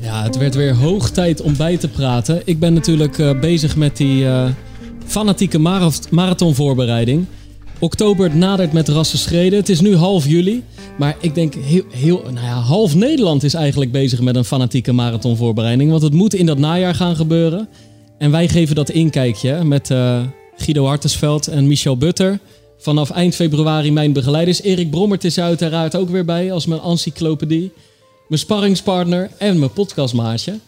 [0.00, 2.42] Ja, het werd weer hoog tijd om bij te praten.
[2.44, 4.48] Ik ben natuurlijk eh, bezig met die eh,
[5.06, 7.26] fanatieke marath- marathonvoorbereiding.
[7.78, 9.58] Oktober nadert met rassen schreden.
[9.58, 10.62] Het is nu half juli.
[10.98, 14.92] Maar ik denk heel, heel nou ja, half Nederland is eigenlijk bezig met een fanatieke
[14.92, 15.90] marathonvoorbereiding.
[15.90, 17.68] Want het moet in dat najaar gaan gebeuren.
[18.18, 20.20] En wij geven dat inkijkje met eh,
[20.56, 22.38] Guido Hartesveld en Michel Butter.
[22.78, 24.62] Vanaf eind februari mijn begeleiders.
[24.62, 27.72] Erik Brommert is er uiteraard ook weer bij als mijn encyclopedie
[28.28, 30.58] mijn sparringspartner en mijn podcastmaatje.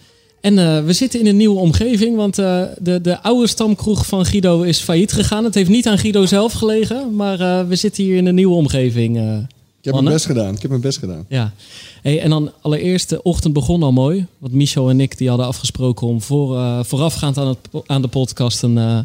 [0.40, 4.26] En eh, we zitten in een nieuwe omgeving, want eh, de, de oude stamkroeg van
[4.26, 5.45] Guido is failliet gegaan.
[5.45, 9.18] Het heeft niet aan Guido zelf gelegen, maar we zitten hier in een nieuwe omgeving.
[9.80, 10.54] Ik heb mijn best gedaan.
[10.54, 11.24] Ik heb mijn best gedaan.
[11.28, 11.52] ja.
[12.02, 14.26] Hey, en dan allereerst, de ochtend begon al mooi.
[14.38, 18.08] Want Michel en ik die hadden afgesproken om voor, eh, voorafgaand aan, het, aan de
[18.08, 18.98] podcast een, eh,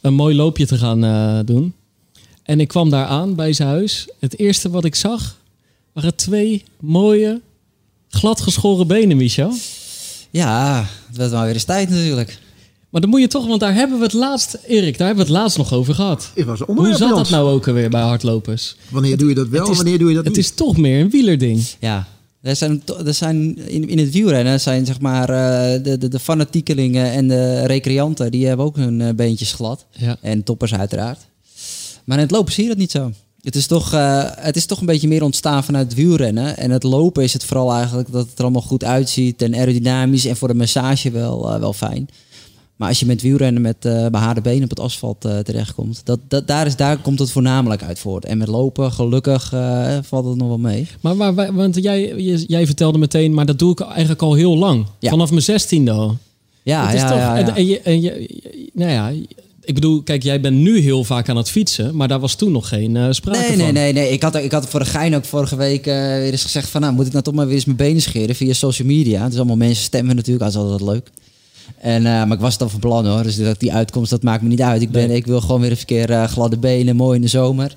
[0.00, 1.74] een mooi loopje te gaan eh, doen.
[2.42, 4.08] En ik kwam daar aan bij zijn huis.
[4.18, 5.36] Het eerste wat ik zag
[5.92, 7.40] waren twee mooie,
[8.08, 9.52] gladgeschoren benen, Michel.
[10.30, 12.38] Ja, het werd wel weer eens tijd natuurlijk.
[12.90, 15.32] Maar dan moet je toch, want daar hebben we het laatst, Erik, daar hebben we
[15.32, 16.30] het laatst nog over gehad.
[16.34, 18.76] Het was Hoe zat dat nou ook alweer bij hardlopers?
[18.90, 20.44] Wanneer doe je dat wel Het is- wanneer doe je dat Het niet?
[20.44, 21.64] is toch meer een wielerding.
[21.80, 22.06] Ja,
[22.42, 26.18] er zijn, er zijn in, in het wielrennen zijn zeg maar eh, de, de, de
[26.18, 29.84] fanatiekelingen en de recreanten, die hebben ook hun eh, beentjes glad.
[29.90, 30.16] Ja.
[30.22, 31.18] En toppers uiteraard.
[32.04, 33.12] Maar in het lopen zie je dat niet zo.
[33.42, 36.56] Het is, toch, eh, het is toch een beetje meer ontstaan vanuit het wielrennen.
[36.56, 40.24] En het lopen is het vooral eigenlijk dat het er allemaal goed uitziet en aerodynamisch
[40.24, 42.08] en voor de massage wel, wel fijn.
[42.78, 46.18] Maar als je met wielrennen met eh behaarde benen op het asfalt eh, terechtkomt, dat,
[46.28, 48.24] dat, daar, is, daar komt het voornamelijk uit voort.
[48.24, 50.86] En met lopen, gelukkig, eh, valt het nog wel mee.
[51.00, 52.14] Maar, maar, want jij,
[52.46, 54.86] jij vertelde meteen, maar dat doe ik eigenlijk al heel lang.
[54.98, 55.10] Ja.
[55.10, 56.16] Vanaf mijn zestiende al.
[56.62, 57.46] Ja, is ja, toch, ja, ja.
[57.46, 58.28] En, en je, en je,
[58.72, 59.12] nou ja,
[59.64, 62.52] ik bedoel, kijk, jij bent nu heel vaak aan het fietsen, maar daar was toen
[62.52, 63.56] nog geen sprake Nee, van.
[63.58, 64.10] nee, nee, nee.
[64.12, 66.80] Ik had, ik had voor de gein ook vorige week weer eens gezegd van...
[66.80, 69.28] nou, moet ik nou toch maar weer eens mijn benen scheren via social media.
[69.28, 71.10] Dus allemaal mensen stemmen natuurlijk, dat is altijd leuk.
[71.80, 74.22] En, eh, maar ik was het al van plan hoor, dus dat die uitkomst, dat
[74.22, 74.82] maakt me niet uit.
[74.82, 75.16] Ik, ben, Nee.
[75.16, 77.76] ik wil gewoon weer even een keer eh, gladde benen, mooi in de zomer.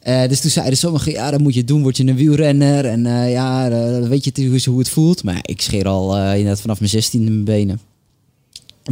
[0.00, 2.84] Eh, dus toen zeiden sommigen, ja, dat moet je doen, word je een wielrenner.
[2.84, 5.24] En ja, dan weet je hoe het voelt.
[5.24, 7.80] Maar ik scheer al inderdaad vanaf mijn zestiende mijn benen.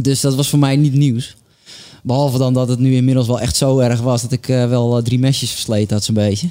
[0.01, 1.35] Dus dat was voor mij niet nieuws.
[2.03, 5.19] Behalve dan dat het nu inmiddels wel echt zo erg was dat ik wel drie
[5.19, 6.49] mesjes versleten had, zo'n beetje.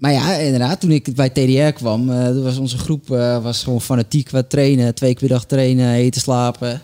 [0.00, 3.80] Maar ja, inderdaad, toen ik bij TDR kwam, eh, was onze groep eh, was gewoon
[3.80, 4.94] fanatiek qua trainen.
[4.94, 6.80] Twee keer per dag trainen, eten, slapen.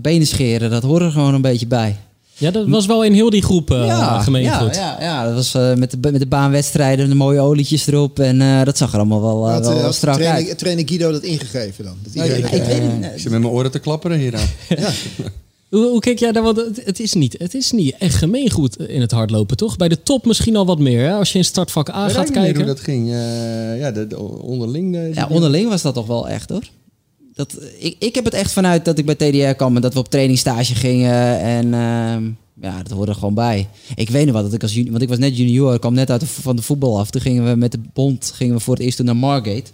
[0.00, 1.96] Benen scheren, dat hoort er gewoon een beetje bij.
[2.38, 4.74] Ja, dat was wel in heel die groep uh, ja, gemeengoed.
[4.74, 8.18] ja, ja, dat was eh, met, de, met de baanwedstrijden, de mooie olietjes erop.
[8.18, 10.58] En eh, dat zag er allemaal wel, eh, Had, wel, had strak trainer, uit.
[10.58, 11.96] trainer Guido dat ingegeven dan?
[12.02, 13.04] Dat Nou, iedereen ik, ik weet niet.
[13.04, 14.48] Ik zit met mijn oren te klapperen hier aan.
[15.70, 16.42] Hoe, hoe kijk jij daar?
[16.42, 19.76] Want het, het, is niet, het is niet echt gemeengoed in het hardlopen, toch?
[19.76, 21.12] Bij de top misschien al wat meer, hè?
[21.14, 22.56] Als je in startvak A Ik weet gaat kijken.
[22.56, 23.08] hoe dat ging.
[23.10, 24.92] Eh, ja, de, de onderling.
[24.92, 26.68] de- Ja, onderling was dat toch wel echt hoor.
[27.34, 29.98] Dat, ik, ik heb het echt vanuit dat ik bij TDR kwam en dat we
[29.98, 31.40] op trainingstage gingen.
[31.40, 32.24] En ehm,
[32.60, 33.68] ja, dat hoorde er gewoon bij.
[33.94, 35.94] Ik weet nog wat, dat ik als junior, want ik was net junior, ik kwam
[35.94, 37.10] net uit de, van de voetbal af.
[37.10, 39.70] Toen gingen we met de bond gingen we voor het eerst naar Margate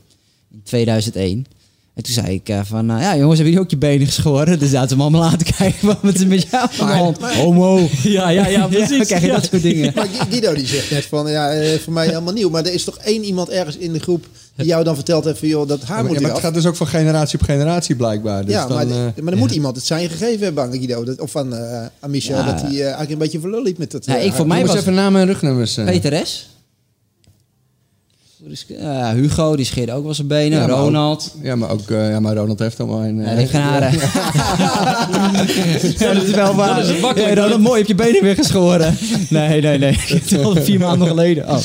[0.53, 1.47] in 2001.
[1.95, 4.59] En toen zei ik eh, van, eh, ja jongens, hebben jullie ook je benen geschoren?
[4.59, 7.19] Dus zaten ze me allemaal laten kijken, wat is er met jou aan de hand?
[7.35, 7.89] Homo.
[8.03, 9.07] Ja, ja, ja, precies.
[9.07, 9.35] krijg je Ja.
[9.35, 9.93] dat soort dingen.
[9.97, 12.49] Maar Guido die zegt net van, ja, eh, voor mij helemaal nieuw.
[12.51, 14.27] Maar er is toch één iemand ergens in de groep
[14.57, 16.55] die jou dan vertelt heeft van, joh, dat haar Ja, moet ja, maar het gaat
[16.55, 18.45] dus ook van generatie op generatie blijkbaar.
[18.45, 21.05] Dus ja, dan, maar, maar er moet iemand het zijn gegeven hebben aan Guido.
[21.05, 22.45] Dat, of van eh aan Michel, Ja.
[22.53, 24.05] dat hij eigenlijk een beetje verlul liep met dat.
[24.05, 25.77] Ja, ik voor mij was- even namen en rugnummers.
[25.77, 25.85] eh.
[25.85, 26.51] Peter S.
[28.67, 30.59] Ja, Hugo, die scheerde ook wel zijn benen.
[30.61, 31.35] Ja, maar ook- Ronald.
[31.43, 33.21] Ja, maar ook eh, ja, maar Ronald heeft al een.
[33.53, 33.93] Haren.
[35.99, 36.77] ja, dat is wel waar.
[36.81, 38.97] Dat is makkelijk, Ronald, mooi, heb je benen weer geschoren.
[39.29, 39.99] Nee, nee, nee.
[40.65, 41.49] Vier maanden geleden.
[41.49, 41.59] Oh.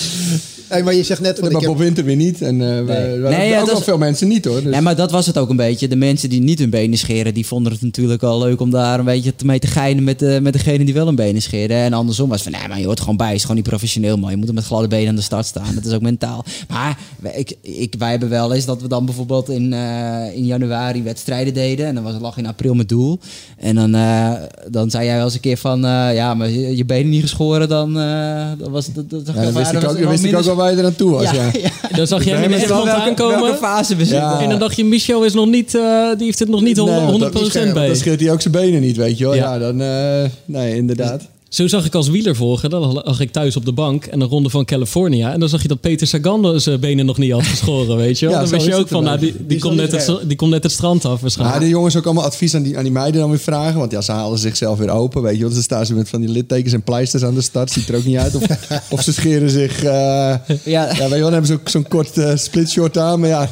[0.67, 2.41] Hey, maar je zegt net, van, maar heb, Bob Winter weer niet.
[2.41, 3.19] En eh, we- Nee.
[3.19, 4.63] we- Nee, ja, ook dat wel veel mensen niet hoor.
[4.63, 4.73] Dus.
[4.73, 5.87] Ja, maar dat was het ook een beetje.
[5.87, 8.99] De mensen die niet hun benen scheren, die vonden het natuurlijk wel leuk om daar
[8.99, 11.77] een beetje te- mee te geinen met, de, met degene die wel hun benen scheren.
[11.77, 13.27] En andersom was van, nee, maar je hoort gewoon bij.
[13.27, 14.29] Het is gewoon niet professioneel, man.
[14.31, 15.75] Je moet er met gladde benen aan de start staan.
[15.75, 16.45] Dat is ook mentaal.
[16.69, 20.45] Maar wij, ik, ik, wij hebben wel eens dat we dan bijvoorbeeld in, eh, in
[20.45, 21.85] januari wedstrijden deden.
[21.85, 23.19] En dan was het lag in april met doel.
[23.57, 24.31] En dan, eh,
[24.69, 27.21] dan zei jij wel eens een keer van, eh, ja, maar je, je benen niet
[27.21, 28.95] geschoren, dan, eh, dan was het...
[28.95, 30.71] Dat, dat, ja, dan wist ik ook, het dan wist ik minder- ook wel waar
[30.71, 31.31] je eraan toe was.
[31.31, 31.51] Ja.
[31.95, 33.41] Dan zag jij echt welke, aankomen.
[33.41, 34.39] welke fase we zitten.
[34.39, 35.81] En dan dacht je, Michel is nog niet, eh,
[36.17, 37.87] die heeft het nog niet Nee, 100%, want dat- 100% bij.
[37.87, 39.33] Dan scheelt hij ook zijn benen niet, weet je wel.
[39.35, 39.53] Ja.
[39.53, 39.81] Ja, dan...
[39.81, 41.21] eh, nee, inderdaad.
[41.49, 42.69] Zo zag ik als wieler volgen.
[42.69, 45.33] Dan lag ik thuis op de bank en een ronde van California.
[45.33, 48.25] En dan zag je dat Peter Sagan zijn benen nog niet had geschoren, weet je
[48.25, 48.35] wel.
[48.35, 50.51] Ja, dan wist je ook van, nou, die, die, Die komt net het, die komt
[50.51, 51.59] net het strand af waarschijnlijk.
[51.59, 53.79] de jongens ook allemaal advies aan die, aan die meiden dan weer vragen.
[53.79, 55.21] Want ja, ze halen zichzelf weer open.
[55.21, 57.71] Weet je, want dan staan ze met van die littekens en pleisters aan de start.
[57.71, 58.35] Ziet er ook niet uit.
[58.35, 58.43] Of,
[58.89, 59.83] of ze scheren zich.
[59.83, 63.19] eh, Ja, ja, weet je wel, dan hebben ze ook zo'n kort eh splitshort aan.
[63.19, 63.49] Maar ja,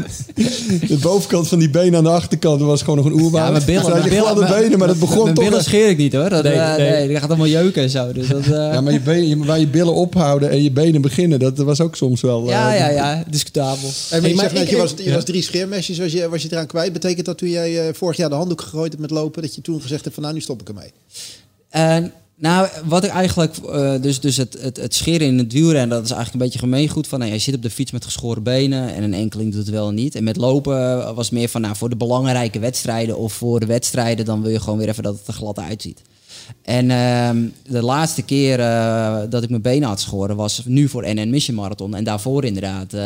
[0.88, 3.44] de bovenkant van die benen aan de achterkant dat was gewoon nog een oerwoud.
[3.46, 5.44] Ja, mijn billen, Ze hadden mijn billen, benen, maar dat begon mijn toch...
[5.44, 6.28] billen echt- scheer ik niet hoor.
[6.28, 6.90] Dat, Nee, eh, nee.
[6.90, 8.12] nee, die gaat allemaal jeuken en zo.
[8.12, 11.00] Dus dat, eh, Ja, maar je benen, je- waar je billen ophouden en je benen
[11.00, 12.42] beginnen, dat was ook soms wel...
[12.42, 13.88] eh, ja, ja, ja, discutabel.
[14.08, 15.14] Hey, maar Hey, je maar zegt net, ik- je, was, je ja.
[15.14, 16.92] was drie scheermesjes, was je, was je eraan kwijt.
[16.92, 19.60] Betekent dat toen jij eh, vorig jaar de handdoek gegooid hebt met lopen, dat je
[19.60, 20.92] toen gezegd hebt van nou, nu stop ik ermee?
[21.68, 21.96] Eh,
[22.36, 26.04] nou, wat ik eigenlijk, eh, dus, dus het, het, het scheren in het wielrennen, dat
[26.04, 27.06] is eigenlijk een beetje gemeengoed.
[27.06, 29.70] Van, nou, je zit op de fiets met geschoren benen en een enkeling doet het
[29.74, 30.14] wel en niet.
[30.14, 34.24] En met lopen was meer van, nou, voor de belangrijke wedstrijden of voor de wedstrijden,
[34.24, 36.00] dan wil je gewoon weer even dat het er glad uitziet.
[36.62, 37.36] En ehm,
[37.68, 41.56] de laatste keer eh, dat ik mijn benen had geschoren was nu voor NN Mission
[41.56, 41.94] Marathon.
[41.94, 43.04] En daarvoor inderdaad eh,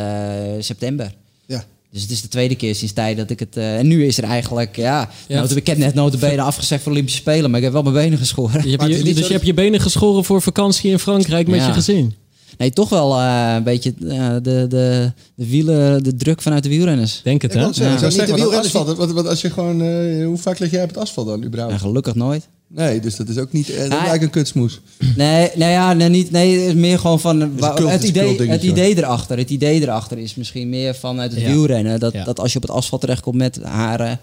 [0.59, 1.13] september.
[1.45, 1.63] Ja.
[1.91, 3.57] Dus het is de tweede keer sinds tijd dat ik het...
[3.57, 5.09] eh, en nu is er eigenlijk, ja...
[5.27, 5.39] Ja.
[5.41, 8.17] nota- ik heb net notabene afgezegd voor Olympische Spelen, maar ik heb wel mijn benen
[8.17, 8.63] geschoren.
[8.69, 11.59] Je hebt je, dus zo je hebt je benen geschoren voor vakantie in Frankrijk met
[11.59, 11.67] Ja.
[11.67, 12.13] je gezin.
[12.57, 17.21] Nee, toch wel eh, een beetje de, de, de wielen, de druk vanuit de wielrenners.
[17.23, 17.63] Denk het, Ik hè?
[17.63, 17.67] Ja.
[17.67, 20.71] Niet de zeggen, want wielrenners asfalt, wat, wat, als je gewoon, eh, hoe vaak lig
[20.71, 21.73] jij op het asfalt dan überhaupt?
[21.73, 22.47] En gelukkig nooit.
[22.69, 24.79] Nee, dus dat is ook niet, eh, dat is Nou, eigenlijk een kutsmoes.
[25.15, 28.63] Nee, nou ja, nee, niet, nee, het is meer gewoon van wa- het, idee, het
[28.63, 29.37] idee erachter.
[29.37, 31.47] Het idee erachter is misschien meer vanuit het Ja.
[31.51, 31.99] wielrennen.
[31.99, 32.23] Dat, Ja.
[32.23, 34.19] dat als je op het asfalt terechtkomt met haren.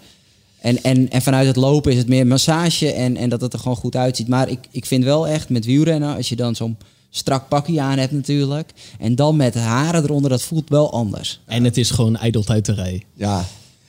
[0.59, 3.59] En, en, en vanuit het lopen is het meer massage en, en dat het er
[3.59, 4.27] gewoon goed uitziet.
[4.27, 6.77] Maar ik, ik vind wel echt met wielrennen, als je dan zo'n
[7.09, 8.71] strak pakje aan hebt natuurlijk.
[8.99, 11.39] En dan met haren eronder, dat voelt wel anders.
[11.45, 13.03] En het is gewoon ijdeltuiterij.
[13.13, 13.45] Ja,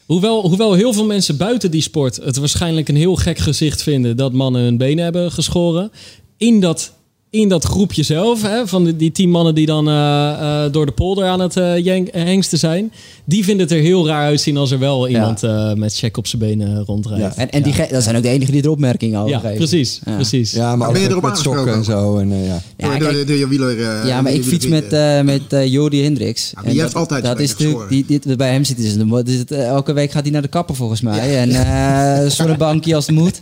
[0.06, 4.16] Hoewel, hoewel heel veel mensen buiten die sport het waarschijnlijk een heel gek gezicht vinden
[4.16, 5.90] dat mannen hun benen hebben geschoren.
[6.36, 6.92] In dat,
[7.36, 10.86] in dat groepje zelf, hè, van die, die tien mannen die dan eh, eh, door
[10.86, 12.92] de polder aan het eh, hengsten zijn,
[13.24, 16.26] die vinden het er heel raar uitzien als er wel iemand eh, met check op
[16.26, 17.22] zijn benen rondrijdt.
[17.36, 17.42] Ja.
[17.42, 19.56] En, en die, dat zijn ook de enigen die er opmerkingen over Ja, geven.
[19.56, 20.00] precies.
[20.04, 20.14] Ja.
[20.14, 20.52] precies.
[20.52, 22.18] ja maar ben je met, erop met sokken en zo.
[22.18, 22.62] En, eh, ja.
[22.76, 23.78] Ja, door, kijk, door, door je wieler...
[23.80, 26.44] eh, Ja, maar ik fiets met, eh met Jordi Hendricks.
[26.46, 28.76] Ja, maar En die dat- heeft altijd dat is natuurlijk, die, dit, Bij hem zit
[28.76, 28.94] dus
[29.24, 31.36] dus het, elke week gaat hij naar de kapper volgens mij.
[31.38, 33.40] En eh zonnebankje als het moet.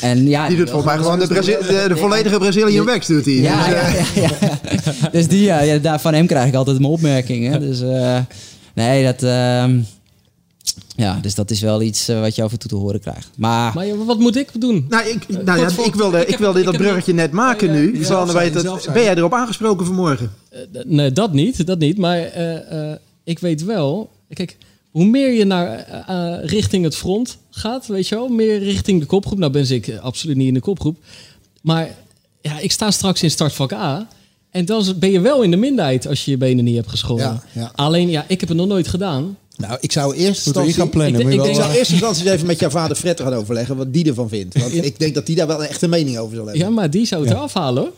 [0.00, 3.24] En ja, Die doet volgens mij gewoon de, Brazi- de, de volledige Brazilian Wax doet
[3.24, 3.34] hij.
[3.34, 5.10] Ja, Dus, ja, eh, ja, ja.
[5.12, 7.60] Dus die, ja, ja, daar, van hem krijg ik altijd mijn opmerkingen.
[7.60, 8.18] Dus eh,
[8.74, 9.22] nee, dat...
[9.22, 9.78] ehm,
[10.96, 13.30] ja, dus dat is wel iets eh, wat je af en toe te horen krijgt.
[13.36, 14.86] Maar, Maar ja, wat moet ik doen?
[14.88, 17.74] Nou, ik, nou ja, ik wilde, ik heb- wilde ik dat bruggetje net maken ja,
[17.74, 17.86] nu.
[17.86, 18.92] het, jezelf zijn.
[18.92, 20.32] ben jij erop aangesproken vanmorgen?
[20.50, 21.98] Eh, d- nee, dat niet, dat niet.
[21.98, 24.56] Maar eh, eh, ik weet wel, kijk,
[24.90, 25.86] hoe meer je naar
[26.44, 29.38] richting het front gaat, weet je wel, meer richting de kopgroep.
[29.38, 30.96] Nou ben ik absoluut niet in de kopgroep.
[31.60, 31.88] Maar
[32.40, 34.08] ja, ik sta straks in startvak A.
[34.50, 37.24] En dan ben je wel in de minderheid als je je benen niet hebt geschoren.
[37.24, 37.72] Ja, ja.
[37.74, 39.36] Alleen, ja, ik heb het nog nooit gedaan.
[39.56, 41.20] Nou, ik zou eerst Moet erin gaan plannen.
[41.20, 43.20] Ik- ik wel, denk- Ik zou eh, eerst instantie eens even met jouw vader Fred
[43.20, 44.58] gaan overleggen wat die ervan vindt.
[44.60, 46.64] Want ik denk dat die daar wel een echte mening over zal hebben.
[46.64, 47.92] Ja, maar die zou het eraf halen hoor.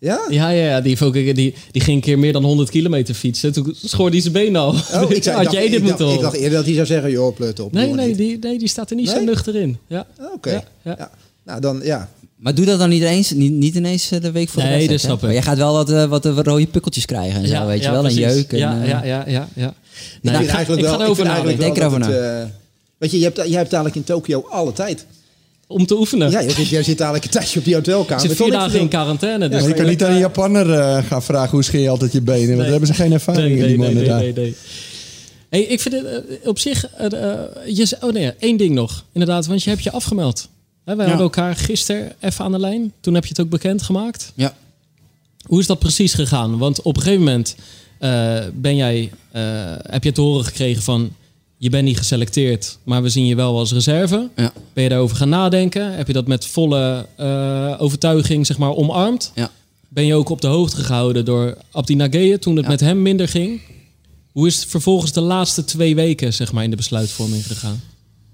[0.00, 0.20] Ja?
[0.28, 0.96] Ja, ja, ja die,
[1.34, 3.52] die, die ging een keer meer dan 100 kilometer fietsen.
[3.52, 4.68] Toen schoorde hij zijn benen al.
[4.68, 6.86] Oh, ik, zei, Had jij dit ik, dacht, moeten ik dacht eerder dat hij zou
[6.86, 7.72] zeggen, joh, pleut op.
[7.72, 8.16] Nee, nee niet.
[8.16, 9.78] die, nee, die staat er niet zo nuchter in.
[9.86, 10.06] Ja.
[10.34, 10.50] Oké.
[10.50, 10.94] Ja, ja.
[10.98, 11.10] Ja.
[11.44, 12.10] Nou, dan ja.
[12.38, 14.76] Maar doe dat dan niet, eens, niet, niet ineens eh, de week voor de Nee,
[14.76, 15.22] wedstrijd, dat snap ik.
[15.24, 17.82] Maar jij gaat wel wat, eh, wat, eh, wat rode pukkeltjes krijgen en zo, weet
[17.84, 18.00] je wel.
[18.00, 18.18] precies.
[18.24, 18.52] Een jeuk.
[18.52, 19.66] En, ja, ja, ja, ja, ja.
[19.68, 22.08] Ik Nou, vind ga- eigenlijk ik wel, ga ik erover vind eigenlijk Denk erover dat
[22.08, 22.42] het, eh,
[22.98, 25.06] Weet je, je hebt, je hebt dadelijk in Tokio alle tijd.
[25.66, 26.30] Om te oefenen.
[26.30, 28.24] Ja, je zit, jij zit dadelijk een tijdje op die hotelkamer.
[28.24, 29.48] ik zit vier dagen in quarantaine.
[29.48, 32.12] Dus maar je kan niet aan een Japanner eh, gaan vragen hoe scheer je altijd
[32.12, 32.38] je benen.
[32.40, 32.58] Want Nee.
[32.58, 34.20] daar hebben ze geen ervaring nee, in, nee, die nee, mannen nee, daar.
[34.22, 34.56] nee, nee.
[35.50, 36.88] Hey, ik vind het op zich...
[36.96, 37.10] eh,
[37.66, 39.04] je, oh nee, één ding nog.
[39.12, 40.48] Inderdaad, want je hebt je afgemeld.
[40.88, 42.92] Hè, wij hadden elkaar gisteren even aan de lijn.
[43.00, 44.32] Toen heb je het ook bekendgemaakt.
[44.34, 44.54] Ja.
[45.46, 46.58] Hoe is dat precies gegaan?
[46.58, 47.56] Want op een gegeven moment
[47.98, 49.42] eh, ben jij, eh,
[49.82, 51.12] heb je te horen gekregen van...
[51.56, 54.28] je bent niet geselecteerd, maar we zien je wel als reserve.
[54.36, 54.52] Ja.
[54.72, 55.96] Ben je daarover gaan nadenken?
[55.96, 59.32] Heb je dat met volle eh, overtuiging zeg maar, omarmd?
[59.34, 59.50] Ja.
[59.88, 62.70] Ben je ook op de hoogte gehouden door Abdi Nageye toen het Ja.
[62.70, 63.60] met hem minder ging?
[64.32, 67.80] Hoe is het vervolgens de laatste twee weken zeg maar, in de besluitvorming gegaan?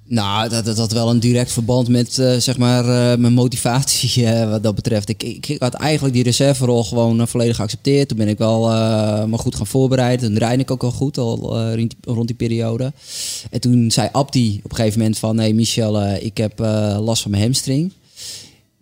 [0.07, 4.27] Nou, dat, dat had wel een direct verband met eh, zeg maar, eh, mijn motivatie
[4.27, 5.09] eh, wat dat betreft.
[5.09, 8.09] Ik, ik, ik had eigenlijk die reserverol gewoon volledig geaccepteerd.
[8.09, 8.69] Toen ben ik wel
[9.27, 10.29] me goed gaan voorbereiden.
[10.29, 11.69] Toen rijd ik ook al goed al
[12.01, 12.93] rond, die, periode.
[13.51, 15.37] En toen zei Abdi op een gegeven moment van...
[15.37, 16.59] nee Michel, eh, ik heb
[16.99, 17.93] last van mijn hamstring.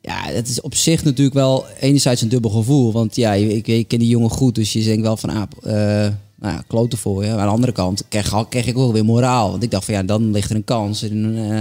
[0.01, 2.93] Ja, het is op zich natuurlijk wel enerzijds een dubbel gevoel.
[2.93, 5.31] Want ja, ik, ik ken die jongen goed, dus je denkt wel van...
[5.31, 6.07] Ah,
[6.43, 7.31] nou kloten voor je.
[7.31, 9.51] Maar aan de andere kant kreeg, kreeg ik ook weer moraal.
[9.51, 11.03] Want ik dacht van ja, dan ligt er een kans.
[11.03, 11.61] En, eh,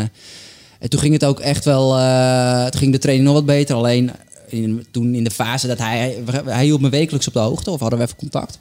[0.80, 1.98] en toen ging het ook echt wel...
[1.98, 3.76] eh, toen ging de training nog wat beter.
[3.76, 4.12] Alleen
[4.48, 6.24] in, toen in de fase dat hij...
[6.46, 8.60] Hij hield me wekelijks op de hoogte, of hadden we even contact.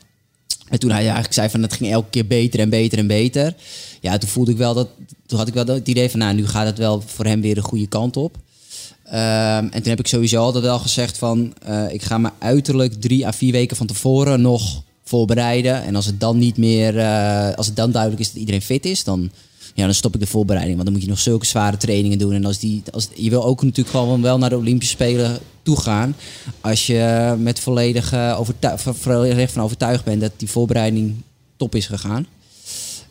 [0.68, 3.54] En toen hij eigenlijk zei van het ging elke keer beter en beter en beter.
[4.00, 4.88] Ja, toen voelde ik wel dat...
[5.26, 7.54] Toen had ik wel het idee van, nou, nu gaat het wel voor hem weer
[7.54, 8.36] de goede kant op.
[9.04, 11.54] Ehm, en toen heb ik sowieso altijd wel gezegd van...
[11.62, 15.82] eh, ik ga me uiterlijk drie à vier weken van tevoren nog voorbereiden.
[15.84, 16.98] En als het dan niet meer...
[16.98, 19.30] eh, als het dan duidelijk is dat iedereen fit is, dan...
[19.74, 20.74] Ja, dan stop ik de voorbereiding.
[20.76, 22.32] Want dan moet je nog zulke zware trainingen doen.
[22.32, 25.80] En als die, als, je wil ook natuurlijk gewoon wel naar de Olympische Spelen toe
[25.80, 26.16] gaan.
[26.60, 31.14] Als je met volledige overtuig, van- overtuigd bent dat die voorbereiding
[31.56, 32.26] top is gegaan.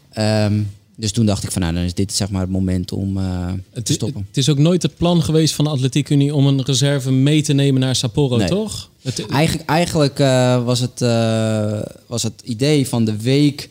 [0.10, 0.62] Ehm,
[1.00, 3.52] dus toen dacht ik van nou, dan is dit zeg maar het moment om eh,
[3.72, 4.26] Het te stoppen.
[4.28, 7.42] het is ook nooit het plan geweest van de Atletiek Unie om een reserve mee
[7.42, 8.48] te nemen naar Sapporo, Nee.
[8.48, 8.90] toch?
[9.02, 13.70] Het, Eigenlijk, eigenlijk eh, was, het, eh, was het idee van de week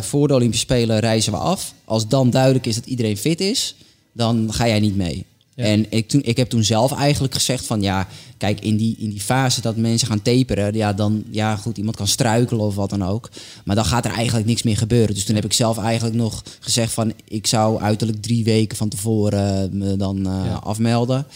[0.00, 1.74] voor de Olympische Spelen reizen we af.
[1.84, 3.74] Als dan duidelijk is dat iedereen fit is,
[4.12, 5.24] dan ga jij niet mee.
[5.58, 5.64] Ja.
[5.64, 9.10] En ik, toen, ik heb toen zelf eigenlijk gezegd van ja, kijk, in die, in
[9.10, 12.90] die fase dat mensen gaan taperen, ja, dan, ja goed, iemand kan struikelen of wat
[12.90, 13.30] dan ook.
[13.64, 15.14] Maar dan gaat er eigenlijk niks meer gebeuren.
[15.14, 18.88] Dus toen heb ik zelf eigenlijk nog gezegd van ik zou uiterlijk drie weken van
[18.88, 20.54] tevoren me dan eh, Ja.
[20.54, 21.26] afmelden.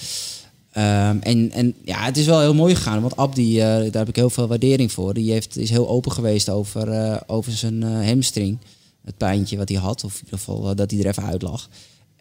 [0.73, 3.00] Ehm, en, en ja, het is wel heel mooi gegaan.
[3.00, 5.14] Want Abdi, eh, daar heb ik heel veel waardering voor.
[5.14, 8.59] Die heeft, is heel open geweest over, eh, over zijn hamstring.
[9.05, 10.05] Het pijntje wat hij had.
[10.05, 11.69] Of in ieder geval dat hij er even uit lag.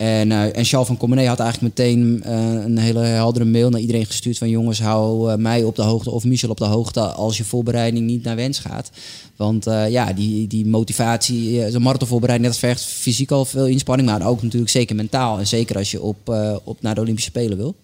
[0.02, 3.80] En, eh en Charles van Comenee had eigenlijk meteen eh, een hele heldere mail naar
[3.80, 4.38] iedereen gestuurd.
[4.38, 7.44] Van jongens, hou eh, mij op de hoogte of Michel op de hoogte als je
[7.44, 8.92] voorbereiding niet naar wens gaat.
[9.36, 14.10] Want ja, die, die motivatie, zo'n marathonvoorbereiding, dat vergt fysiek al veel inspanning.
[14.10, 15.40] Maar ook natuurlijk zeker mentaal.
[15.40, 17.76] En zeker als je op, op naar de Olympische Spelen wil.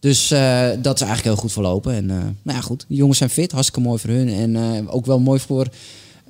[0.00, 0.28] Dus
[0.78, 1.94] dat is eigenlijk heel goed verlopen.
[1.94, 2.06] En
[2.42, 2.84] nou ja, goed.
[2.88, 3.52] De jongens zijn fit.
[3.52, 4.28] Hartstikke mooi voor hun.
[4.28, 5.68] En ook wel mooi voor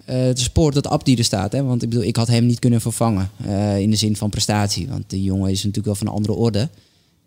[0.05, 1.53] eh, de sport dat Abdi er staat.
[1.53, 1.63] Hè?
[1.63, 3.31] Want ik bedoel, ik had hem niet kunnen vervangen.
[3.45, 4.89] eh, in de zin van prestatie.
[4.89, 6.69] Want die jongen is natuurlijk wel van een andere orde.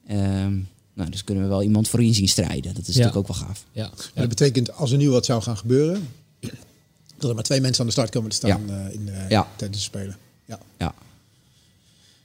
[0.07, 0.53] Ehm,
[0.93, 2.73] nou, dus kunnen we wel iemand voorin zien strijden.
[2.73, 3.03] Dat is Ja.
[3.03, 3.63] natuurlijk ook wel gaaf.
[3.71, 3.87] ja.
[3.87, 6.07] Maar dat betekent als er nu wat zou gaan gebeuren,
[7.17, 9.47] dat er maar twee mensen aan de start komen te staan eh, in, eh, Ja.
[9.55, 10.17] tijdens de Spelen.
[10.45, 10.59] Ja.
[10.77, 10.93] Ja.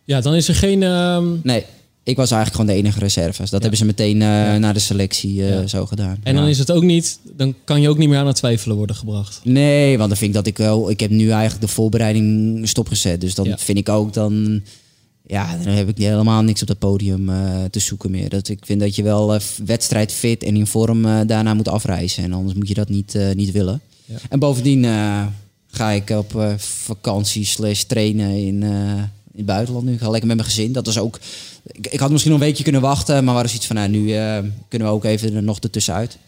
[0.05, 0.83] ja, dan is er geen...
[0.83, 1.65] ehm, Nee,
[2.05, 3.51] ik was eigenlijk gewoon de enige reserves.
[3.51, 5.67] Dat hebben ze meteen eh, na de selectie eh, Ja.
[5.67, 6.17] zo gedaan.
[6.23, 7.19] en dan is het ook niet...
[7.37, 9.41] Dan kan je ook niet meer aan het twijfelen worden gebracht.
[9.45, 10.91] Nee, want dan vind ik dat ik wel...
[10.91, 13.21] Ik heb nu eigenlijk de voorbereiding stopgezet.
[13.21, 14.63] Dus dan vind ik ook dan...
[15.27, 18.29] Ja, dan heb ik helemaal niks op dat podium eh, te zoeken meer.
[18.29, 22.25] Dat, ik vind dat je wel eh, wedstrijdfit en in vorm daarna moet afreizen.
[22.25, 23.81] En anders moet je dat niet, niet willen.
[24.29, 24.85] En bovendien
[25.71, 29.93] ga ik op vakantie slash trainen in, in het buitenland nu.
[29.93, 30.73] Ik ga lekker met mijn gezin.
[30.73, 31.19] Dat is ook...
[31.67, 33.25] Ik, ik had misschien nog een weekje kunnen wachten.
[33.25, 33.77] Maar waar is iets van...
[33.77, 34.39] Nou, nu eh,
[34.69, 36.19] kunnen we ook even er nog ertussenuit.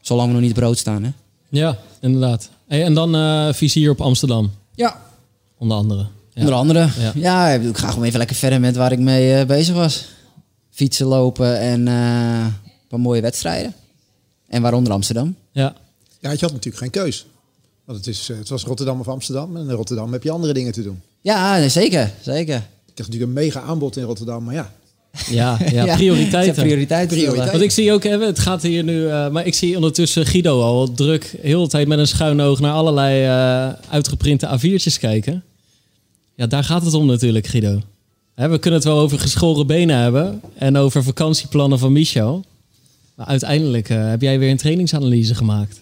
[0.00, 1.10] Zolang we nog niet brood staan, hè?
[1.48, 2.50] Ja, inderdaad.
[2.66, 5.00] Hey, en dan eh vizier op Amsterdam, Ja,
[5.58, 6.06] onder andere.
[6.32, 6.40] Ja.
[6.40, 6.88] Onder andere.
[6.98, 7.12] Ja.
[7.14, 7.48] Ja.
[7.48, 10.06] ik ga gewoon even lekker verder met waar ik mee eh, bezig was.
[10.70, 13.74] Fietsen, lopen en eh, een paar mooie wedstrijden.
[14.48, 15.36] En waaronder Amsterdam.
[15.52, 15.74] Ja.
[16.20, 17.26] ja, je had natuurlijk geen keus.
[17.84, 19.56] Want het, is, het was Rotterdam of Amsterdam.
[19.56, 21.00] En in Rotterdam heb je andere dingen te doen.
[21.20, 22.12] Ja, nee, zeker.
[22.22, 22.66] Zeker.
[22.98, 24.44] Krijgt natuurlijk een mega aanbod in Rotterdam.
[24.44, 24.72] Maar ja,
[25.30, 26.54] Ja, ja, Ja, prioriteiten.
[26.54, 27.16] ja, prioriteiten.
[27.16, 27.50] Prioriteit.
[27.50, 30.60] Want ik zie ook, hè, het gaat hier nu, eh, maar ik zie ondertussen Guido
[30.62, 35.44] al druk, heel de tijd met een schuin oog naar allerlei eh, uitgeprinte A4'tjes kijken.
[36.34, 37.80] Ja, daar gaat het om natuurlijk, Guido.
[38.34, 42.44] Hè, we kunnen het wel over geschoren benen hebben en over vakantieplannen van Michel.
[43.14, 45.80] Maar uiteindelijk eh, heb jij weer een trainingsanalyse gemaakt.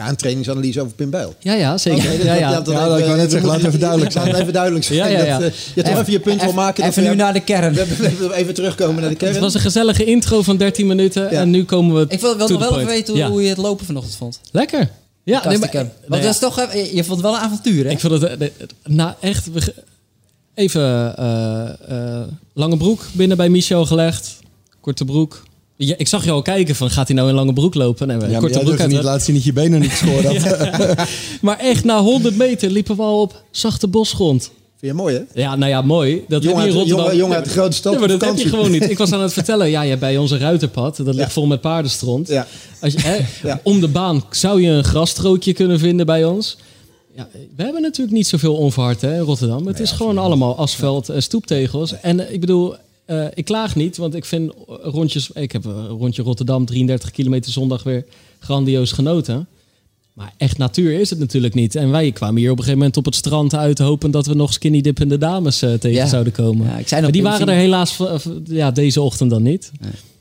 [0.00, 1.34] Ja een trainingsanalyse over Pim Bijl.
[1.38, 2.12] Ja, ja, zeker.
[2.12, 2.50] Oké, Ja, ja.
[2.52, 4.84] dat- dat Ja, even- ik wou net zeggen, laat even duidelijk Laat het even duidelijk
[4.84, 4.98] zijn.
[4.98, 5.38] Ja, ja, ja.
[5.38, 6.82] Dat, eh, je toch even je punt wil maken.
[6.84, 7.76] dat Even nu naar de kern.
[8.32, 9.32] even terugkomen naar de kern.
[9.32, 11.28] Het was een gezellige intro van 13 minuten Ja.
[11.30, 13.28] en nu komen we Ik wil, wil nog wel even weten hoe, Ja.
[13.30, 14.40] hoe je het lopen vanochtend vond.
[14.52, 14.78] Lekker.
[15.24, 16.26] Ja, nee, maar, nee, Want ja.
[16.26, 17.90] dat is toch, even- je vond het wel een avontuur, hè?
[17.90, 18.48] Ik vond het eh,
[18.84, 19.48] nou echt
[20.54, 22.22] even eh, eh,
[22.54, 24.38] lange broek binnen bij Michel gelegd,
[24.80, 25.42] korte broek.
[25.86, 28.06] Ja, ik zag je al kijken van gaat hij nou in lange broek lopen?
[28.06, 28.90] Nee, Ja, korte broek uit.
[28.90, 30.96] niet laat zien dat je benen niet gescoord had.
[31.40, 34.42] Maar echt na 100 meter liepen we al op zachte bosgrond.
[34.78, 35.40] Vind je mooi, hè?
[35.40, 36.24] Ja, nou ja, mooi.
[36.28, 36.98] Dat Jongen heb je in uit- Rotterdam.
[37.04, 38.90] jongen- jongen uit de grote stad Ja, maar dat heb je gewoon niet.
[38.90, 41.28] Ik was aan het vertellen, ja, je hebt bij onze ruiterpad, dat ligt Ja.
[41.30, 42.28] vol met paardenstront.
[42.28, 42.46] Ja.
[42.80, 43.16] Als je, hè,
[43.48, 43.60] Ja.
[43.62, 46.56] Om de baan zou je een grasstrookje kunnen vinden bij ons.
[47.16, 49.66] Ja, we hebben natuurlijk niet zoveel onverhard hè, in Rotterdam.
[49.66, 52.00] Het is gewoon allemaal asfalt en stoeptegels.
[52.00, 52.74] En eh, ik bedoel,
[53.10, 54.52] eh, ik klaag niet, want ik vind
[54.82, 55.30] rondjes...
[55.30, 58.04] Ik heb een rondje Rotterdam, 33 kilometer zondag weer
[58.38, 59.46] grandioos genoten.
[60.12, 61.74] Maar echt natuur is het natuurlijk niet.
[61.74, 63.78] En wij kwamen hier op een gegeven moment op het strand uit...
[63.78, 66.06] hopen dat we nog skinny dippende dames eh, tegen Ja.
[66.06, 66.66] zouden komen.
[66.66, 67.98] Ja, ik zei maar die waren er helaas
[68.44, 69.70] ja, deze ochtend dan niet.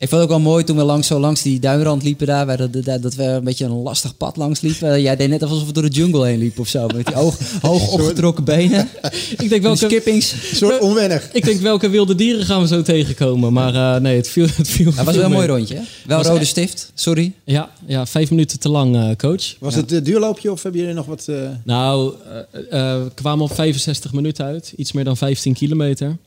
[0.02, 2.46] Ik vond het ook wel mooi toen we langs, zo langs die duinrand liepen daar,
[2.46, 5.02] waar dat, dat, dat we een beetje een lastig pad langs liepen.
[5.02, 7.38] Jij deed net alsof we door de jungle heen liepen of zo, met die hoog,
[7.62, 8.88] hoog opgetrokken benen.
[9.38, 10.34] Ik denk welke, skippings.
[10.58, 11.30] Soort onwennig.
[11.34, 13.54] ik denk welke wilde dieren gaan we zo tegenkomen.
[13.54, 15.76] Maar eh, nee, het viel, het viel Dat was wel een mooi rondje.
[15.76, 15.82] hè?
[16.06, 17.32] Wel Was rode echt- stift, sorry.
[17.44, 19.56] Ja, ja, vijf minuten te lang, eh, coach.
[19.60, 21.26] Was het een duurloopje of hebben jullie nog wat...
[21.28, 22.14] eh, Nou,
[22.52, 22.60] eh,
[22.94, 24.74] eh, we kwamen op 65 minuten uit.
[24.76, 26.18] Iets meer dan 15 kilometer.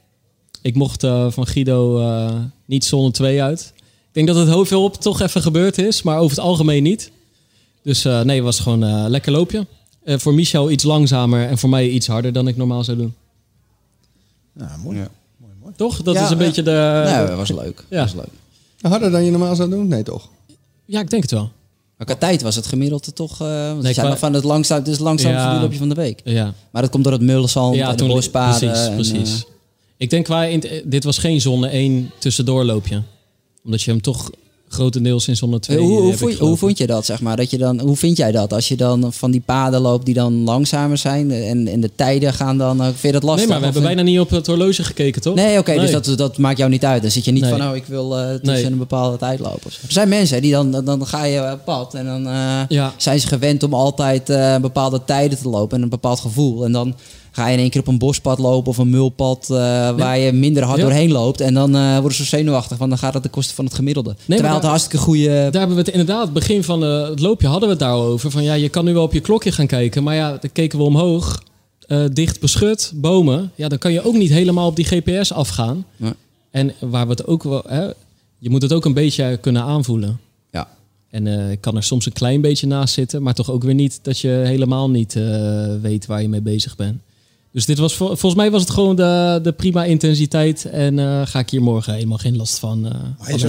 [0.62, 2.30] Ik mocht eh, van Guido eh,
[2.64, 3.72] niet zone 2 uit.
[3.76, 7.10] Ik denk dat het veel op toch even gebeurd is, maar over het algemeen niet.
[7.82, 9.66] Dus eh, nee, het was gewoon een lekker loopje.
[10.04, 13.14] Eh, voor Michel iets langzamer en voor mij iets harder dan ik normaal zou doen.
[14.52, 14.98] nou, mooi.
[14.98, 15.08] Ja.
[15.76, 16.02] Toch?
[16.02, 16.44] Dat Ja, is een ja.
[16.44, 17.02] beetje de...
[17.16, 17.84] nee, dat was leuk.
[17.88, 18.00] Ja.
[18.02, 18.28] Was leuk.
[18.80, 19.88] Harder dan je normaal zou doen?
[19.88, 20.28] Nee, toch?
[20.84, 21.50] Ja, ik denk het wel.
[21.96, 23.40] Maar qua tijd was het gemiddelde toch...
[23.40, 25.78] eh want Nee, qua- nog van het langzaam, het is het langzaamste Ja.
[25.78, 26.20] van de week.
[26.24, 28.68] Ja, Maar dat komt door het Mullenzand en de bospaden.
[28.70, 29.44] Precies, en, precies.
[30.02, 30.48] Eh, Ik denk qua...
[30.84, 33.02] dit was geen zone 1 tussendoorloopje.
[33.64, 34.30] Omdat je hem toch
[34.68, 37.36] grotendeels in zone 2 hoe, hoe, hebt vond, je- hoe vond je dat, zeg maar?
[37.36, 38.52] Dat je dan, hoe vind jij dat?
[38.52, 42.32] Als je dan van die paden loopt die dan langzamer zijn en, en de tijden
[42.34, 42.80] gaan dan...
[42.80, 43.38] eh, Vind je dat lastig?
[43.40, 45.34] Nee, maar we hebben vind- bijna niet op het horloge gekeken, toch?
[45.34, 46.00] Nee, oké, dus Nee.
[46.00, 47.02] dat, dat maakt jou niet uit.
[47.02, 47.50] Dan zit je niet Nee.
[47.50, 48.64] van, oh, ik wil eh, tussen Nee.
[48.64, 49.70] een bepaalde tijd lopen.
[49.86, 52.92] Er zijn mensen, die dan, dan- ga je op pad en dan eh, Ja.
[52.96, 56.64] zijn ze gewend om altijd eh, bepaalde tijden te lopen en een bepaald gevoel.
[56.64, 56.94] En dan
[57.34, 59.56] ga je in één keer op een bospad lopen of een mulpad eh,
[59.96, 60.84] waar je minder hard Ja.
[60.84, 61.40] doorheen loopt.
[61.40, 64.14] En dan eh, worden ze zenuwachtig, want dan gaat het de kosten van het gemiddelde.
[64.18, 65.26] Terwijl maar het daar- een hartstikke goede...
[65.26, 68.30] Daar hebben we het inderdaad, begin van eh, het loopje hadden we het daarover.
[68.30, 70.02] Van ja, je kan nu wel op je klokje gaan kijken.
[70.02, 71.42] Maar ja, dan keken we omhoog.
[72.12, 73.50] dicht beschut, bomen.
[73.54, 75.84] Ja, dan kan je ook niet helemaal op die GPS afgaan.
[75.96, 76.14] Ja.
[76.50, 77.62] En waar we het ook wel...
[77.66, 77.84] Hè,
[78.38, 80.20] je moet het ook een beetje kunnen aanvoelen.
[80.50, 80.68] Ja.
[81.10, 83.22] En ik kan er soms een klein beetje naast zitten.
[83.22, 85.16] Maar toch ook weer niet dat je helemaal niet
[85.82, 87.00] weet waar je mee bezig bent.
[87.52, 90.64] Dus dit was, vol- volgens mij was het gewoon de, de prima intensiteit.
[90.64, 92.82] En eh, ga ik hier morgen helemaal geen last van.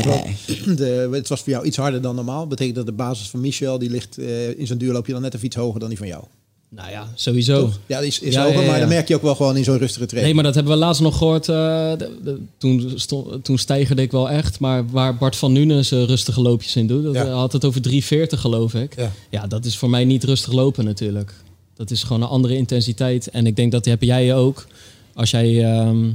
[0.03, 0.75] wel, Nee.
[0.75, 2.47] de, het was voor jou iets harder dan normaal.
[2.47, 5.45] Betekent dat de basis van Michel, die ligt eh, in zijn duurloopje dan net even
[5.45, 6.23] iets hoger dan die van jou.
[6.69, 7.59] nou ja, sowieso.
[7.59, 7.79] Toch?
[7.85, 9.57] Ja, die is, is Ja, hoger, ja, ja, maar dan merk je ook wel gewoon
[9.57, 10.25] in zo'n rustige training.
[10.25, 11.49] Nee, maar dat hebben we laatst nog gehoord.
[11.49, 11.55] eh,
[11.97, 14.59] de- de- toen, stond, toen stijgerde ik wel echt.
[14.59, 18.39] Maar waar Bart van Nuenen zijn rustige loopjes in doet, dat had het over 3,40
[18.39, 18.95] geloof ik.
[18.95, 19.11] Ja.
[19.29, 21.33] Ja, dat is voor mij niet rustig lopen natuurlijk.
[21.75, 23.29] Dat is gewoon een andere intensiteit.
[23.29, 24.67] En ik denk dat die heb jij ook.
[25.13, 25.63] Als jij...
[25.63, 26.09] ehm,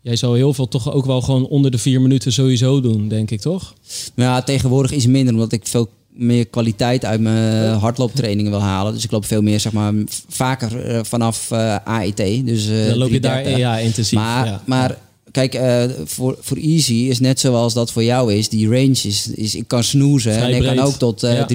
[0.00, 3.30] jij zou heel veel toch ook wel gewoon onder de vier minuten sowieso doen, denk
[3.30, 3.74] ik, toch?
[4.14, 8.92] Ja, tegenwoordig iets minder, omdat ik veel meer kwaliteit uit mijn hardlooptrainingen wil halen.
[8.92, 9.92] Dus ik loop veel meer, zeg maar,
[10.28, 12.16] vaker eh, vanaf eh AET.
[12.16, 13.56] Dus, eh, Dan loop je daar 330.
[13.58, 14.18] ja, intensief.
[14.18, 14.62] Maar, ja.
[14.64, 14.98] maar
[15.46, 18.48] kijk, eh, voor, voor Easy is net zoals dat voor jou is.
[18.48, 21.46] Die range is, is ik kan snoezen en ik kan ook tot eh Ja.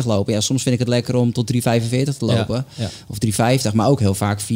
[0.00, 0.32] 3,45 lopen.
[0.32, 1.60] Ja, soms vind ik het lekker om tot 3,45
[2.18, 2.64] te lopen.
[2.76, 2.90] ja.
[3.08, 3.18] Of
[3.66, 4.46] 3,50, maar ook heel vaak 4,20,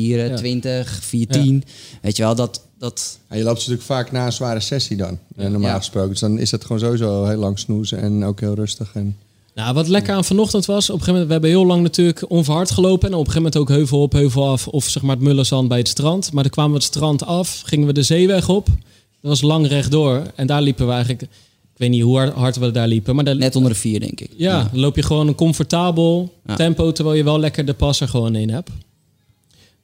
[1.00, 1.62] 4,10.
[2.02, 2.62] Weet je wel, dat...
[2.78, 5.76] dat je loopt natuurlijk vaak na een zware sessie dan, eh, normaal Ja.
[5.76, 6.10] gesproken.
[6.10, 8.90] Dus dan is het gewoon sowieso heel lang snoezen en ook heel rustig.
[8.94, 9.16] En...
[9.58, 12.30] Nou, wat lekker aan vanochtend was, op een gegeven moment, we hebben heel lang natuurlijk
[12.30, 13.08] onverhard gelopen.
[13.08, 14.68] En op een gegeven moment ook heuvel op, heuvel af.
[14.68, 16.32] Of zeg maar het Mullenzand bij het strand.
[16.32, 18.66] Maar dan kwamen we het strand af, gingen we de zeeweg op.
[18.66, 18.76] Dat
[19.30, 20.22] was lang rechtdoor.
[20.34, 21.28] En daar liepen we eigenlijk, ik
[21.76, 23.14] weet niet hoe hard, we daar liepen.
[23.14, 24.30] Maar daar, net onder de 4, denk ik.
[24.36, 26.54] ja, dan loop je gewoon een comfortabel Ja.
[26.56, 28.70] tempo, terwijl je wel lekker de pas er gewoon in hebt.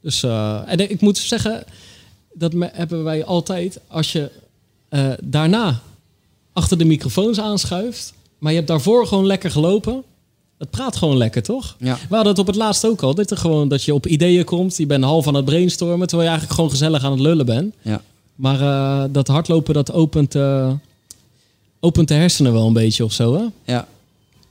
[0.00, 1.64] Dus, eh, en ik moet zeggen,
[2.32, 4.30] dat hebben wij altijd, als je
[4.88, 5.80] eh, daarna
[6.52, 8.12] achter de microfoons aanschuift,
[8.44, 10.02] maar je hebt daarvoor gewoon lekker gelopen.
[10.58, 11.76] Het praat gewoon lekker, toch?
[11.78, 11.94] Ja.
[12.08, 13.14] We hadden het op het laatst ook al.
[13.14, 14.76] Dat, er gewoon, dat je op ideeën komt.
[14.76, 17.74] Je bent half aan het brainstormen, terwijl je eigenlijk gewoon gezellig aan het lullen bent.
[17.82, 18.02] Ja.
[18.34, 20.72] Maar eh, dat hardlopen, dat opent, eh,
[21.80, 23.72] opent de hersenen wel een beetje of zo, hè?
[23.72, 23.88] Ja.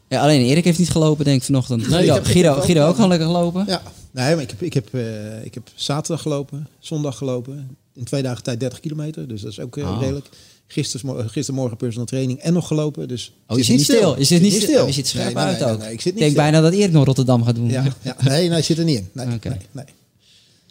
[0.08, 1.82] ja, alleen Erik heeft niet gelopen, denk ik, vanochtend.
[1.82, 3.64] Nee, Guido, ik heb- ik Guido, heb Guido ook gewoon lekker gelopen?
[3.68, 7.78] Ja, nee, maar ik heb, ik, heb, eh, ik heb zaterdag gelopen, zondag gelopen.
[7.94, 9.98] In twee dagen tijd 30 kilometer, dus dat is ook Ah.
[10.00, 10.30] redelijk.
[10.68, 13.08] Gistermorgen, gistermorgen personal training en nog gelopen.
[13.08, 14.18] Dus Oh, je zit niet stil.
[14.18, 14.64] Je zit niet stil.
[14.68, 14.86] stil.
[14.86, 15.80] Je zit scherp Nee, nee, uit nee, ook.
[15.80, 16.44] nee, ik zit Ik niet denk stil.
[16.44, 17.70] bijna dat Erik nog Rotterdam gaat doen.
[17.70, 18.16] Ja, ja.
[18.24, 19.10] Nee, nee, zit er niet in.
[19.14, 19.50] Nee, Oké.
[19.50, 19.86] nee, nee.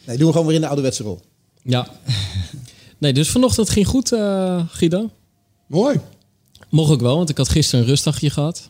[0.04, 1.20] nee, doen we gewoon weer in de ouderwetse rol.
[1.62, 1.88] Ja.
[2.98, 5.10] Nee, dus vanochtend ging goed, eh, Guido.
[5.66, 6.00] Mooi.
[6.68, 8.68] Mocht ook wel, want ik had gisteren een rustdagje gehad.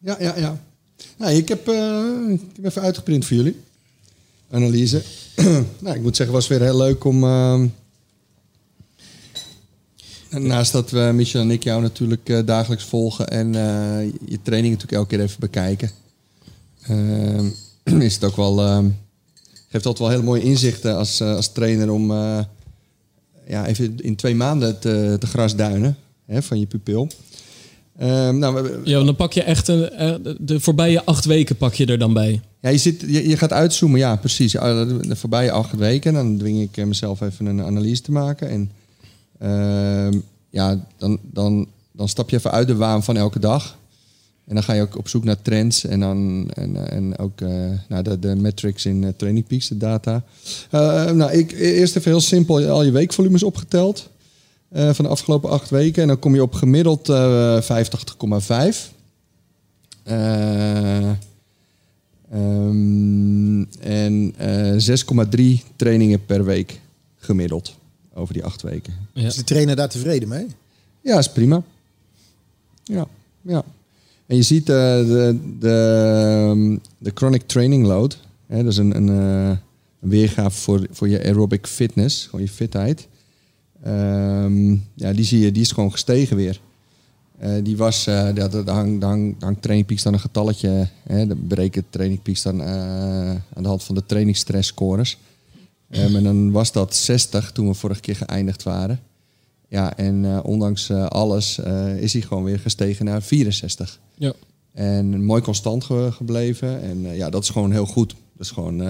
[0.00, 0.60] Ja, ja, ja.
[1.18, 3.60] Nou, ik, heb, eh, ik heb even uitgeprint voor jullie.
[4.50, 5.02] Analyse.
[5.80, 7.24] nou, ik moet zeggen, het was weer heel leuk om...
[7.24, 7.66] ehm,
[10.38, 13.28] naast dat we, Michel en ik, jou natuurlijk eh, dagelijks volgen...
[13.28, 15.90] en eh, je training natuurlijk elke keer even bekijken...
[16.86, 17.46] ehm,
[18.02, 18.56] is het ook wel...
[19.68, 22.10] geeft altijd wel hele mooie inzichten als, eh, als trainer om...
[22.10, 22.38] eh,
[23.48, 27.08] ja, even in twee maanden te, te grasduinen hè, van je pupil.
[27.98, 31.74] Ehm, nou, we- Ja, dan pak je echt een, eh, de- voorbije acht weken pak
[31.74, 32.40] je er dan bij.
[32.60, 34.52] Ja, je, zit, je, je gaat uitzoomen, ja, precies.
[34.52, 38.48] De voorbije acht weken, dan dwing ik eh, mezelf even een analyse te maken.
[38.48, 38.70] En
[40.50, 43.78] ja, dan, dan dan stap je even uit de waan van elke dag.
[44.46, 47.70] En dan ga je ook op zoek naar trends en, dan, en, en ook uh,
[47.88, 50.24] naar de, de metrics in uh, Training Peaks, de data.
[50.70, 54.08] Uh, nou, ik, eerst even heel simpel al je weekvolumes opgeteld
[54.70, 56.02] van de afgelopen acht weken.
[56.02, 57.14] En dan kom je op gemiddeld 85,5.
[62.32, 65.40] Um, en 6,3
[65.76, 66.80] trainingen per week
[67.16, 67.74] gemiddeld
[68.14, 68.94] over die acht weken.
[69.12, 69.26] Ja.
[69.26, 70.46] Is de trainer daar tevreden mee?
[71.00, 71.62] Ja, is prima.
[72.84, 73.06] Ja,
[73.42, 73.64] ja.
[74.26, 78.18] En je ziet uh, de, de, de chronic training load.
[78.46, 79.48] Hè, dat is een, een, uh,
[80.00, 83.08] een, weergave voor, voor je aerobic fitness, gewoon je fitheid.
[83.86, 86.60] Um, ja, die zie je, die is gewoon gestegen weer.
[87.42, 90.88] Uh, die was, uh, daar hangt hang, hang Training Peaks dan een getalletje.
[91.02, 95.18] Hè, de berekent Training Peaks dan aan de hand van de trainingsstress scores.
[95.90, 99.00] Um, en dan was dat 60 toen we vorige keer geëindigd waren.
[99.68, 103.98] Ja, en uh, ondanks uh, alles uh, is hij gewoon weer gestegen naar 64.
[104.18, 104.32] Ja.
[104.72, 106.82] En mooi constant ge gebleven.
[106.82, 108.08] En ja, dat is gewoon heel goed.
[108.08, 108.82] Dat is gewoon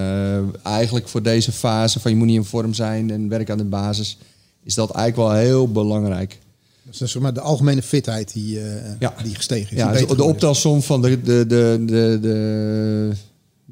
[0.63, 3.63] eigenlijk voor deze fase van je moet niet in vorm zijn en werk aan de
[3.63, 4.17] basis,
[4.63, 6.39] is dat eigenlijk wel heel belangrijk.
[6.83, 8.59] Dus zeg maar de algemene fitheid die,
[8.99, 9.13] ja.
[9.23, 9.83] die gestegen is.
[9.83, 13.11] Ja, dus de optelsom van de, de, de, de, de,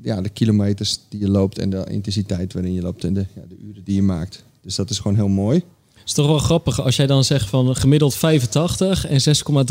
[0.01, 3.41] ja, de kilometers die je loopt en de intensiteit waarin je loopt en de, ja,
[3.49, 4.43] de uren die je maakt.
[4.62, 5.63] Dus dat is gewoon heel mooi
[6.06, 9.19] is toch wel grappig als jij dan zegt van gemiddeld 85 en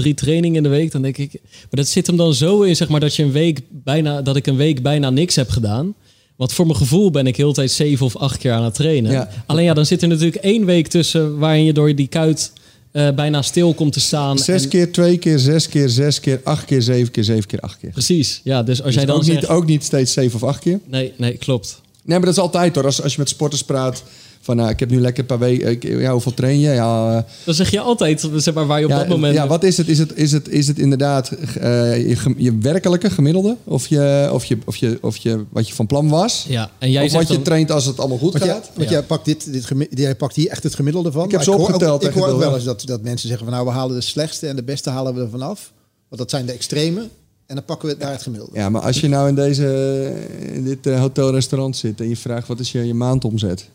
[0.07, 0.93] 6,3 training in de week.
[0.93, 3.33] Dan denk ik, maar dat zit hem dan zo in, zeg maar, dat je een
[3.33, 5.95] week bijna, dat ik een week bijna niks heb gedaan.
[6.37, 9.29] Want voor mijn gevoel ben ik heel tijd zeven of acht keer aan het trainen.
[9.47, 12.53] Alleen ja, dan zit er natuurlijk één week tussen waarin je door die kuit
[12.93, 14.39] uh, bijna stil komt te staan.
[14.39, 17.79] Zes keer, twee keer, zes keer, zes keer, acht keer, zeven keer, zeven keer, acht
[17.79, 17.91] keer.
[17.91, 18.63] Precies, ja.
[18.63, 19.41] Dus als dus jij dan ook, zegt...
[19.41, 20.81] niet, ook niet steeds zeven of acht keer?
[20.87, 21.81] Nee, nee, klopt.
[22.05, 22.85] Nee, maar dat is altijd hoor.
[22.85, 24.03] Als, als je met sporters praat
[24.45, 25.99] van nou, ik heb nu lekker een paar weken.
[25.99, 26.71] Ja, hoeveel train je?
[26.71, 29.35] Ja, uh, dan zeg je altijd zeg maar, waar je op dat moment.
[29.35, 29.89] Ja, wat is het?
[29.89, 33.57] Is het, is het, is het inderdaad uh, je, je, werkelijke gemiddelde?
[33.65, 36.45] Of, je, of, je, of, je, of je, wat je van plan was?
[36.49, 38.71] Ja, en jij of wat je traint als het allemaal goed gaat?
[38.75, 41.25] want jij pakt, dit, dit, jij pakt hier echt het gemiddelde van.
[41.25, 42.05] Ik heb ze opgeteld.
[42.05, 44.47] Ik hoor ook wel eens dat, dat mensen zeggen van nou, we halen de slechtste
[44.47, 45.73] en de beste halen we er vanaf.
[46.09, 47.09] Want dat zijn de extreme.
[47.47, 48.59] En dan pakken we het naar het gemiddelde.
[48.59, 50.15] Ja, maar als je nou in, deze,
[50.53, 53.69] in dit hotelrestaurant zit en je vraagt wat is je, je maandomzet?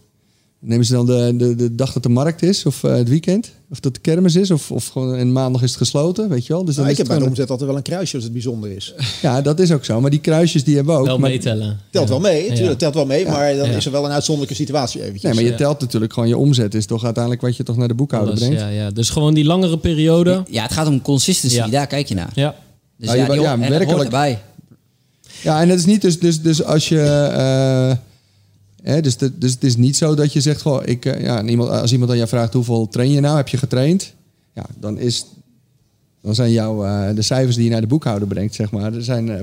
[0.60, 3.52] Nemen ze dan de, de, de dag dat de markt is of uh, het weekend?
[3.72, 4.52] Of dat de kermis is?
[4.52, 6.66] Of, of gewoon in maandag is het gesloten, weet je wel?
[6.66, 8.72] Dus dan nou, ik heb bij de omzet altijd wel een kruisje als het bijzonder
[8.72, 8.94] is.
[9.22, 10.02] Ja, dat is ook zo.
[10.02, 11.06] Maar die kruisjes die hebben we ook.
[11.06, 11.30] Wel maar...
[11.30, 11.80] meetellen.
[11.92, 13.26] Telt wel mee, tuurlijk, telt wel mee.
[13.26, 15.24] Maar dan is er wel een uitzonderlijke situatie eventjes.
[15.24, 16.74] Nee, maar je telt natuurlijk gewoon je omzet.
[16.74, 18.62] Is toch uiteindelijk wat je toch naar de boekhouder Alles, brengt?
[18.62, 18.92] Ja, ja.
[18.92, 20.44] Dus gewoon die langere periode.
[20.50, 21.70] Ja, het gaat om consistency.
[21.70, 22.32] Daar kijk je naar.
[22.34, 22.56] Ja.
[22.98, 24.04] Dus ja, die, ja, werkelijk.
[24.04, 24.40] erbij.
[25.42, 27.30] Ja, en dat is niet dus, dus, dus als je...
[27.92, 28.07] Uh,
[28.88, 31.44] Hè, dus, de, dus het is niet zo dat je zegt, goh, ik, uh, ja,
[31.44, 34.14] iemand, als iemand aan jou vraagt hoeveel train je nou, heb je getraind?
[34.54, 35.26] Ja, dan, is,
[36.22, 39.04] dan zijn jouw, uh, de cijfers die je naar de boekhouder brengt, zeg maar, er
[39.04, 39.40] zijn uh,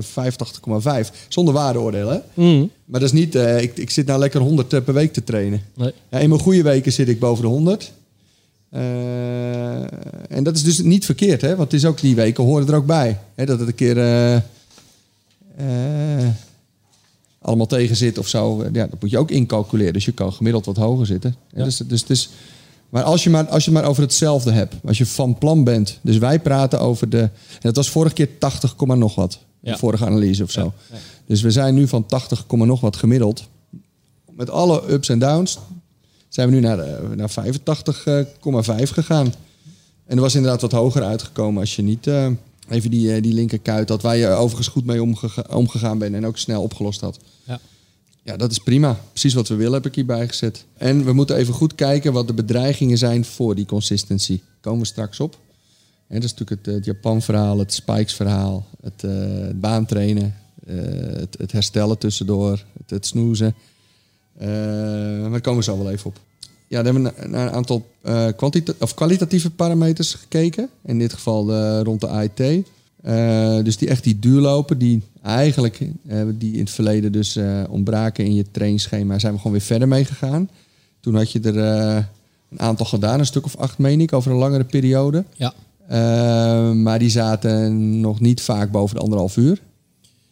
[1.05, 1.15] 85,5.
[1.27, 2.17] Zonder waardeoordeel, hè?
[2.33, 2.71] Mm.
[2.85, 5.61] Maar dat is niet, ik, ik zit nou lekker 100 per week te trainen.
[5.75, 5.93] Nee.
[6.09, 7.91] Ja, in mijn goede weken zit ik boven de 100.
[10.29, 11.55] en dat is dus niet verkeerd, hè?
[11.55, 13.19] Want het is ook die weken horen er ook bij.
[13.35, 13.45] Hè?
[13.45, 13.97] Dat het een keer
[17.45, 18.63] allemaal tegen zit of zo.
[18.63, 19.93] Ja, dat moet je ook incalculeren.
[19.93, 21.35] Dus je kan gemiddeld wat hoger zitten.
[21.53, 21.63] Ja.
[21.63, 22.29] Dus, dus, dus,
[22.89, 24.75] maar als je maar, als je maar over hetzelfde hebt.
[24.85, 25.99] Als je van plan bent.
[26.01, 27.19] Dus wij praten over de...
[27.19, 27.31] En
[27.61, 29.39] dat was vorige keer 80, nog wat.
[29.59, 29.71] Ja.
[29.71, 30.73] De vorige analyse of zo.
[30.91, 30.97] Ja.
[31.25, 33.43] Dus we zijn nu van 80, nog wat gemiddeld.
[34.31, 35.57] Met alle ups en downs
[36.29, 36.77] zijn we nu naar,
[37.15, 37.33] naar 85,5
[38.83, 39.33] gegaan.
[40.05, 42.07] En er was inderdaad wat hoger uitgekomen als je niet...
[42.07, 42.27] Uh,
[42.69, 46.37] even die, die linkerkuit had, waar je overigens goed mee omgega omgegaan bent en ook
[46.37, 47.19] snel opgelost had.
[47.43, 47.59] Ja.
[48.23, 48.99] ja, dat is prima.
[49.09, 50.65] Precies wat we willen heb ik hierbij gezet.
[50.77, 54.41] En we moeten even goed kijken wat de bedreigingen zijn voor die consistency.
[54.61, 55.37] Komen we straks op.
[56.07, 59.11] En dat is natuurlijk het, het Japan-verhaal, het Spikes-verhaal, het, uh,
[59.47, 60.35] het baantrainen,
[60.67, 60.75] uh,
[61.17, 63.55] het, het, herstellen tussendoor, het, het snoezen.
[64.41, 64.47] Uh,
[65.21, 66.19] maar daar komen we zo wel even op.
[66.67, 67.85] Ja, dan hebben we naar een aantal
[68.79, 70.69] of kwalitatieve parameters gekeken.
[70.85, 72.65] In dit geval rond de AIT.
[73.05, 77.63] Uh, dus die echt die duurlopen, die eigenlijk uh, die in het verleden dus uh,
[77.69, 80.49] ontbraken in je trainschema, zijn we gewoon weer verder mee gegaan.
[80.99, 81.57] Toen had je er
[82.49, 85.23] een aantal gedaan, een stuk of acht meen ik, over een langere periode.
[85.35, 85.53] Ja.
[86.73, 89.61] maar die zaten nog niet vaak boven de anderhalf uur.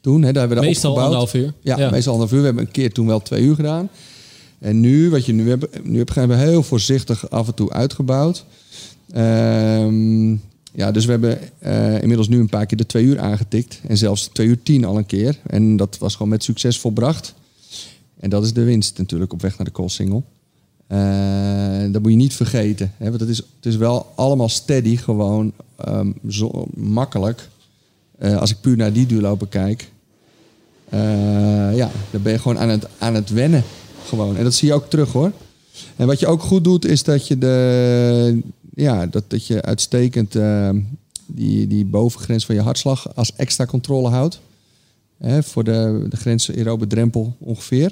[0.01, 1.53] Toen, hè, daar hebben we meestal anderhalf uur.
[1.61, 2.39] Ja, ja, meestal anderhalf uur.
[2.39, 3.89] We hebben een keer toen wel twee uur gedaan.
[4.63, 8.45] En nu, wat je nu hebt, nu hebben we heel voorzichtig af en toe uitgebouwd.
[9.11, 10.35] Ehm
[10.75, 13.81] ja, dus we hebben uh, inmiddels nu een paar keer de twee uur aangetikt.
[13.87, 15.39] En zelfs twee uur tien al een keer.
[15.47, 17.33] En dat was gewoon met succes volbracht.
[18.19, 20.21] En dat is de winst natuurlijk op weg naar de call single.
[20.87, 22.91] Eh, dat moet je niet vergeten.
[22.97, 23.09] Hè?
[23.09, 27.49] Want het is, het is wel allemaal steady, gewoon ehm, zo makkelijk.
[28.17, 29.91] Eh, als ik puur naar die duurlopen kijk.
[30.89, 33.63] eh, ja, dan ben je gewoon aan het, aan het wennen.
[34.07, 34.37] Gewoon.
[34.37, 35.31] En dat zie je ook terug hoor.
[35.95, 38.39] En wat je ook goed doet, is dat je, de,
[38.75, 40.79] ja, dat, dat je uitstekend ehm,
[41.25, 44.39] die, die bovengrens van je hartslag als extra controle houdt.
[45.17, 47.91] Hè, voor de, de grens aerobe drempel ongeveer.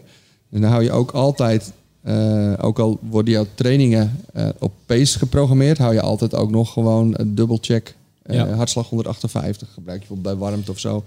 [0.49, 1.71] En dan hou je ook altijd,
[2.01, 6.73] eh, ook al worden jouw trainingen eh, op pace geprogrammeerd, hou je altijd ook nog
[6.73, 7.95] gewoon een dubbelcheck.
[8.23, 8.53] eh Ja.
[8.53, 11.03] Hartslag 158 gebruik je bijvoorbeeld bij warmte of zo.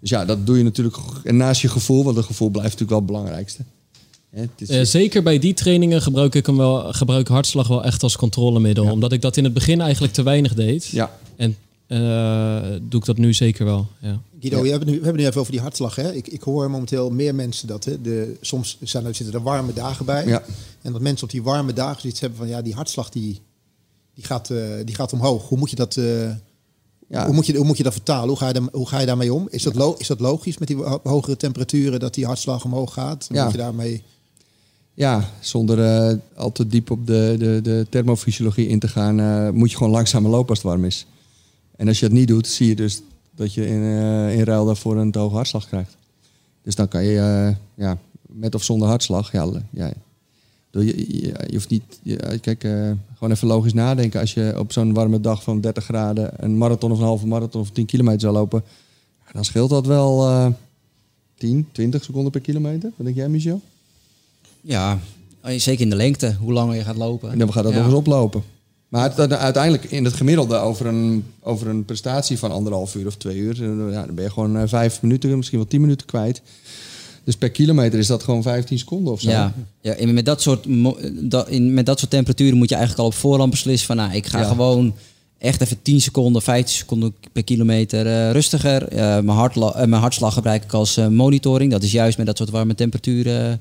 [0.00, 0.96] Dus ja, dat doe je natuurlijk.
[1.24, 3.62] En naast je gevoel, want het gevoel blijft natuurlijk wel het belangrijkste.
[4.68, 8.16] Eh, zeker bij die trainingen gebruik ik hem wel, gebruik ik hartslag wel echt als
[8.16, 8.84] controlemiddel.
[8.84, 8.90] Ja.
[8.92, 10.86] Omdat ik dat in het begin eigenlijk te weinig deed.
[10.86, 13.86] ja, En eh, doe ik dat nu zeker wel.
[14.00, 14.20] Ja.
[14.40, 15.94] Guido, we, hebben nu, we hebben nu even over die hartslag.
[15.96, 16.12] Hè?
[16.12, 17.84] Ik, ik hoor momenteel meer mensen dat.
[17.84, 18.00] Hè?
[18.00, 20.26] De, soms zijn er, zitten er warme dagen bij.
[20.26, 20.42] ja.
[20.82, 22.48] En dat mensen op die warme dagen zoiets hebben van...
[22.48, 23.40] ja, die hartslag die,
[24.14, 25.48] die, gaat, eh, die gaat omhoog.
[25.48, 25.96] Hoe moet je dat...
[25.96, 26.30] eh,
[27.08, 27.24] ja.
[27.24, 28.28] Hoe, moet je, hoe moet je dat vertalen?
[28.28, 29.46] Hoe ga je, daar, hoe ga je daarmee om?
[29.50, 32.92] Is dat, lo- is dat logisch met die ho- hogere temperaturen dat die hartslag omhoog
[32.92, 33.26] gaat?
[33.30, 33.42] Ja.
[33.42, 34.02] Moet je daarmee...
[34.94, 39.50] Ja, zonder eh, al te diep op de, de, de thermofysiologie in te gaan, eh,
[39.50, 41.06] moet je gewoon langzamer lopen als het warm is.
[41.76, 43.02] En als je dat niet doet, zie je dus
[43.34, 45.96] dat je in, eh in ruil daarvoor een te hoge hartslag krijgt.
[46.62, 49.92] Dus dan kan je, ja, met of zonder hartslag, ja, ja
[50.70, 52.00] je, je, je hoeft niet,
[52.40, 52.60] kijk,
[53.14, 54.20] gewoon even logisch nadenken.
[54.20, 57.60] Als je op zo'n warme dag van 30 graden een marathon of een halve marathon
[57.60, 58.62] of 10 kilometer zou lopen,
[59.32, 60.46] dan scheelt dat wel eh
[61.34, 62.92] 10, 20 seconden per kilometer.
[62.96, 63.60] Wat denk jij, Michel?
[64.64, 64.98] Ja,
[65.56, 67.30] zeker in de lengte, hoe langer je gaat lopen.
[67.32, 67.78] En dan gaat dat Ja.
[67.78, 68.42] nog eens oplopen.
[68.88, 73.16] Maar het- uiteindelijk in het gemiddelde over een, over een prestatie van anderhalf uur of
[73.16, 76.06] twee uur, eh, ja, dan ben je gewoon eh, vijf minuten, misschien wel tien minuten
[76.06, 76.42] kwijt.
[77.24, 79.30] Dus per kilometer is dat gewoon 15 seconden of zo.
[79.30, 82.74] Ja, ja en met, dat soort, mo- dat, in, met dat soort temperaturen moet je
[82.74, 83.96] eigenlijk al op voorhand beslissen van...
[83.96, 84.44] Nou, ik ga Ja.
[84.48, 84.94] gewoon
[85.38, 88.88] echt even 10 seconden, 15 seconden per kilometer eh, rustiger.
[88.88, 91.70] Eh, mijn, eh, mijn hartslag gebruik ik als eh, monitoring.
[91.70, 93.60] Dat is juist met dat soort warme temperaturen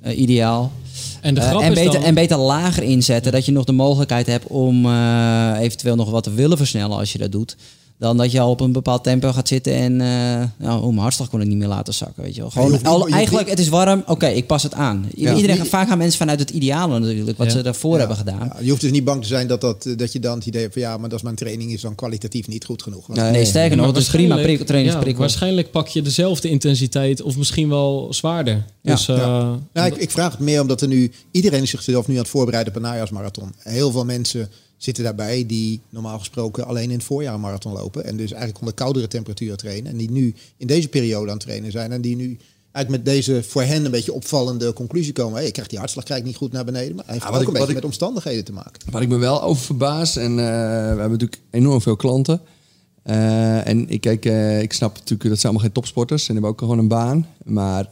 [0.00, 0.72] eh, ideaal.
[1.20, 2.02] En de Eh, en, is beter, dan...
[2.02, 6.22] en beter lager inzetten, dat je nog de mogelijkheid hebt om eh, eventueel nog wat
[6.22, 7.56] te willen versnellen als je dat doet.
[7.98, 10.08] Dan dat je al op een bepaald tempo gaat zitten en eh
[10.66, 12.22] nou, oh, mijn hartslag kon ik niet meer laten zakken.
[12.22, 12.50] Weet je wel.
[12.50, 15.06] Gewoon, je niet- al- eigenlijk, het is warm, oké, ik pas het aan.
[15.14, 15.34] Ja.
[15.34, 17.52] Iedereen, vaak gaan mensen vanuit het ideale natuurlijk, wat Ja.
[17.52, 18.50] ze daarvoor Ja, hebben gedaan.
[18.54, 20.60] ja, je hoeft dus niet bang te zijn dat, dat, dat je dan het idee
[20.60, 20.82] hebt van...
[20.82, 23.06] ja, maar dat is mijn training is dan kwalitatief niet goed genoeg.
[23.06, 25.12] Want Nee, Nee, sterker nog, is prima trainingsprikkel.
[25.12, 28.64] Ja, waarschijnlijk pak je dezelfde intensiteit of misschien wel zwaarder.
[28.82, 28.92] Ja.
[28.92, 29.58] Dus, eh, Ja.
[29.72, 32.72] Nou, ik, ik vraag het meer omdat er nu iedereen zichzelf nu aan het voorbereiden
[32.72, 33.52] op een najaarsmarathon.
[33.58, 38.04] Heel veel mensen zitten daarbij die normaal gesproken alleen in het voorjaar een marathon lopen.
[38.04, 39.90] En dus eigenlijk onder koudere temperaturen trainen.
[39.90, 41.92] En die nu in deze periode aan het trainen zijn.
[41.92, 42.38] En die nu
[42.72, 45.36] eigenlijk met deze voor hen een beetje opvallende conclusie komen.
[45.36, 46.96] Hey, ik krijg die hartslag krijg ik niet goed naar beneden.
[46.96, 48.90] Maar hij heeft Ja, ook wat een beetje wat met omstandigheden te maken.
[48.90, 50.42] Waar ik me wel over verbaas, en eh, we
[51.00, 52.40] hebben natuurlijk enorm veel klanten.
[53.02, 56.50] Eh, en ik, kijk, eh, ik snap natuurlijk dat ze allemaal geen topsporters en hebben
[56.50, 57.26] ook gewoon een baan.
[57.44, 57.88] Maar,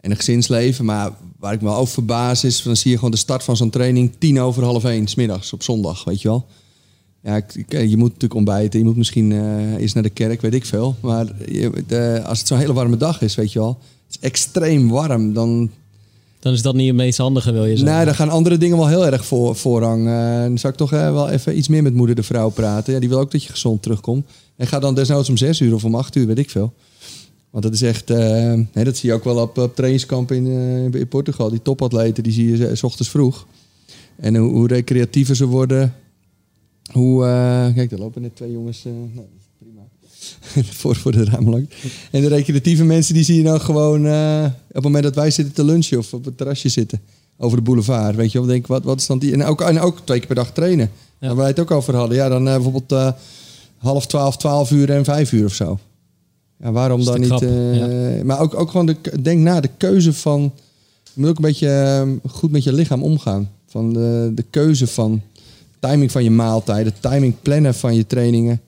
[0.00, 0.84] en een gezinsleven.
[0.84, 3.70] Maar waar ik me over verbaas is, dan zie je gewoon de start van zo'n
[3.70, 6.46] training tien over half één, smiddags op zondag, weet je wel.
[7.22, 10.40] Ja, ik, ik- je moet natuurlijk ontbijten, je moet misschien eh eens naar de kerk,
[10.40, 10.96] weet ik veel.
[11.00, 14.28] Maar je, de, als het zo'n hele warme dag is, weet je wel, het is
[14.28, 15.70] extreem warm, dan
[16.38, 17.96] dan is dat niet het meest handige, wil je zeggen.
[17.96, 20.06] Nee, dan gaan andere dingen wel heel erg voor, voorrang.
[20.08, 22.92] Eh, dan zou ik toch eh, wel even iets meer met moeder de vrouw praten.
[22.92, 24.26] Ja, die wil ook dat je gezond terugkomt.
[24.56, 26.72] En ga dan desnoods om zes uur of om acht uur, weet ik veel.
[27.50, 28.10] Want dat is echt...
[28.10, 31.50] eh, hè, dat zie je ook wel op, op trainingskamp in, eh, in Portugal.
[31.50, 33.46] Die topatleten, die zie je s ochtends vroeg.
[34.16, 35.94] En hoe, hoe recreatiever ze worden...
[36.92, 37.24] Hoe...
[37.24, 38.84] eh, kijk, daar lopen net twee jongens...
[38.84, 39.80] nou, dat is prima.
[40.80, 41.74] voor, voor de raam langs.
[42.10, 45.54] En de recreatieve mensen die zie je dan gewoon op het moment dat wij zitten
[45.54, 47.00] te lunchen of op het terrasje zitten.
[47.36, 48.16] Over de boulevard.
[48.16, 49.32] Weet je wel, denk wat, wat is dan die.
[49.32, 50.90] En ook, en ook twee keer per dag trainen.
[51.18, 51.26] Ja.
[51.26, 52.16] Waar wij het ook over hadden.
[52.16, 53.14] Ja, dan bijvoorbeeld
[53.76, 55.78] half twaalf, twaalf uur en vijf uur of zo.
[56.62, 57.28] Ja, waarom dan niet?
[57.28, 60.52] krap, eh, Maar ook, ook gewoon, de, denk na, de keuze van.
[61.12, 63.50] Je moet ook een beetje eh, goed met je lichaam omgaan.
[63.66, 65.22] Van de, de keuze van
[65.78, 68.60] timing van je maaltijden, timing plannen van je trainingen.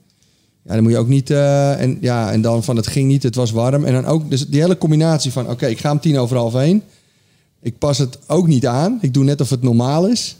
[0.65, 1.29] Ja, dan moet je ook niet.
[1.29, 3.85] eh, en, ja, en dan van het ging niet, het was warm.
[3.85, 6.55] En dan ook dus die hele combinatie van: oké, ik ga om tien over half
[6.55, 6.83] één.
[7.61, 8.97] Ik pas het ook niet aan.
[9.01, 10.35] Ik doe net of het normaal is.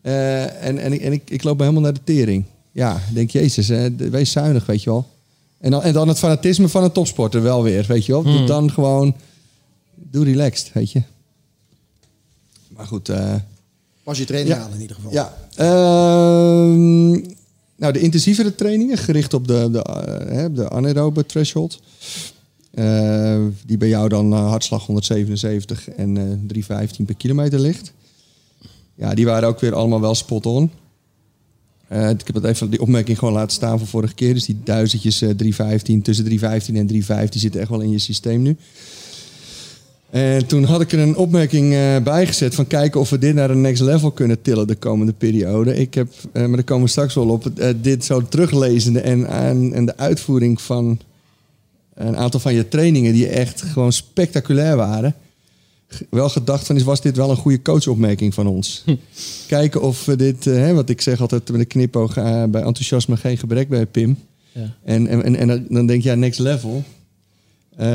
[0.00, 2.44] Eh, en en, ik, en ik, ik loop helemaal naar de tering.
[2.72, 5.06] Ja, denk Jezus, hè, wees zuinig, weet je wel.
[5.64, 8.22] En dan, en dan het fanatisme van een topsporter wel weer, weet je wel.
[8.22, 8.46] Hmm.
[8.46, 9.14] Dan gewoon,
[9.94, 11.02] doe relaxed, weet je.
[12.68, 13.34] Maar goed, eh,
[14.02, 14.62] Pas je training Ja.
[14.62, 15.12] aan in ieder geval.
[15.12, 15.34] ja.
[15.54, 17.10] Ehm,
[17.76, 21.80] nou, de intensievere trainingen, gericht op de, de, eh, hè, de anaerobe threshold.
[22.70, 27.92] Eh, die bij jou dan hartslag 177 en eh 315 per kilometer ligt.
[28.94, 30.70] Ja, die waren ook weer allemaal wel spot on.
[31.88, 34.34] Eh, ik heb het even die opmerking gewoon laten staan van vorige keer.
[34.34, 37.98] Dus die duizendjes eh 315, tussen 315 en 315 die zitten echt wel in je
[37.98, 38.56] systeem nu.
[40.10, 43.34] En toen had ik er een opmerking eh, bij gezet van kijken of we dit
[43.34, 45.76] naar een next level kunnen tillen de komende periode.
[45.76, 49.84] Ik heb, maar daar komen we straks wel op, dit zo teruglezende en, en, en
[49.84, 50.98] de uitvoering van
[51.94, 55.14] een aantal van je trainingen die echt gewoon spectaculair waren.
[56.10, 58.84] Wel gedacht van, is, was dit wel een goede coachopmerking van ons?
[59.46, 62.62] Kijken of we dit, eh, hè, wat ik zeg altijd met een knipoog, eh, bij
[62.62, 64.18] enthousiasme geen gebrek bij Pim.
[64.52, 64.74] Ja.
[64.84, 66.82] En, en, en, en dan- denk je, ja, next level.
[67.76, 67.86] Eh,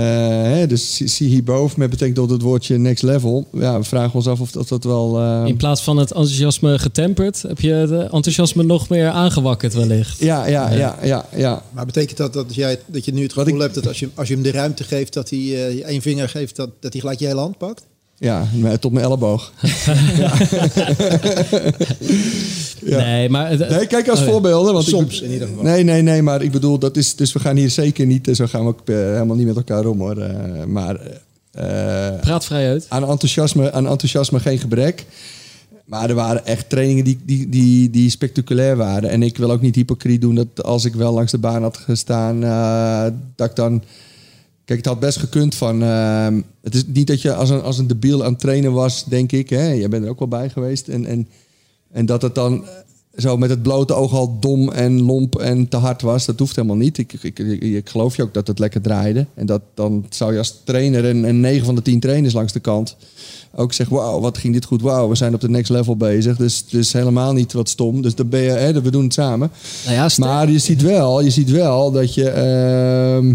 [0.44, 3.48] hè, dus zie- hierboven met betrekking tot het woordje next level.
[3.54, 5.20] Ja, we vragen ons af of dat, dat wel...
[5.20, 10.20] eh, In plaats van het enthousiasme getemperd, heb je het enthousiasme nog meer aangewakkerd wellicht.
[10.20, 11.64] ja, ja, ja, ja, ja.
[11.72, 14.10] Maar betekent dat dat, jij, dat je nu het gevoel ik- hebt dat als je,
[14.14, 16.92] als je hem de ruimte geeft, dat hij eh, je één vinger geeft, dat, dat
[16.92, 17.84] hij gelijk je hele hand pakt?
[18.20, 18.48] Ja,
[18.80, 19.52] tot mijn elleboog.
[22.86, 22.98] Ja.
[22.98, 23.58] Nee, maar...
[23.58, 24.74] Nee, kijk als Oh voorbeelden.
[24.74, 25.64] Want ik Soms be- in ieder geval.
[25.64, 28.46] Nee, nee, nee, maar ik bedoel, dat is, dus we gaan hier zeker niet, zo
[28.46, 30.18] gaan we ook eh, helemaal niet met elkaar om hoor.
[30.18, 30.96] Eh, maar
[31.52, 32.86] eh, Praat vrij uit.
[32.90, 35.06] aan, enthousiasme, aan enthousiasme geen gebrek.
[35.86, 39.10] Maar er waren echt trainingen die, die, die, die spectaculair waren.
[39.10, 41.78] En ik wil ook niet hypocriet doen dat als ik wel langs de baan had
[41.78, 43.04] gestaan, eh,
[43.36, 43.84] dat ik dan.
[44.70, 45.84] Kijk, het had best gekund van.
[45.84, 46.28] eh,
[46.62, 49.32] het is niet dat je als een, als een debiel aan het trainen was, denk
[49.32, 49.50] ik.
[49.50, 49.72] Hè?
[49.72, 50.88] Jij bent er ook wel bij geweest.
[50.88, 51.28] En, en,
[51.92, 52.70] en dat het dan eh,
[53.18, 56.26] zo met het blote oog al dom en lomp en te hard was.
[56.26, 56.98] Dat hoeft helemaal niet.
[56.98, 59.26] Ik, ik, ik, ik geloof je ook dat het lekker draaide.
[59.34, 62.54] En dat, dan zou je als trainer en, en 9 van de 10 trainers langs
[62.54, 62.96] de kant
[63.56, 64.82] ook zeggen: Wauw, wat ging dit goed?
[64.82, 66.38] Wauw, we zijn op de next level bezig.
[66.38, 68.02] Dus, dus helemaal niet wat stom.
[68.02, 69.52] Dus dan ben je, hè, we doen het samen.
[69.86, 73.34] Nou ja, Maar je ziet wel, je ziet wel dat je ehm,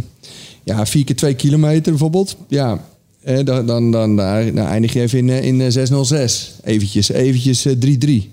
[0.65, 2.37] ja, vier keer twee kilometer bijvoorbeeld.
[2.49, 2.85] Ja,
[3.23, 6.53] eh, dan, dan, dan, dan eindig je even in, eh, in eh, 606.
[6.65, 8.31] Eventjes, eventjes eh, 3-3.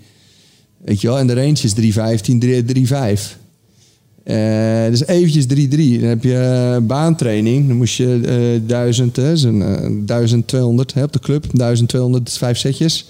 [0.78, 3.39] Weet je wel, en de range is 315, 3-5.
[4.24, 5.48] Eh, dus eventjes 3-3.
[6.00, 6.38] Dan heb je
[6.76, 7.67] eh, baantraining.
[7.67, 8.22] Dan moest je
[8.62, 11.46] eh 1000, hè, eh, 1200 hè, op de club.
[11.52, 13.06] 1200, dus vijf setjes.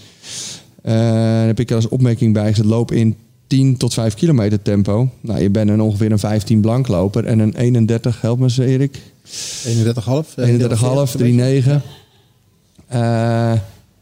[0.81, 2.65] Eh, dan heb ik er als opmerking bij gezet.
[2.65, 3.15] Loop in
[3.51, 5.09] 10 tot 5 kilometer tempo.
[5.21, 7.25] Nou, je bent een ongeveer een 15 blankloper.
[7.25, 8.97] En een 31, help me eens Erik.
[8.97, 10.35] 31,5.
[10.35, 11.81] 31,5, 3,9.
[12.87, 13.53] Eh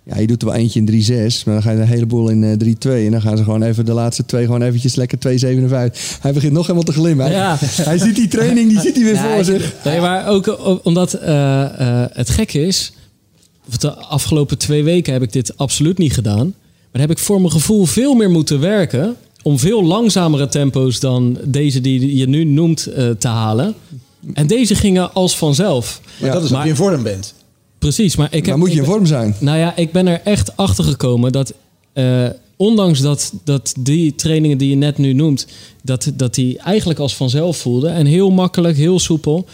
[0.04, 1.44] ja, je doet er wel eentje in 3,6.
[1.46, 3.06] Maar dan ga je een heleboel in eh 3,2.
[3.06, 6.20] En dan gaan ze gewoon even de laatste twee gewoon eventjes lekker 2,57.
[6.22, 7.26] Hij begint nog helemaal te glimmen.
[7.26, 7.58] Hij- Ja.
[7.62, 9.74] Hij ziet die training, die ziet hij weer Ja, voor zich.
[9.84, 11.64] Nee, maar ook omdat eh,
[12.04, 12.94] eh, het gekke is.
[13.80, 16.54] De afgelopen twee weken heb ik dit absoluut niet gedaan.
[16.92, 19.16] Maar heb ik voor mijn gevoel veel meer moeten werken.
[19.50, 23.74] Om veel langzamere tempo's dan deze die je nu noemt eh, te halen.
[24.34, 26.02] En deze gingen als vanzelf.
[26.20, 27.34] Maar Ja, dat is maar- je in vorm bent.
[27.80, 28.46] Precies, maar ik heb.
[28.46, 29.36] Maar moet je in vorm zijn.
[29.40, 31.54] Nou ja, ik ben er echt achter gekomen dat.
[31.94, 35.48] eh, ondanks dat, dat die trainingen die je net nu noemt.
[35.84, 37.92] Dat, dat die eigenlijk als vanzelf voelden.
[37.94, 39.46] En heel makkelijk, heel soepel.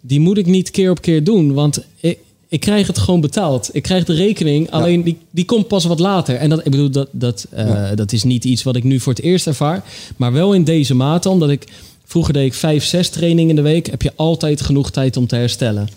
[0.00, 1.52] Die moet ik niet keer op keer doen.
[1.52, 2.18] Want ik,
[2.52, 3.70] ik krijg het gewoon betaald.
[3.72, 4.70] Ik krijg de rekening.
[4.70, 6.36] Alleen die, die komt pas wat later.
[6.36, 9.12] En dat, ik bedoel, dat, dat, eh, dat is niet iets wat ik nu voor
[9.12, 9.84] het eerst ervaar.
[10.16, 11.28] Maar wel in deze mate.
[11.28, 11.68] Omdat ik.
[12.04, 13.86] Vroeger deed ik vijf, zes trainingen in de week.
[13.86, 15.88] Heb je altijd genoeg tijd om te herstellen.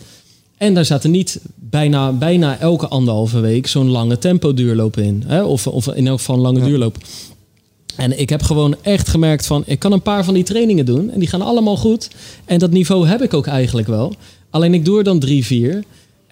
[0.58, 5.24] En daar zaten niet bijna, bijna elke anderhalve week zo'n lange tempo duurloop in.
[5.28, 5.44] Hè?
[5.44, 6.98] Of, of in elk geval een lange duurloop.
[7.96, 9.64] En ik heb gewoon echt gemerkt van...
[9.66, 12.10] ik kan een paar van die trainingen doen en die gaan allemaal goed.
[12.46, 14.14] En dat niveau heb ik ook eigenlijk wel.
[14.50, 15.84] Alleen ik doe er dan drie, vier.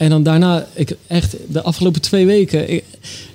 [0.04, 2.70] En dan daarna, ik, echt de afgelopen twee weken...
[2.70, 2.84] Ik,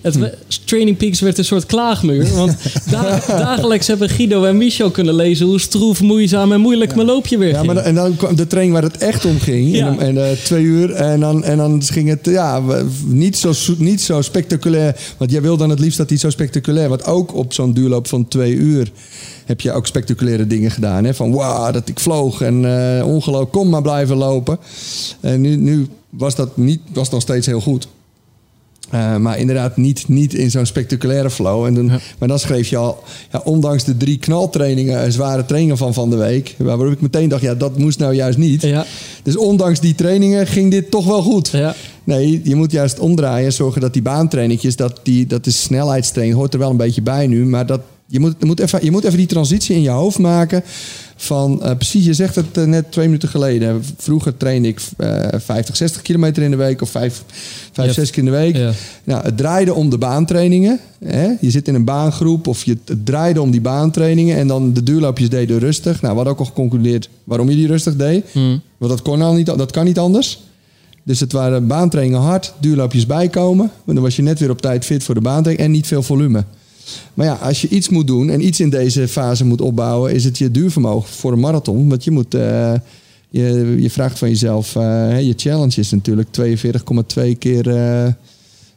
[0.00, 0.24] het, Hm.
[0.64, 2.34] Training Peaks werd een soort klaagmuur.
[2.34, 2.56] Want
[2.90, 5.46] da- dagelijks hebben Guido en Michel kunnen lezen...
[5.46, 7.72] hoe stroef, moeizaam en moeilijk mijn loopje weer Ja, ging.
[7.72, 9.76] maar en dan kwam de training waar het echt om ging.
[9.76, 9.96] Ja.
[9.98, 10.92] En, eh, twee uur.
[10.92, 12.62] En dan, en dan ging het ja,
[13.06, 14.96] niet, zo, niet zo spectaculair.
[15.16, 16.88] Want jij wil dan het liefst dat die zo spectaculair.
[16.88, 18.90] Want ook op zo'n duurloop van twee uur
[19.44, 21.04] heb je ook spectaculaire dingen gedaan.
[21.04, 21.14] Hè?
[21.14, 22.40] Van wauw, dat ik vloog.
[22.40, 22.64] En
[22.98, 24.58] eh ongelooflijk, kom maar blijven lopen.
[25.20, 27.88] En nu, nu was dat niet, was nog steeds heel goed.
[28.90, 31.64] Eh, maar inderdaad niet, niet in zo'n spectaculaire flow.
[31.64, 35.77] En dan, Maar dan schreef je al, ja, ondanks de drie knaltrainingen, en zware trainingen
[35.77, 38.62] van van de week, waarop ik meteen dacht, ja, dat moest nou juist niet.
[38.62, 38.87] Ja,
[39.22, 41.48] Dus ondanks die trainingen ging dit toch wel goed.
[41.48, 41.74] ja.
[42.05, 46.38] Nee, je moet juist omdraaien en zorgen dat die baantrainingjes, dat, die, dat is snelheidstraining,
[46.38, 47.46] hoort er wel een beetje bij nu.
[47.46, 50.62] Maar dat, je, moet, moet even, je moet even die transitie in je hoofd maken
[51.20, 53.85] van, eh, precies, je zegt het eh, net twee minuten geleden.
[53.96, 57.22] Vroeger trainde ik eh 50, 60 kilometer in de week of 5,
[57.72, 57.95] 5 Ja.
[57.95, 58.57] 6 keer in de week.
[58.57, 58.72] Ja.
[59.05, 60.80] Nou, het draaide om de baantrainingen.
[61.05, 61.28] Hè?
[61.40, 64.36] Je zit in een baangroep of je, het draaide om die baantrainingen.
[64.36, 66.01] En dan de duurloopjes deden rustig.
[66.01, 68.24] Nou, we hadden ook al geconcludeerd waarom je die rustig deed.
[68.32, 68.61] Hmm.
[68.76, 70.43] Want dat kon al niet, dat kan niet anders.
[71.03, 73.70] Dus het waren baantrainingen hard, duurloopjes bijkomen.
[73.84, 76.03] Want dan was je net weer op tijd fit voor de baantraining en niet veel
[76.03, 76.45] volume.
[77.14, 80.24] Maar ja, als je iets moet doen en iets in deze fase moet opbouwen, is
[80.24, 81.89] het je duurvermogen voor een marathon.
[81.89, 82.72] Want je moet, eh,
[83.30, 88.12] je, je vraagt van jezelf, eh, hè, je challenge is natuurlijk 42,2 keer eh,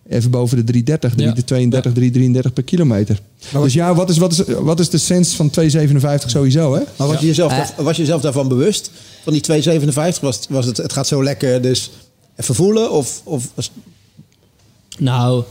[0.09, 1.15] even boven de 330, Ja.
[1.15, 3.19] 332, 333 per kilometer.
[3.51, 6.81] Dus ja, wat is, wat, is, wat is de sens van 257 sowieso, hè?
[6.97, 8.91] Maar was, je jezelf, daar- was je jezelf daarvan bewust?
[9.23, 11.91] Van die 2,57 was, was het, het gaat zo lekker, dus
[12.35, 12.91] even voelen?
[12.91, 13.71] Of, of was,
[14.99, 15.43] Nou,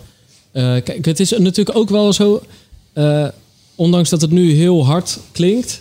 [0.52, 2.42] kijk, het is natuurlijk ook wel zo.
[2.92, 3.28] eh,
[3.74, 5.80] ondanks dat het nu heel hard klinkt.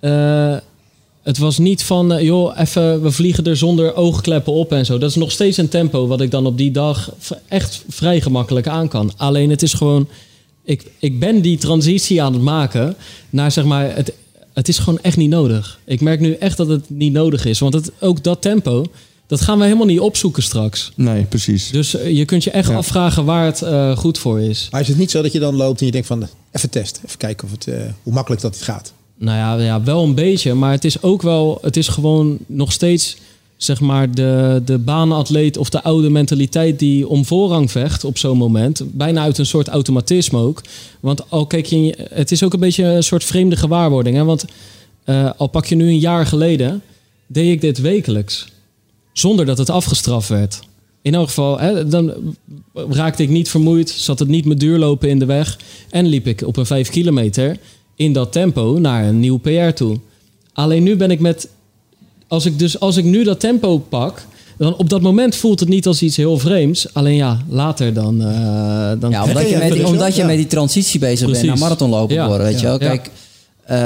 [0.00, 0.56] eh,
[1.22, 4.98] het was niet van, eh, joh, even, we vliegen er zonder oogkleppen op en zo.
[4.98, 7.12] Dat is nog steeds een tempo wat ik dan op die dag
[7.48, 9.12] echt vrij gemakkelijk aan kan.
[9.16, 10.08] Alleen het is gewoon,
[10.64, 12.96] ik, ik ben die transitie aan het maken
[13.30, 14.12] naar zeg maar, het,
[14.52, 15.78] het is gewoon echt niet nodig.
[15.84, 17.58] Ik merk nu echt dat het niet nodig is.
[17.58, 18.84] Want het, ook dat tempo,
[19.26, 20.92] dat gaan we helemaal niet opzoeken straks.
[20.94, 21.70] Nee, precies.
[21.70, 22.76] Dus eh, je kunt je echt Ja.
[22.76, 24.68] afvragen waar het eh, goed voor is.
[24.70, 27.02] maar is het niet zo dat je dan loopt en je denkt van, even testen,
[27.06, 28.92] even kijken of het, eh, hoe makkelijk dat het gaat?
[29.18, 30.54] Nou ja, ja, wel een beetje.
[30.54, 33.16] Maar het is ook wel, het is gewoon nog steeds,
[33.56, 38.36] zeg maar, de, de baanatleet of de oude mentaliteit die om voorrang vecht op zo'n
[38.36, 38.82] moment.
[38.86, 40.60] Bijna uit een soort automatisme ook.
[41.00, 44.16] Want al kijk je, het is ook een beetje een soort vreemde gewaarwording.
[44.16, 44.24] Hè?
[44.24, 44.44] Want
[45.04, 46.82] eh, al pak je nu een jaar geleden,
[47.26, 48.46] deed ik dit wekelijks.
[49.14, 50.60] Zonder dat het afgestraft werd.
[51.02, 52.12] In elk geval, hè, dan
[52.88, 55.58] raakte ik niet vermoeid, zat het niet met duurlopen in de weg.
[55.90, 57.56] En liep ik op een 5 kilometer
[57.96, 59.98] in dat tempo naar een nieuw PR toe.
[60.52, 61.48] Alleen nu ben ik met.
[62.28, 64.26] Als ik, dus, als ik nu dat tempo pak.
[64.58, 66.94] Dan op dat moment voelt het niet als iets heel vreemds.
[66.94, 68.22] Alleen ja, later dan.
[68.22, 71.58] eh, dan Ja, omdat je, met die, omdat je met die transitie bezig bent naar
[71.58, 72.26] marathonlopen Ja.
[72.26, 72.82] worden, weet je wel.
[72.82, 72.98] Ja.
[73.66, 73.76] Eh,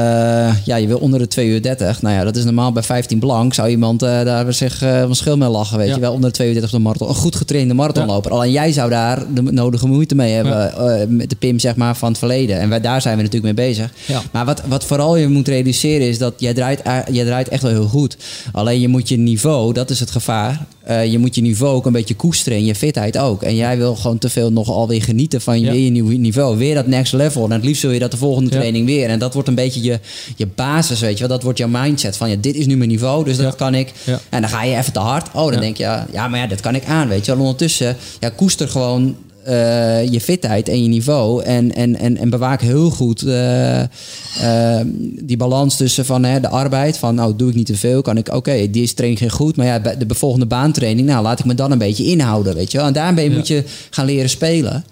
[0.65, 2.03] ja, je wil onder de 2 uur 30.
[2.03, 3.55] Nou ja, dat is normaal bij 15 blank.
[3.55, 5.95] Zou iemand eh, daar zich eh, van schil mee lachen, weet Ja.
[5.95, 6.13] je wel.
[6.13, 7.09] Onder de 2 uur 30 op de marathon.
[7.09, 8.31] Een goed getrainde marathonloper.
[8.31, 12.09] Alleen jij zou daar de nodige moeite mee hebben met de PIM zeg maar, van
[12.09, 12.59] het verleden.
[12.61, 13.93] En wij, daar zijn we natuurlijk mee bezig.
[14.33, 17.71] Maar wat, wat vooral je moet realiseren is dat jij draait, jij draait echt wel
[17.73, 18.17] heel goed.
[18.53, 20.67] Alleen je moet je niveau, dat is het gevaar.
[20.89, 23.43] Eh, je moet je niveau ook een beetje koesteren en je fitheid ook.
[23.43, 25.73] En jij wil gewoon te veel nog alweer genieten van je, Ja.
[25.73, 26.57] weer je nieuw niveau.
[26.57, 27.45] Weer dat next level.
[27.45, 28.57] En het liefst wil je dat de volgende Ja.
[28.57, 29.09] training weer.
[29.09, 30.01] En dat wordt een beetje je,
[30.37, 31.29] je basis, weet je wel.
[31.29, 33.93] Dat wordt jouw mindset van ja, dit is nu mijn niveau, dus dat kan ik.
[34.29, 35.29] En dan ga je even te hard.
[35.35, 37.41] Oh, dan denk je, ja, ja, maar ja, dat kan ik aan, weet je wel.
[37.41, 41.43] Ondertussen, ja, koester gewoon eh, je fitheid en je niveau.
[41.43, 44.87] En, en, en, en bewaak heel goed eh, eh,
[45.21, 46.99] die balans tussen van hè, de arbeid.
[46.99, 48.03] Van nou, doe ik niet te veel.
[48.03, 49.57] Kan ik, oké, deze training ging goed.
[49.57, 52.79] Maar ja, de volgende baantraining, nou, laat ik me dan een beetje inhouden, weet je
[52.79, 52.87] wel.
[52.87, 53.37] En daarmee Ja.
[53.37, 54.85] moet je gaan leren spelen.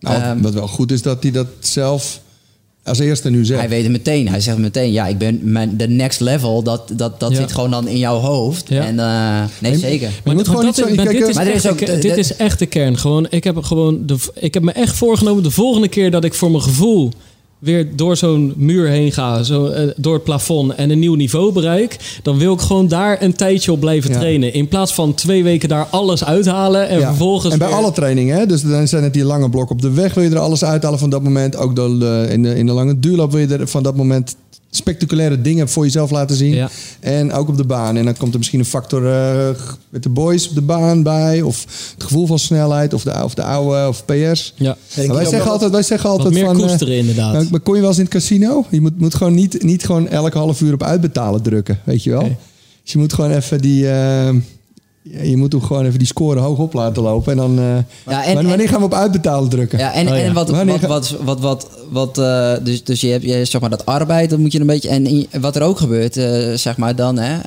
[0.00, 2.20] Nou, Ehm, wat wel goed is dat hij dat zelf
[2.84, 3.60] als eerste nu zegt.
[3.60, 4.28] Hij weet het meteen.
[4.28, 6.62] Hij zegt meteen, ja, ik ben mijn, de next level.
[6.62, 7.36] Dat, dat, dat Ja.
[7.36, 8.68] zit gewoon dan in jouw hoofd.
[8.68, 8.84] Ja.
[8.86, 10.10] En eh, nee, zeker.
[10.24, 12.16] je moet gewoon dat niet zo- is- maar dit is maar is echt ook- dit
[12.16, 12.98] is echt de kern.
[12.98, 16.34] Gewoon, ik, heb gewoon de, ik heb me echt voorgenomen de volgende keer dat ik
[16.34, 17.10] voor mijn gevoel
[17.58, 21.52] weer door zo'n muur heen ga, zo, eh, door het plafond en een nieuw niveau
[21.52, 24.18] bereik, dan wil ik gewoon daar een tijdje op blijven Ja.
[24.18, 24.52] trainen.
[24.54, 27.06] In plaats van twee weken daar alles uithalen en Ja.
[27.06, 27.52] vervolgens.
[27.52, 28.46] En bij weer- alle trainingen, hè?
[28.46, 30.98] dus dan zijn het die lange blokken op de weg, wil je er alles uithalen
[30.98, 31.56] van dat moment.
[31.56, 34.36] Ook de, de- in, de, in de lange duurloop wil je er van dat moment
[34.76, 36.54] spectaculaire dingen voor jezelf laten zien.
[36.54, 36.70] Ja.
[37.00, 37.96] En ook op de baan.
[37.96, 39.48] En dan komt er misschien een factor eh,
[39.88, 41.42] met de boys op de baan bij.
[41.42, 41.64] Of
[41.94, 42.94] het gevoel van snelheid.
[42.94, 44.52] Of de, of de oude of PS.
[44.56, 44.76] Ja.
[44.96, 46.60] Maar wij, zeggen altijd, wij zeggen altijd meer van...
[46.60, 47.32] eh, koesteren inderdaad.
[47.32, 48.64] nou, maar kon je wel eens in het casino?
[48.70, 51.80] Je moet, moet gewoon niet, niet gewoon elke half uur op uitbetalen drukken.
[51.84, 52.28] Weet je wel?
[52.82, 53.90] Dus je moet gewoon even die...
[53.90, 54.34] eh,
[55.10, 57.32] ja, je moet ook gewoon even die score hoog op laten lopen.
[57.32, 57.58] En dan...
[57.58, 57.64] eh,
[58.12, 59.78] Ja, en- wanneer en- gaan we op uitbetalen drukken?
[59.78, 60.22] Ja, en, Oh, ja.
[60.22, 63.60] en wat, Wanneer wat, wat, wat, wat, wat eh, dus, dus je hebt je, zeg
[63.60, 64.88] maar dat arbeid, dat moet je een beetje.
[64.88, 67.38] En in- wat er ook gebeurt, eh, zeg maar dan, hè,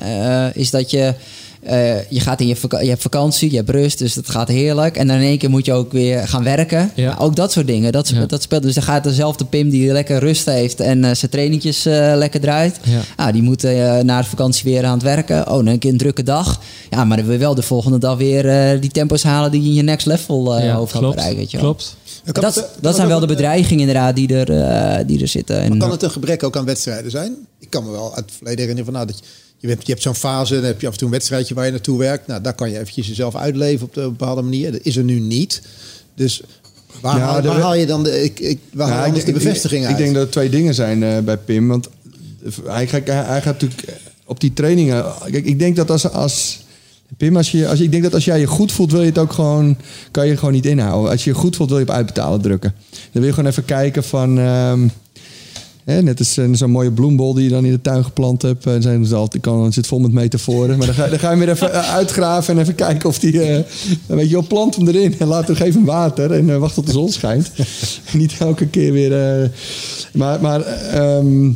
[0.46, 1.14] eh, is dat je.
[1.62, 4.96] Eh, je gaat in je, je hebt vakantie, je hebt rust, dus dat gaat heerlijk.
[4.96, 6.90] En dan in één keer moet je ook weer gaan werken.
[6.94, 7.06] Ja.
[7.08, 8.26] Nou, ook dat soort dingen, dat, Ja.
[8.26, 8.62] dat speelt.
[8.62, 12.40] Dus dan gaat dezelfde Pim die lekker rust heeft en eh, zijn trainingjes eh, lekker
[12.40, 12.76] draait.
[12.84, 13.00] Ja.
[13.16, 15.40] Ah, die moet eh, na de vakantie weer aan het werken.
[15.48, 16.60] Oh, dan een keer een drukke dag.
[16.90, 19.62] Ja, maar dan wil je wel de volgende dag weer eh, die tempo's halen die
[19.62, 21.14] je in je next level eh Ja, hoofd gaat klopt.
[21.14, 21.40] bereiken.
[21.40, 21.66] Weet je wel.
[21.66, 21.96] klopt.
[22.32, 25.28] Kan Dat, het, dat het zijn wel de bedreigingen inderdaad die er, eh, die er
[25.28, 25.68] zitten.
[25.68, 27.36] Maar kan het een gebrek ook aan wedstrijden zijn?
[27.58, 29.24] Ik kan me wel uit het verleden herinneren van nou, dat je,
[29.58, 31.64] je hebt, je hebt zo'n fase, dan heb je af en toe een wedstrijdje waar
[31.64, 32.26] je naartoe werkt.
[32.26, 34.72] Nou, daar kan je eventjes jezelf uitleven op een bepaalde manier.
[34.72, 35.62] Dat is er nu niet.
[36.14, 36.42] Dus
[37.00, 39.80] waar, Ja, haal, waar haal je dan de, ik, ik, waar Nou, anders de bevestiging
[39.82, 39.98] ik, uit?
[39.98, 41.68] Ik denk dat er twee dingen zijn eh, bij Pim.
[41.68, 41.88] Want
[42.64, 45.04] hij, gaat- hij, hij gaat natuurlijk op die trainingen...
[45.30, 46.10] Kijk, ik denk dat als...
[46.10, 46.66] als
[47.16, 49.06] Pim, als je, als je, ik denk dat als jij je goed voelt, wil je
[49.06, 49.76] het ook gewoon,
[50.10, 51.10] kan je gewoon niet inhouden.
[51.10, 52.74] Als je je goed voelt, wil je op uitbetalen drukken.
[52.90, 54.88] Dan wil je gewoon even kijken van, ehm,
[55.88, 58.66] Hè, net als eh, zo'n mooie bloembol die je dan in de tuin geplant hebt.
[58.66, 60.78] En zijn ze altijd, kan, zit vol met metaforen.
[60.78, 63.42] Maar dan ga, dan ga je weer even eh, uitgraven en even kijken of die...
[63.42, 63.64] eh,
[64.06, 66.32] dan weet je plant hem erin en laat hem water.
[66.32, 67.50] En eh, wacht tot de zon schijnt.
[68.12, 69.42] Niet elke keer weer...
[69.42, 69.48] eh,
[70.12, 71.52] maar, maar ehm,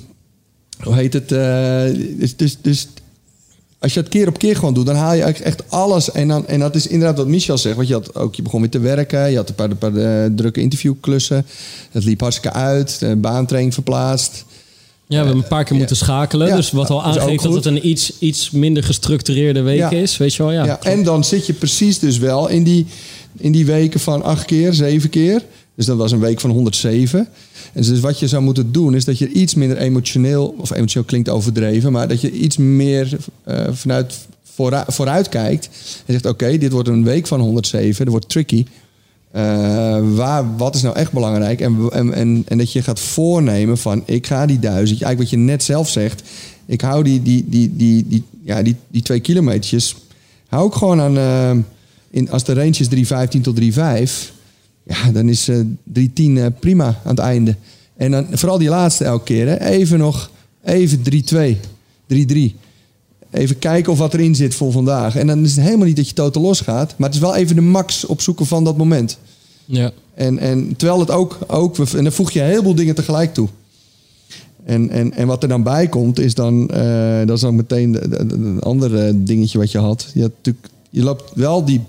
[0.83, 1.33] hoe heet het?
[1.33, 1.85] eh,
[2.19, 2.89] dus, dus, dus
[3.83, 6.13] als je het keer op keer gewoon doet, dan haal je eigenlijk echt alles.
[6.13, 7.77] En, dan, en dat is inderdaad wat Michel zegt.
[7.77, 9.31] Want je, had ook, je begon weer te werken.
[9.31, 11.47] Je had een paar, een paar eh, drukke interviewklussen.
[11.91, 12.99] Het liep hartstikke uit.
[12.99, 14.45] De baantraining verplaatst.
[15.07, 16.49] Ja, we hebben een paar keer moeten schakelen.
[16.49, 19.91] Ja, dus wat al aangeeft dat het een iets, iets minder gestructureerde week Ja.
[19.91, 20.17] is.
[20.17, 20.65] Weet je wel, ja.
[20.65, 22.87] Ja, en dan zit je precies dus wel in die,
[23.37, 25.43] in die weken van acht keer, zeven keer.
[25.75, 27.29] Dus dat was een week van 107.
[27.73, 31.29] Dus wat je zou moeten doen, is dat je iets minder emotioneel, of emotioneel klinkt
[31.29, 35.67] overdreven, maar dat je iets meer eh, vanuit vooruit, vooruit kijkt.
[36.07, 38.67] En zegt: Oké, dit wordt een week van 107, dat wordt tricky.
[39.31, 39.43] Eh,
[40.15, 41.61] waar, wat is nou echt belangrijk?
[41.61, 45.31] En, en, en, en dat je gaat voornemen van ik ga die duizend, eigenlijk wat
[45.31, 46.23] je net zelf zegt,
[46.67, 49.97] ik hou die, die, die, die, die, ja, die, die twee kilometertjes,
[50.49, 51.65] hou ik gewoon aan, eh,
[52.11, 54.33] in, als de range is 315 tot 35,
[54.85, 57.57] ja, dan is eh 310 eh, prima aan het einde.
[57.97, 60.31] En dan vooral die laatste elke keer, hè, even nog,
[60.65, 61.57] even 3-2,
[62.07, 62.57] 3-3.
[63.31, 65.17] Even kijken of wat erin zit voor vandaag.
[65.17, 66.95] En dan is het helemaal niet dat je totaal los gaat.
[66.97, 69.19] Maar het is wel even de max opzoeken van dat moment.
[69.65, 69.93] ja.
[70.15, 71.79] En, en terwijl het ook, ook...
[71.79, 73.49] En dan voeg je een heleboel dingen tegelijk toe.
[74.65, 76.69] En, en, en wat er dan bij komt, is dan...
[76.69, 77.99] eh, dat is dan meteen
[78.33, 80.11] een ander dingetje wat je had.
[80.15, 81.81] Je, had natuurlijk, je loopt wel die,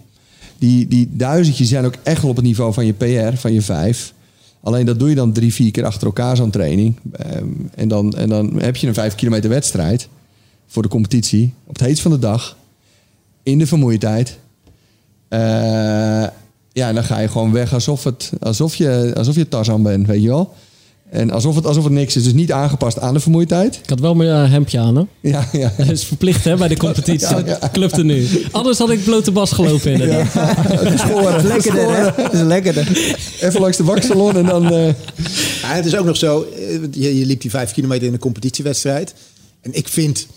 [0.64, 4.14] die, die duizendjes zijn ook echt op het niveau van je PR, van je vijf.
[4.62, 6.96] Alleen dat doe je dan drie, vier keer achter elkaar zo'n training.
[7.12, 10.08] Ehm, en, dan, en dan heb je een vijf kilometer wedstrijd
[10.68, 11.54] voor de competitie.
[11.64, 12.58] Op het heetst van de dag.
[13.44, 14.38] In de vermoeidheid.
[15.28, 15.40] Eh,
[16.72, 20.08] ja, en dan ga je gewoon weg alsof, het, alsof, je, alsof je Tarzan bent,
[20.08, 20.54] weet je wel.
[21.14, 22.24] En alsof het, alsof het niks is.
[22.24, 23.76] Dus niet aangepast aan de vermoeidheid.
[23.84, 25.04] Ik had wel mijn eh, hempje aan, hè?
[25.32, 25.74] Ja, ja.
[25.78, 27.28] Dat is verplicht, hè, bij de competitie.
[27.36, 27.70] Ja, ja.
[27.72, 28.28] Club er nu.
[28.52, 30.28] Anders had ik blote bas gelopen, inderdaad.
[31.00, 31.48] Scoren.
[31.48, 32.24] Lekkerder, hè?
[32.24, 32.88] Dat is lekkerder.
[33.40, 34.74] Even langs de waksalon en dan...
[34.74, 34.86] eh,
[35.62, 38.20] Ja, het is ook nog zo, eh, je, je liep die vijf kilometer in een
[38.20, 39.14] competitiewedstrijd.
[39.62, 40.28] En ik vind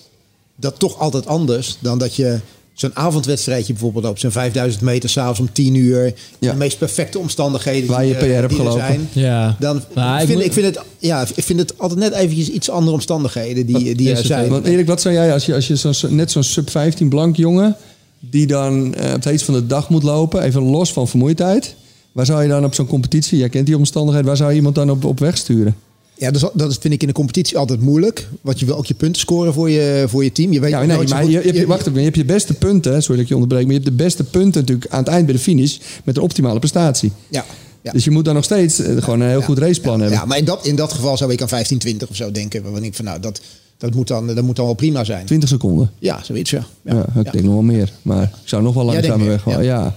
[0.57, 2.39] dat toch altijd anders dan dat je
[2.77, 6.15] zo'n avondwedstrijdje bijvoorbeeld op zo'n 5000 meter s'avonds om 10 uur.
[6.39, 6.51] Ja.
[6.51, 8.81] de meest perfecte omstandigheden Waar die, je eh, PR hebt die gelopen.
[8.81, 9.09] zijn.
[9.13, 9.57] Ja.
[9.61, 9.83] Dan ik
[10.19, 13.67] vind, moet- ik, vind het, ja, ik vind het altijd net eventjes iets andere omstandigheden
[13.67, 14.45] die, die er zijn.
[14.45, 14.51] ook.
[14.51, 17.77] Want Erik, wat zou jij als je, als je net zo'n sub 15 blank jongen...
[18.21, 21.75] die dan eh, op het heetst van de dag moet lopen, even los van vermoeidheid...
[22.13, 24.25] waar zou je dan op zo'n competitie, jij kent die omstandigheid...
[24.27, 25.77] waar zou je iemand dan op, op weg sturen?
[26.19, 28.29] Ja, dat, is, dat vind ik in de competitie altijd moeilijk.
[28.41, 30.53] Want je wil ook je punten scoren voor je, voor je team.
[30.53, 32.55] Je weet Ja, nee, maar je, je, hebt je- wacht even, je hebt je beste
[32.55, 33.63] punten, sorry dat ik je onderbreek...
[33.65, 35.79] maar je hebt de beste punten natuurlijk aan het eind bij de finish...
[36.05, 37.13] met een optimale prestatie.
[37.29, 37.45] Ja,
[37.83, 37.93] ja.
[37.93, 40.19] Dus je moet dan nog steeds eh, gewoon een heel goed raceplan hebben.
[40.19, 42.63] Ja, maar in dat, in dat geval zou ik aan 15, 20 of zo denken.
[42.63, 43.41] Waarvan ik van nou, dat,
[43.79, 45.27] dat, moet dan, dat moet dan wel prima zijn.
[45.27, 45.91] 20 seconden.
[45.99, 46.67] Ja, zoiets ja.
[46.85, 47.93] Ja, ik denk nog wel meer.
[48.03, 49.45] Maar ik zou nog wel langzamer weg.
[49.63, 49.97] Ja.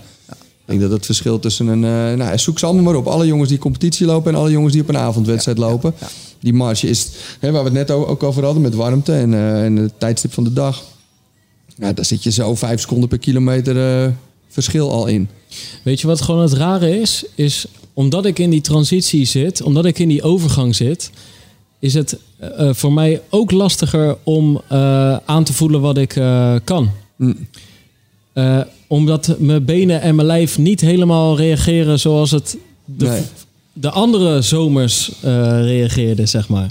[0.69, 1.83] Ik denk dat het verschil tussen een...
[1.83, 3.07] eh, nou, zoek ze allemaal maar op.
[3.07, 5.93] Alle jongens die competitie lopen en alle jongens die op een avondwedstrijd lopen.
[6.39, 7.09] Die marge is,
[7.39, 10.33] hè, waar we het net ook over hadden met warmte en, eh, en het tijdstip
[10.33, 10.83] van de dag.
[11.75, 14.11] Ja, daar zit je zo vijf seconden per kilometer eh,
[14.47, 15.29] verschil al in.
[15.83, 17.25] Weet je wat gewoon het rare is?
[17.35, 21.11] Is omdat ik in die transitie zit, omdat ik in die overgang zit,
[21.79, 22.17] is het
[22.71, 26.91] voor mij ook lastiger om eh, aan te voelen wat ik eh, kan.
[27.15, 27.47] Mm.
[28.89, 33.21] Omdat mijn benen en mijn lijf niet helemaal reageren zoals het de, Nee.
[33.73, 35.31] de andere zomers eh
[35.63, 36.69] reageerde, zeg maar.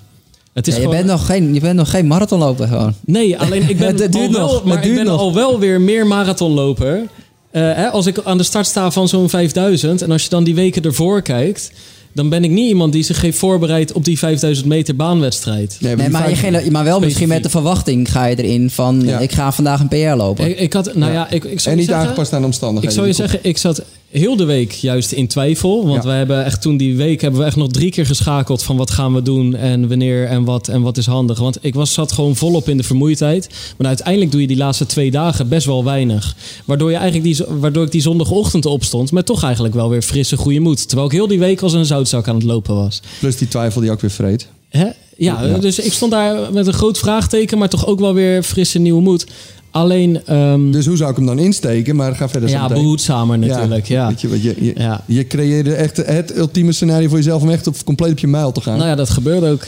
[0.52, 2.94] Het is Ja, je, gewoon- bent nog geen, je bent nog geen marathonloper gewoon.
[3.04, 5.20] Nee, alleen ik ben, Het duurt al, wel, nog, maar het ik ben nog.
[5.20, 7.02] al wel weer meer marathonloper.
[7.50, 10.44] Eh, hè, als ik aan de start sta van zo'n 5000 en als je dan
[10.44, 11.70] die weken ervoor kijkt,
[12.12, 15.76] dan ben ik niet iemand die zich heeft voorbereid op die 5000 meter baanwedstrijd.
[15.80, 19.02] Nee, maar, je vijf- geen, maar wel misschien met de verwachting ga je erin van...
[19.04, 19.18] Ja.
[19.18, 20.48] ik ga vandaag een PR lopen.
[20.50, 22.52] Ik, ik had, nou ja, ik, ik zou en niet zeggen, aangepast aan de Ik
[22.52, 22.94] omstandigheden.
[22.94, 25.86] zou je zeggen, ik zat heel de week juist in twijfel.
[25.86, 26.08] Want Ja.
[26.08, 28.90] we hebben echt toen die week hebben we echt nog drie keer geschakeld van wat
[28.90, 31.38] gaan we doen en wanneer en wat en wat is handig.
[31.38, 33.48] Want ik was, zat gewoon volop in de vermoeidheid.
[33.76, 36.36] Maar uiteindelijk doe je die laatste twee dagen best wel weinig.
[36.64, 40.36] Waardoor, je eigenlijk die, waardoor ik die zondagochtend opstond met toch eigenlijk wel weer frisse
[40.36, 40.86] goede moed.
[40.88, 43.00] Terwijl ik heel die week als een zoutzak aan het lopen was.
[43.18, 44.48] Plus die twijfel die ook weer vreet.
[44.68, 44.84] Hè?
[45.16, 45.58] Ja, Ja.
[45.58, 49.02] dus ik stond daar met een groot vraagteken, maar toch ook wel weer frisse nieuwe
[49.02, 49.26] moed.
[49.70, 51.96] Alleen, ehm, Dus hoe zou ik hem dan insteken?
[51.96, 53.86] Maar ga verder zo ja, behoedzamer natuurlijk.
[53.86, 54.08] Ja.
[54.08, 55.04] Weet je, wat je, je, Ja.
[55.06, 58.52] je creëerde echt het ultieme scenario voor jezelf om echt op, compleet op je mijl
[58.52, 58.76] te gaan.
[58.76, 59.66] Nou ja, dat gebeurt ook.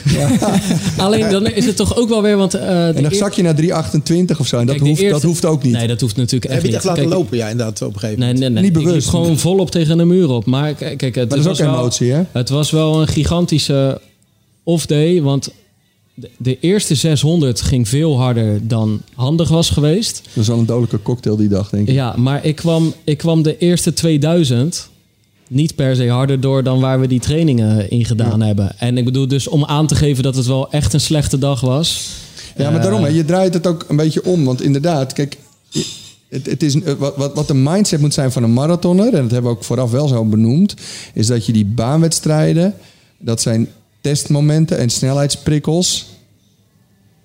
[0.97, 2.53] Alleen dan is het toch ook wel weer, want...
[2.53, 4.57] eh, de en dan eer- zak je naar 3,28 of zo.
[4.57, 5.73] En dat, Kijk, de hoeft, eerste- dat hoeft ook niet.
[5.73, 6.91] Nee, dat hoeft natuurlijk Heb echt je het niet.
[6.91, 7.37] echt laten Kijk, lopen?
[7.37, 8.53] Ja, inderdaad, op een gegeven Nee, moment.
[8.53, 8.69] nee, nee.
[8.71, 9.05] Niet Ik bewust.
[9.11, 10.45] liep gewoon volop tegen een muur op.
[10.45, 12.21] Maar k- kijk, het, maar dat is ook was wel, emotie, hè?
[12.31, 14.01] het was wel een gigantische
[14.63, 15.21] off-day.
[15.21, 15.49] Want
[16.21, 20.21] de, de eerste 600 ging veel harder dan handig was geweest.
[20.33, 21.93] Dat is al een dodelijke cocktail die dag, denk ik.
[21.93, 24.89] Ja, maar ik kwam, ik kwam de eerste 2000
[25.49, 28.79] niet per se harder door dan waar we die trainingen in gedaan hebben.
[28.79, 31.61] En ik bedoel dus om aan te geven dat het wel echt een slechte dag
[31.61, 32.09] was.
[32.57, 34.43] Ja, maar daarom, hè, je draait het ook een beetje om.
[34.45, 35.37] Want inderdaad, kijk,
[36.29, 39.21] het, het is, een- wat, wat, wat de mindset moet zijn van een marathoner, en
[39.21, 40.73] dat hebben we ook vooraf wel zo benoemd,
[41.13, 42.73] is dat je die baanwedstrijden,
[43.17, 43.67] dat zijn
[44.01, 46.05] testmomenten en snelheidsprikkels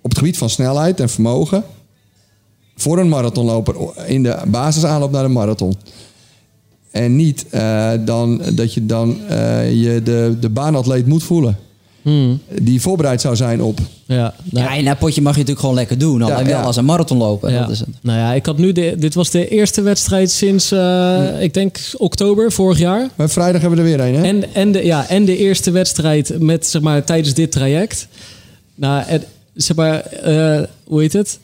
[0.07, 1.65] op het gebied van snelheid en vermogen
[2.77, 3.75] voor een marathonloper
[4.07, 5.77] in de basisaanloop naar de marathon.
[6.91, 11.59] En niet eh, dan, dat je dan eh, je de, de baanatleet moet voelen.
[12.03, 13.79] Hmm, Die voorbereid zou zijn op.
[14.05, 16.23] ja, nou, Ja, in dat potje mag je natuurlijk gewoon lekker doen.
[16.23, 16.63] Alleen Ja, wel ja.
[16.63, 17.53] als een marathon lopen.
[17.53, 17.61] Ja.
[17.61, 17.89] Dat is het.
[18.01, 21.79] Nou ja, ik had nu de, dit was de eerste wedstrijd sinds, eh, ik denk,
[21.97, 23.09] oktober vorig jaar.
[23.15, 24.23] Maar vrijdag hebben we er weer een, hè?
[24.23, 28.09] En, en, de, ja, en de eerste wedstrijd met, zeg maar, tijdens dit traject.
[28.75, 29.27] Nou, het,
[29.57, 31.39] zeg maar, eh, hoe heet het?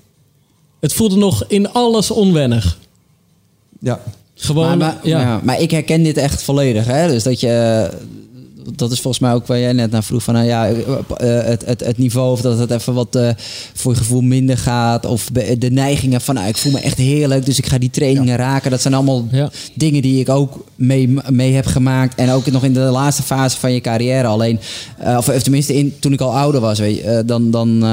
[0.81, 2.79] Het voelde nog in alles onwennig.
[3.81, 4.01] Ja.
[4.35, 5.21] Gewoon, maar, maar, ja.
[5.21, 6.87] ja, maar ik herken dit echt volledig.
[6.87, 7.09] Hè?
[7.09, 7.89] Dus dat je.
[8.77, 10.23] Dat is volgens mij ook waar jij net naar vroeg.
[10.23, 10.75] Van, nou ja, eh,
[11.45, 13.29] het, het, het niveau of dat het even wat eh,
[13.75, 15.07] voor je gevoel minder gaat.
[15.07, 17.47] Of de neigingen van nou, ik voel me echt heerlijk.
[17.47, 18.71] Dus ik ga die trainingen raken.
[18.71, 19.51] Dat zijn allemaal Ja.
[19.75, 22.15] dingen die ik ook mee, mee heb gemaakt.
[22.15, 24.27] En ook nog in de laatste fase van je carrière.
[24.27, 24.59] Alleen,
[24.99, 26.79] eh, of, of tenminste in, toen ik al ouder was.
[26.79, 27.89] Weet je, eh, dan dan eh,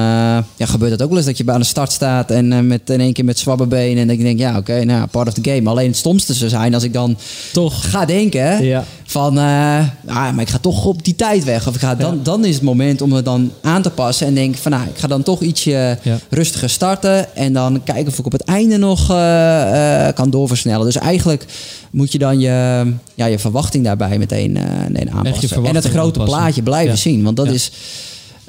[0.56, 2.32] ja, gebeurt het ook wel eens dat je bij aan de start staat.
[2.32, 3.98] En eh, met, in één keer met zwabberbenen.
[4.02, 5.70] En dat je denkt, ja oké, nou part of the game.
[5.70, 7.18] Alleen het stomste zou zijn als ik dan
[7.54, 7.90] Toch.
[7.92, 8.84] ga denken Ja.
[9.10, 11.68] Van, ah, maar ik ga toch op die tijd weg.
[11.68, 14.28] Of ik ga, dan, dan is het moment om het dan aan te passen.
[14.28, 16.18] En denk van, nou, ik ga dan toch ietsje Ja.
[16.30, 17.36] rustiger starten.
[17.36, 20.86] En dan kijken of ik op het einde nog eh, eh, kan doorversnellen.
[20.86, 21.46] Dus eigenlijk
[21.92, 24.52] moet je dan je, ja, je verwachting daarbij meteen,
[24.88, 25.66] meteen aanpassen.
[25.66, 26.24] En het grote aanpassen.
[26.40, 26.98] plaatje blijven Ja.
[26.98, 27.24] zien.
[27.24, 27.72] Want dat is...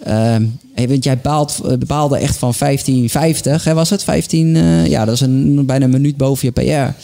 [0.04, 0.44] ehm,
[0.74, 4.04] hey, want jij bepaalt, bepaalde echt van 15,50, hè, was het?
[4.04, 6.94] 15, eh, ja, dat is een, bijna een minuut boven je PR.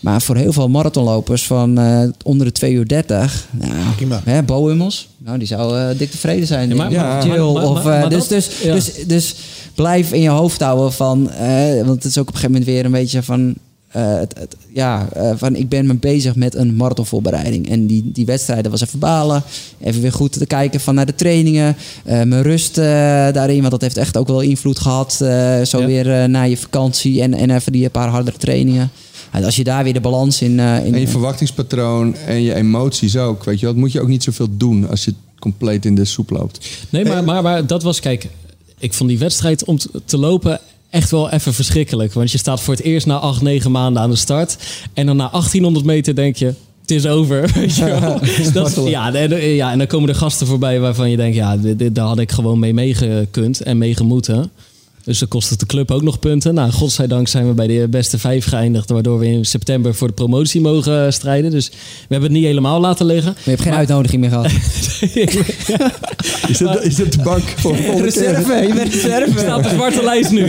[0.00, 4.20] Maar voor heel veel marathonlopers van eh, onder de 2 uur 30, nou.
[4.24, 6.68] Hè, Bo Hummels, nou, die zou eh, dik tevreden zijn.
[6.68, 7.06] Ja, maar- denk ik.
[7.08, 8.74] maar- Jill, maar- maar- of, dus, dat- dus, ja.
[8.74, 9.34] dus, dus
[9.74, 12.64] blijf in je hoofd houden van, eh, want het is ook op een gegeven moment
[12.70, 13.54] weer een beetje van,
[13.88, 17.70] eh, het, het- ja, eh, van ik ben me bezig met een marathonvoorbereiding.
[17.70, 19.42] En die, die wedstrijden was even balen.
[19.80, 21.76] Even weer goed te kijken van naar de trainingen.
[22.04, 22.84] eh, mijn rust eh,
[23.32, 25.20] daarin, want dat heeft echt ook wel invloed gehad.
[25.20, 25.86] eh, zo Ja.
[25.86, 28.90] weer eh, na je vakantie en, en even die paar hardere trainingen.
[29.32, 30.60] En als je daar weer de balans in...
[30.60, 33.44] eh, in En je verwachtingspatroon en je emoties ook.
[33.44, 36.30] Weet je, dat moet je ook niet zoveel doen als je compleet in de soep
[36.30, 36.68] loopt.
[36.90, 38.28] Nee, maar, maar, maar dat was, kijk,
[38.78, 40.60] ik vond die wedstrijd om te, lopen
[40.90, 42.12] echt wel even verschrikkelijk.
[42.12, 44.56] Want je staat voor het eerst na acht, negen maanden aan de start.
[44.94, 46.46] En dan na 1800 meter denk je,
[46.80, 47.50] het is over.
[47.54, 48.20] Weet je wel?
[48.52, 51.56] Dat is- ja, en, ja, en dan komen er gasten voorbij waarvan je denkt, ja,
[51.56, 54.50] dit, dit- daar had ik gewoon mee meegekund en meegemoeten.
[55.08, 56.54] Dus dan kost het de club ook nog punten.
[56.54, 58.90] Nou, godzijdank zijn we bij de beste vijf geëindigd.
[58.90, 61.50] Waardoor we in september voor de promotie mogen strijden.
[61.50, 61.74] Dus we
[62.08, 63.32] hebben het niet helemaal laten liggen.
[63.32, 64.46] Maar je hebt geen uitnodiging meer gehad.
[66.48, 68.22] Is dat, is dat de bank voor de volgende keer?
[68.32, 69.38] reserve, je bent reserve.
[69.38, 70.44] staat op de zwarte lijst nu.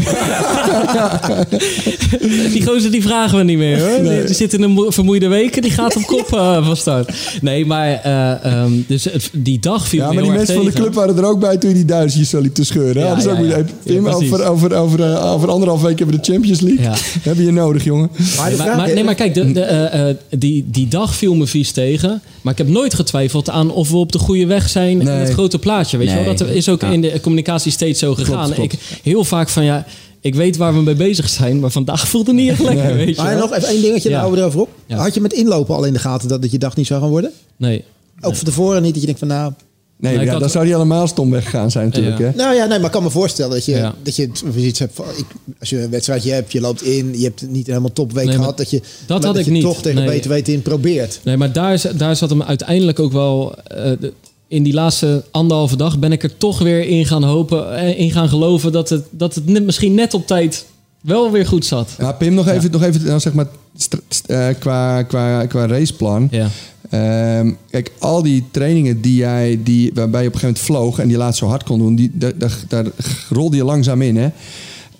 [2.53, 4.03] die gozer die vragen we niet meer hoor.
[4.09, 7.11] Die, die zit in een mo- vermoeide weken, die gaat op kop eh, van start.
[7.41, 10.55] Nee, maar eh, ehm, dus het- die dag viel Ja, maar heel die erg mensen
[10.55, 13.01] van de club waren er ook bij toen je die duizendjes zo liep te scheuren.
[13.01, 13.63] Ja, Ja, dus ook ja, ja.
[13.83, 14.11] Pim, Ja.
[14.49, 16.83] Over, over, over, eh, over anderhalf week hebben we de Champions League.
[16.83, 16.95] Ja.
[17.29, 18.09] Heb je nodig, jongen.
[18.37, 21.71] Maar Maar, nee, maar kijk, de, de, eh, eh, die, die dag viel me vies
[21.71, 22.21] tegen.
[22.41, 25.15] Maar ik heb nooit getwijfeld aan of we op de goede weg zijn in Nee.
[25.17, 25.97] het grote plaatje.
[25.97, 26.35] Weet je wel?
[26.35, 26.87] Dat is ook Ja.
[26.89, 28.51] in de communicatie steeds zo gegaan.
[28.51, 28.73] klopt.
[28.73, 29.85] Ik, heel vaak van ja,
[30.21, 32.95] ik weet waar we mee bezig zijn, maar vandaag voelde het niet echt lekker.
[32.95, 34.15] Weet je Maar nog even één dingetje, Ja.
[34.15, 34.69] daar houden we erover op.
[34.85, 34.97] Ja.
[34.97, 37.09] Had je met inlopen al in de gaten dat het je dag niet zou gaan
[37.09, 37.31] worden?
[37.57, 37.83] Nee.
[38.21, 39.53] Ook van tevoren niet dat je denkt van nou...
[39.99, 42.17] Nee, ja, had- dan zou die helemaal stom weggegaan zijn natuurlijk.
[42.17, 42.25] Ja.
[42.25, 42.31] Hè?
[42.35, 43.93] Nou ja, nee, maar ik kan me voorstellen dat je, Ja.
[44.03, 45.05] dat je zoiets hebt van...
[45.17, 45.25] Ik,
[45.59, 48.35] als je een wedstrijdje hebt, je loopt in, je hebt niet een helemaal topweek Nee,
[48.35, 48.57] gehad.
[48.57, 49.61] Dat je, dat had ik je niet.
[49.63, 50.09] toch tegen Nee.
[50.09, 51.19] beter weten in probeert.
[51.23, 53.55] Nee, maar daar, is- daar zat hem uiteindelijk ook wel.
[53.67, 54.13] eh, de-
[54.47, 58.11] in die laatste anderhalve dag ben ik er toch weer in gaan hopen, eh, in
[58.11, 60.65] gaan geloven dat het, dat het net, misschien net op tijd
[61.01, 61.89] wel weer goed zat.
[61.99, 63.47] Maar Pim, nog even, nog even nou, zeg maar,
[63.77, 66.27] st- st- eh, qua, qua, qua raceplan.
[66.31, 66.47] Ja.
[66.89, 70.99] Ehm, kijk, al die trainingen die jij, die, waarbij je op een gegeven moment vloog
[70.99, 72.85] en die laatst zo hard kon doen, die, daar, daar, daar
[73.29, 74.17] rolde je langzaam in.
[74.17, 74.29] Hè?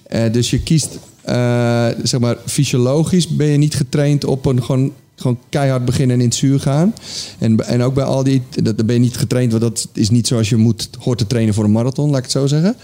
[0.03, 4.91] Eh, dus je kiest, eh, zeg maar, fysiologisch ben je niet getraind op een gewoon,
[5.15, 6.93] gewoon keihard beginnen en in het zuur gaan.
[7.39, 10.27] En, en ook bij al die, dat, ben je niet getraind, want dat is niet
[10.27, 12.75] zoals je moet, hoort te trainen voor een marathon, laat ik het zo zeggen.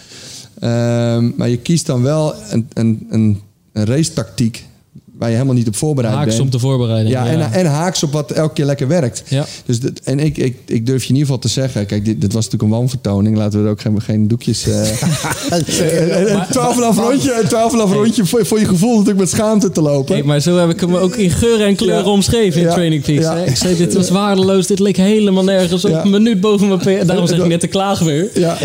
[0.60, 3.42] Ehm, maar je kiest dan wel een, een, een,
[3.72, 4.66] een racetactiek
[5.18, 6.40] waar je helemaal niet op voorbereid Haaks bent.
[6.42, 7.14] om de voorbereiding.
[7.16, 9.24] Ja, En, en haaks op wat elke keer lekker werkt.
[9.28, 9.46] Ja.
[9.66, 11.86] Dus dat, en ik, ik, ik durf je in ieder geval te zeggen...
[11.86, 13.38] Kijk, dit, dit was natuurlijk een wanvertoning.
[13.38, 14.68] Laten we er ook geen, geen doekjes...
[14.68, 14.90] eh
[15.50, 16.46] een
[16.94, 20.16] 12,5 rondje, een 12,5 rondje voor, voor je gevoel natuurlijk met schaamte te lopen.
[20.16, 22.10] Hey, maar zo heb ik hem ook in geuren en kleuren Ja.
[22.10, 22.70] omschreven in.
[22.70, 23.26] Training Peaks.
[23.26, 23.46] Hè.
[23.46, 25.94] Ik zei, dit was waardeloos, dit leek helemaal nergens op.
[25.94, 27.06] Een minuut boven mijn PR.
[27.06, 28.30] Daarom zeg ik net de klaagweer.
[28.34, 28.58] Ja,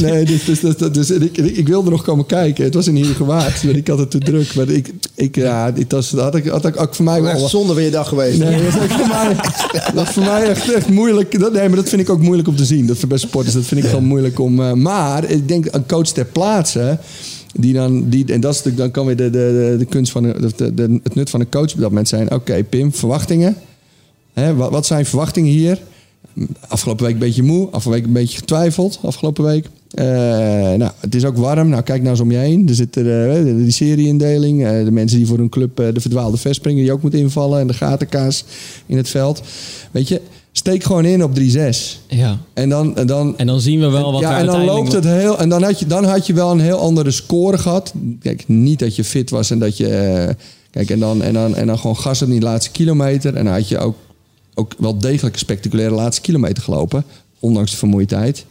[0.00, 2.64] Nee, dus, dus, dus, dus, ik, ik, ik wilde nog komen kijken.
[2.64, 3.62] Het was in ieder gewaard.
[3.64, 4.54] Maar ik had het te druk.
[4.54, 7.38] Maar ik, ik, ja, dit was, dat had ik, had ik ook voor mij Echt
[7.38, 7.48] wel...
[7.48, 8.38] zonde van je dag geweest.
[8.38, 9.36] Nee, dat is voor mij,
[9.94, 11.40] dat voor mij echt, echt moeilijk.
[11.40, 12.86] Dat, nee, maar dat vind ik ook moeilijk om te zien.
[12.86, 14.60] Dat voor bij sporters, dat vind ik gewoon moeilijk om...
[14.60, 16.98] eh, maar ik denk een coach ter plaatse...
[17.54, 20.22] Die dan, die, en dat is natuurlijk, dan kan weer de, de, de, kunst van
[20.22, 22.30] de, de, de- het nut van een coach op dat moment zijn.
[22.32, 23.56] Oké, Pim, verwachtingen.
[24.32, 25.78] Hè, wat, wat zijn verwachtingen hier?
[26.68, 28.98] Afgelopen week een beetje moe, afgelopen week een beetje getwijfeld.
[29.02, 29.66] Afgelopen week.
[29.94, 30.04] Eh,
[30.78, 31.68] nou, het is ook warm.
[31.68, 32.68] Nou, kijk nou eens om je heen.
[32.68, 34.64] Er zit er, eh, die serieindeling.
[34.64, 37.60] eh, de mensen die voor hun club de verdwaalde verspringen, die ook moeten invallen.
[37.60, 38.44] En de gatenkaas
[38.86, 39.42] in het veld.
[39.90, 40.20] Weet je,
[40.52, 42.00] steek gewoon in op 3-6.
[42.08, 42.38] Ja.
[42.54, 44.92] En dan, en dan En dan zien we wel wat ja, er en dan loopt
[44.92, 45.38] het heel.
[45.38, 47.92] En dan had, je, dan had je wel een heel andere score gehad.
[48.20, 50.36] Kijk, niet dat je fit was en dat je.
[50.70, 53.34] kijk, en dan, en, dan, en dan gewoon gas op die laatste kilometer.
[53.34, 53.96] En dan had je ook,
[54.54, 57.04] ook wel degelijk een spectaculaire laatste kilometer gelopen.
[57.38, 58.44] Ondanks de vermoeidheid.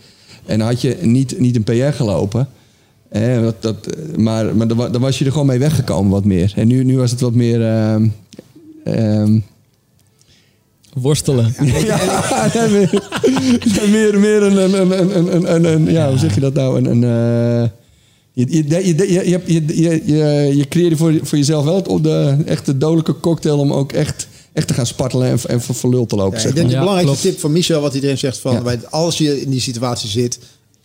[0.45, 2.47] En dan had je niet, niet een PR gelopen.
[3.09, 3.87] Eh, dat, dat,
[4.17, 6.53] maar maar dan, dan was je er gewoon mee weggekomen wat meer.
[6.55, 7.65] En nu, nu was het wat meer.
[7.67, 8.07] ehm,
[8.83, 9.39] ehm,
[10.93, 11.53] Worstelen.
[11.85, 11.99] ja,
[12.69, 12.89] meer,
[13.89, 16.77] meer, meer een, een, een, een, een, een, een- ja, hoe zeg je dat nou?
[16.77, 17.03] Een, een,
[17.63, 17.69] eh,
[18.33, 21.87] je, je, je, je, je, je, je, je, je creëerde voor, voor jezelf wel het,
[21.87, 25.75] op de echte dodelijke cocktail om ook echt, echt te gaan spartelen en, en voor,
[25.75, 26.41] voor lul te lopen.
[26.41, 27.21] Ja, ik denk de belangrijkste klopt.
[27.21, 30.39] tip van Michel, wat iedereen zegt, van, als je in die situatie zit,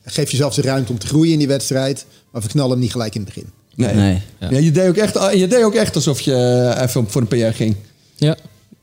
[0.04, 3.14] geef jezelf de ruimte om te groeien in die wedstrijd, maar verknal hem niet gelijk
[3.14, 3.50] in het begin.
[3.74, 3.94] Nee.
[3.94, 4.22] Nee.
[4.50, 4.58] Ja.
[4.58, 7.56] je, deed ook echt, je deed ook echt alsof je eh, even voor een PR
[7.56, 7.76] ging.
[8.16, 8.36] Ja.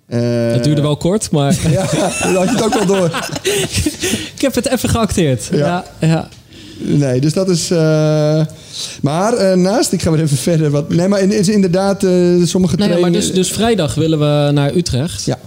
[0.08, 0.20] Eh,
[0.52, 1.86] Het duurde wel kort, maar Ja,
[2.24, 3.06] dan had je het ook wel door.
[4.36, 5.50] ik heb het even geacteerd.
[5.52, 5.58] Ja.
[6.00, 6.08] Ja.
[6.08, 6.30] Ja,
[6.86, 7.72] Nee, dus dat is.
[7.72, 8.46] eh,
[9.02, 10.70] maar eh, naast, ik ga weer even verder.
[10.72, 12.12] Wat, nee, maar in- is inderdaad, eh,
[12.44, 13.12] sommige Nee, maar trainingen.
[13.12, 15.24] dus, dus vrijdag willen we naar Utrecht.
[15.26, 15.38] Ja.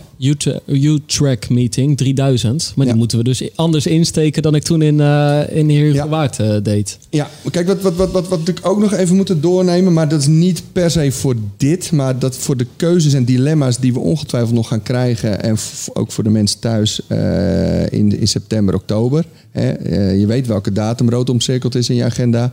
[0.67, 2.73] U-Track meeting 3000.
[2.77, 2.91] Maar Ja.
[2.93, 6.99] die moeten we dus anders insteken dan ik toen in, eh in Heergewaard eh deed.
[7.11, 10.21] Ja, kijk, wat, wat, wat, wat, wat natuurlijk ook nog even moeten doornemen, maar dat
[10.21, 13.99] is niet per se voor dit, maar dat voor de keuzes en dilemma's die we
[13.99, 15.57] ongetwijfeld nog gaan krijgen en
[15.93, 19.25] ook voor de mensen thuis eh, in, in september, oktober.
[19.51, 19.71] Hè,
[20.13, 22.53] je weet welke datum rood omcirkeld is in je agenda.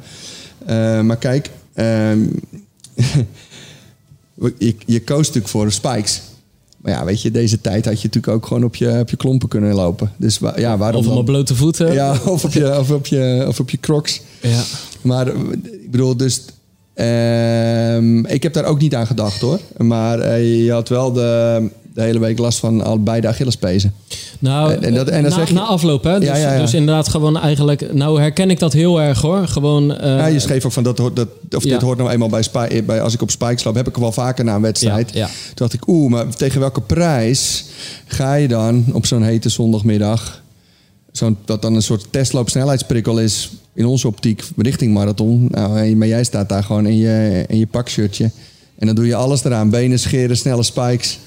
[1.04, 2.20] Maar kijk, ehm,
[4.58, 6.22] je, je koos natuurlijk voor spikes.
[6.84, 9.16] Maar ja, weet je, deze tijd had je natuurlijk ook gewoon op je, op je
[9.18, 10.12] klompen kunnen lopen.
[10.18, 11.94] Dus wa- ja, waarom Of op blote voeten.
[11.94, 14.22] Ja, of op je, of op je, of op je crocs.
[14.42, 14.62] Ja.
[15.02, 15.34] Maar eh,
[15.84, 16.42] ik bedoel, dus.
[16.94, 19.60] ehm, ik heb daar ook niet aan gedacht hoor.
[19.78, 21.62] Maar eh, je had wel de,
[21.94, 23.94] de hele week last van al beide Achillespezen.
[24.40, 26.20] Nou, En- en dat- en dan na, zeg je- na afloop, hè?
[26.20, 26.60] Dus, Ja, ja, ja.
[26.60, 27.94] dus inderdaad gewoon eigenlijk...
[27.94, 29.48] Nou herken ik dat heel erg, hoor.
[29.48, 29.96] Gewoon...
[29.98, 32.84] eh, ja, je schreef ook van dat, dat of dit hoort nou eenmaal bij, Spy-
[32.86, 35.08] bij als ik op spikes loop, heb ik wel vaker na een wedstrijd.
[35.14, 35.22] Toen
[35.56, 37.66] dacht ik, oeh, maar tegen welke prijs
[38.08, 40.42] ga je dan op zo'n hete zondagmiddag,
[41.12, 45.48] zo'n dat dan een soort testloop-snelheidsprikkel is in onze optiek richting marathon.
[45.52, 48.32] Nou, maar jij staat daar gewoon in je, in je pakshirtje.
[48.80, 49.70] En dan doe je alles eraan.
[49.70, 51.20] Benen scheren, snelle spikes,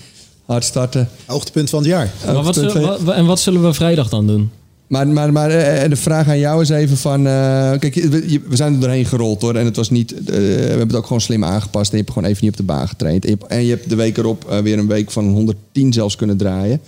[0.46, 1.08] hard starten.
[1.26, 2.10] Hoogtepunt van het jaar.
[2.24, 4.50] maar wat zullen, wa- en wat zullen we vrijdag dan doen?
[4.86, 7.18] Maar, maar, maar eh, de vraag aan jou is even van...
[7.26, 7.32] eh,
[7.78, 9.54] kijk, we, zijn er doorheen gerold hoor.
[9.54, 10.12] En het was niet...
[10.14, 11.90] eh, we hebben het ook gewoon slim aangepast.
[11.92, 13.24] En je hebt gewoon even niet op de baan getraind.
[13.24, 15.92] En je hebt, en je hebt de week erop eh, weer een week van 110
[15.92, 16.80] zelfs kunnen draaien.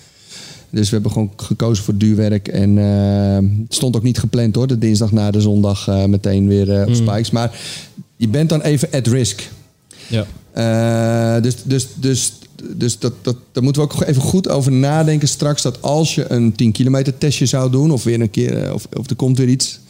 [0.70, 2.48] Dus we hebben gewoon gekozen voor duurwerk.
[2.48, 4.66] En eh, het stond ook niet gepland hoor.
[4.66, 7.30] De dinsdag na de zondag eh, meteen weer eh, op spikes.
[7.30, 7.59] Maar
[8.16, 9.48] je bent dan even at risk.
[10.06, 10.26] Ja.
[10.52, 12.32] Eh, dus dus, dus,
[12.76, 15.62] dus dat, dat, daar moeten we ook even goed over nadenken straks.
[15.62, 18.86] Dat als je een 10 kilometer testje zou doen, of weer een keer, eh, of,
[18.98, 19.80] of er komt weer iets.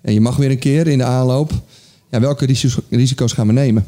[0.00, 1.52] En je mag weer een keer in de aanloop.
[2.10, 2.46] Ja, welke
[2.90, 3.86] risico's, gaan we nemen?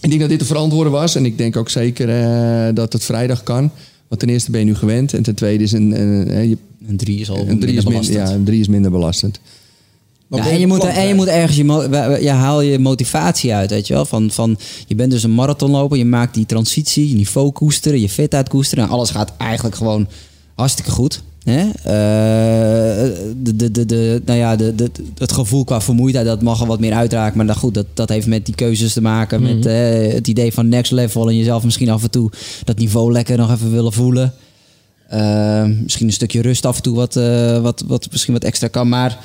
[0.00, 1.14] Ik denk dat dit te verantwoorden was.
[1.14, 3.70] En ik denk ook zeker eh, dat het vrijdag kan.
[4.08, 5.14] Want ten eerste ben je nu gewend.
[5.14, 6.50] En ten tweede is een, een, eh,
[6.88, 8.28] Een drie is al een, drie, minder is min- belastend.
[8.28, 9.40] ja, een drie is minder belastend.
[10.30, 11.56] Ja, en, je moet, en je moet ergens
[12.20, 14.04] je, haal je motivatie uit, weet je wel.
[14.04, 18.08] Van, van, je bent dus een marathonloper, je maakt die transitie, je niveau koesteren, je
[18.08, 18.84] fitheid koesteren.
[18.84, 20.08] En alles gaat eigenlijk gewoon
[20.54, 21.22] hartstikke goed.
[21.44, 21.60] Hè?
[21.68, 26.60] Eh, de, de, de, de, nou ja, de, de, het gevoel qua vermoeidheid, dat mag
[26.60, 27.36] al wat meer uitraken.
[27.36, 29.42] Maar dan goed, dat, dat heeft met die keuzes te maken.
[29.42, 32.30] Met eh, het idee van next level en jezelf misschien af en toe
[32.64, 34.34] dat niveau lekker nog even willen voelen.
[35.08, 38.68] Eh, misschien een stukje rust af en toe wat, eh, wat, wat misschien wat extra
[38.68, 38.88] kan.
[38.88, 39.18] Maar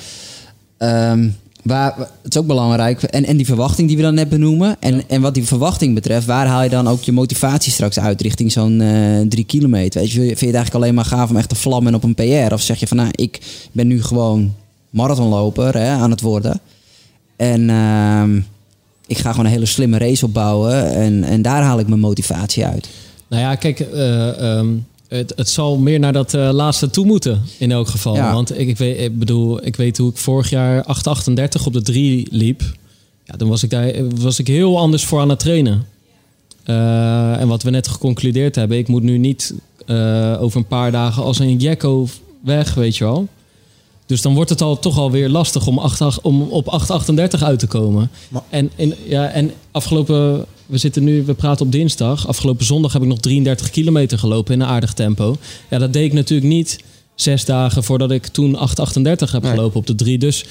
[0.77, 1.29] ehm,
[1.65, 3.03] waar, het is ook belangrijk.
[3.03, 4.75] En, en die verwachting die we dan net benoemen.
[4.79, 8.21] En, en wat die verwachting betreft, waar haal je dan ook je motivatie straks uit
[8.21, 10.01] richting zo'n eh, drie kilometer?
[10.01, 12.15] Weet je, vind je het eigenlijk alleen maar gaaf om echt te vlammen op een
[12.15, 12.53] PR?
[12.53, 14.53] Of zeg je van, nou, ik ben nu gewoon
[14.89, 16.59] marathonloper hè, aan het worden.
[17.35, 18.35] En ehm,
[19.07, 20.93] ik ga gewoon een hele slimme race opbouwen.
[20.95, 22.89] En, en daar haal ik mijn motivatie uit.
[23.27, 24.67] Nou ja, kijk, eh, ehm,
[25.15, 28.15] het, het zal meer naar dat eh, laatste toe moeten in elk geval.
[28.15, 28.33] Ja.
[28.33, 30.85] Want ik, ik, weet, ik bedoel, ik weet hoe ik vorig jaar
[31.27, 32.61] 8,38 op de 3 liep.
[33.23, 35.85] Ja, dan was ik daar was ik heel anders voor aan het trainen.
[36.63, 39.53] Eh, en wat we net geconcludeerd hebben, ik moet nu niet
[39.85, 42.07] eh, over een paar dagen als een jekko
[42.43, 43.27] weg, weet je wel.
[44.05, 47.67] Dus dan wordt het al toch alweer lastig om, 8, om op 8,38 uit te
[47.67, 48.09] komen.
[48.29, 52.27] Maar- En, in, ja, en afgelopen, we zitten nu, we praten op dinsdag.
[52.27, 55.37] Afgelopen zondag heb ik nog 33 kilometer gelopen in een aardig tempo.
[55.69, 56.79] Ja, dat deed ik natuurlijk niet
[57.15, 59.51] zes dagen voordat ik toen 8,38 heb Nee.
[59.51, 60.17] gelopen op de drie.
[60.17, 60.45] Dus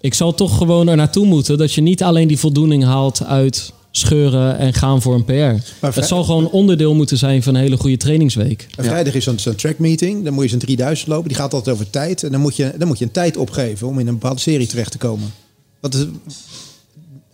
[0.00, 3.72] ik zal toch gewoon er naartoe moeten dat je niet alleen die voldoening haalt uit
[3.90, 5.30] scheuren en gaan voor een PR.
[5.78, 8.66] vrij- Het zal gewoon onderdeel moeten zijn van een hele goede trainingsweek.
[8.76, 10.24] En vrijdag is zo'n zo'n track meeting.
[10.24, 11.28] Dan moet je zo'n 3000 lopen.
[11.28, 12.22] Die gaat altijd over tijd.
[12.22, 14.66] En dan moet, je, dan moet je een tijd opgeven om in een bepaalde serie
[14.66, 15.32] terecht te komen.
[15.80, 16.04] Wat is,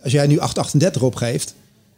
[0.03, 1.53] als jij nu 838 opgeeft,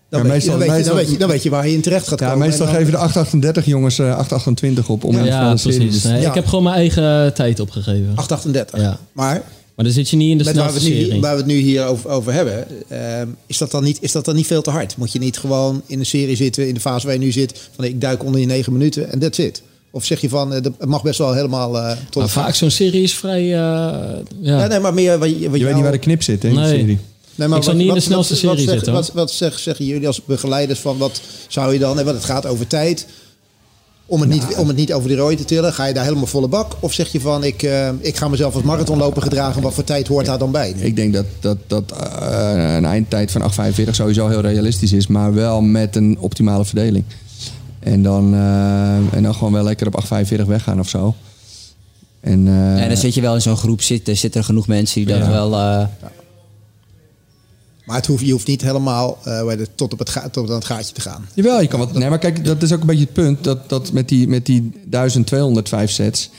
[0.10, 1.68] dan, Ja, weet, je, meestal- dan, weet je, dan, weet je, dan weet je waar
[1.68, 2.48] je in terecht gaat Ja, komen.
[2.48, 5.78] meestal dan- geven de 838 jongens eh, 828 op om in Ja, de serie.
[5.78, 6.02] precies.
[6.02, 6.28] Dus- Nee, Ja.
[6.28, 8.12] Ik heb gewoon mijn eigen tijd opgegeven.
[8.16, 8.80] 838.
[8.82, 9.00] Ja.
[9.12, 9.42] Maar
[9.76, 11.56] Maar dan zit je niet in de met waar we, nu, waar we het nu
[11.58, 14.70] hier over, over hebben, ehm, is, dat dan niet, is dat dan niet veel te
[14.70, 14.98] hard?
[14.98, 17.70] Moet je niet gewoon in een serie zitten, in de fase waar je nu zit,
[17.76, 19.62] van ik duik onder je 9 minuten en that's it?
[19.92, 22.70] Of zeg je van, eh, het mag best wel helemaal eh, tot Maar vaak zo'n
[22.70, 23.42] serie is vrij...
[23.42, 24.20] eh, ja.
[24.42, 26.44] Ja, nee, maar meer wat, je- wat Je weet jou- niet waar de knip zit
[26.44, 26.98] hè, in de serie.
[27.40, 29.12] Nee, maar Ik zal wat- niet in de wat- snelste wat, serie wat zitten, wat
[29.14, 31.98] wat zeg, zeggen jullie als begeleiders van wat zou je dan...
[31.98, 33.08] hè, Want het gaat over tijd.
[34.06, 36.26] Om het, niet, om het niet over de rooi te tillen, ga je daar helemaal
[36.26, 36.76] volle bak?
[36.80, 39.62] Of zeg je van, ik, eh, ik ga mezelf als marathonloper gedragen.
[39.62, 40.74] Wat voor tijd hoort daar dan bij?
[40.78, 45.34] Ik denk dat, dat, dat eh, een eindtijd van 845 sowieso heel realistisch is, maar
[45.34, 47.04] wel met een optimale verdeling.
[47.80, 51.16] En dan, eh, en dan gewoon wel lekker op 845 weggaan of zo.
[52.22, 54.18] En, eh, en dan zit je wel in zo'n groep zitten.
[54.18, 55.30] Zitten er genoeg mensen die dat Ja.
[55.32, 55.54] wel...
[55.54, 55.84] eh,
[57.90, 60.66] Maar het hoeft, je hoeft niet helemaal eh, tot, op het ga, tot aan het
[60.66, 61.28] gaatje te gaan.
[61.34, 61.94] Jawel, je kan wat.
[61.94, 63.44] Nee, maar kijk, dat is ook een beetje het punt.
[63.44, 66.30] Dat, dat met, die, met die 1205 sets.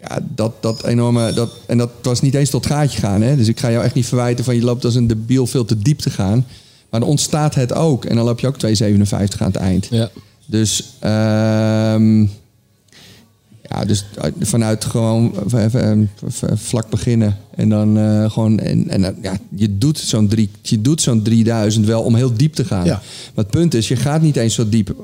[0.00, 1.32] Ja, dat, dat enorme.
[1.32, 3.22] Dat, en dat was niet eens tot gaatje gaan.
[3.22, 3.36] Hè?
[3.36, 5.78] Dus ik ga jou echt niet verwijten van je loopt als een debiel veel te
[5.78, 6.46] diep te gaan.
[6.90, 8.04] Maar dan ontstaat het ook.
[8.04, 9.86] En dan loop je ook 2,57 aan het eind.
[9.90, 10.10] Ja.
[10.46, 12.26] Dus, ehm,
[13.70, 14.04] ja, dus
[14.40, 15.98] vanuit gewoon eh, eh,
[16.54, 17.36] vlak beginnen.
[17.54, 21.22] En dan eh, gewoon, en, en eh, ja, je doet zo'n drie, je doet zo'n
[21.22, 22.84] 3000 wel om heel diep te gaan.
[22.84, 22.92] Ja.
[23.34, 24.94] Maar het punt is, je gaat niet eens zo diep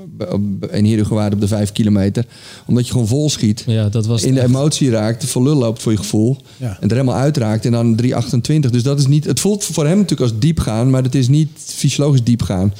[0.71, 2.25] in Heerhugowaard op de 5 kilometer.
[2.67, 3.65] Omdat je gewoon vol schiet.
[3.67, 6.37] ja, dat was In de echt- emotie raakt, vol lul loopt voor je gevoel.
[6.57, 6.77] Ja.
[6.81, 7.65] En er helemaal uitraakt.
[7.65, 8.71] En dan 3,28.
[8.71, 9.25] Dus dat is niet.
[9.25, 10.91] Het voelt voor hem natuurlijk als diep gaan.
[10.91, 12.73] Maar het is niet fysiologisch diep gaan.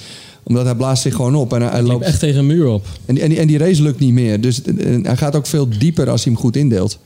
[0.51, 1.53] Omdat hij blaast zich gewoon op.
[1.53, 2.05] En hij, loopt.
[2.05, 2.87] echt tegen een muur op.
[3.07, 4.41] En die, en, die, en die race lukt niet meer.
[4.41, 4.61] Dus
[5.03, 6.99] hij gaat ook veel dieper als hij hem goed indeelt.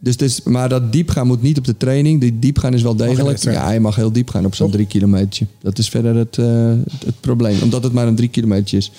[0.00, 2.20] Dus, dus, maar dat diep gaan moet niet op de training.
[2.20, 3.40] Die diep gaan is wel degelijk.
[3.40, 5.46] de Ja, hij mag heel diep gaan op zo'n drie kilometer.
[5.62, 7.62] Dat is verder het, eh, het, het probleem.
[7.62, 8.90] Omdat het maar een drie kilometer is.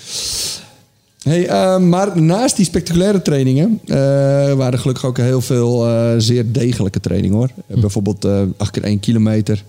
[1.24, 3.96] Hey, eh, maar naast die spectaculaire trainingen eh,
[4.54, 7.50] waren er gelukkig ook heel veel eh, zeer degelijke trainingen hoor.
[7.68, 9.64] Eh, Bijvoorbeeld eh 8 keer 1 kilometer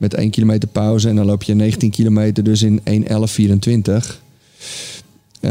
[0.00, 2.84] met 1 kilometer pauze en dan loop je 19 kilometer dus in 1.11.24.
[5.40, 5.50] Eh,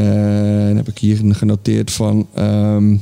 [0.68, 2.97] dan heb ik hier genoteerd van ehm,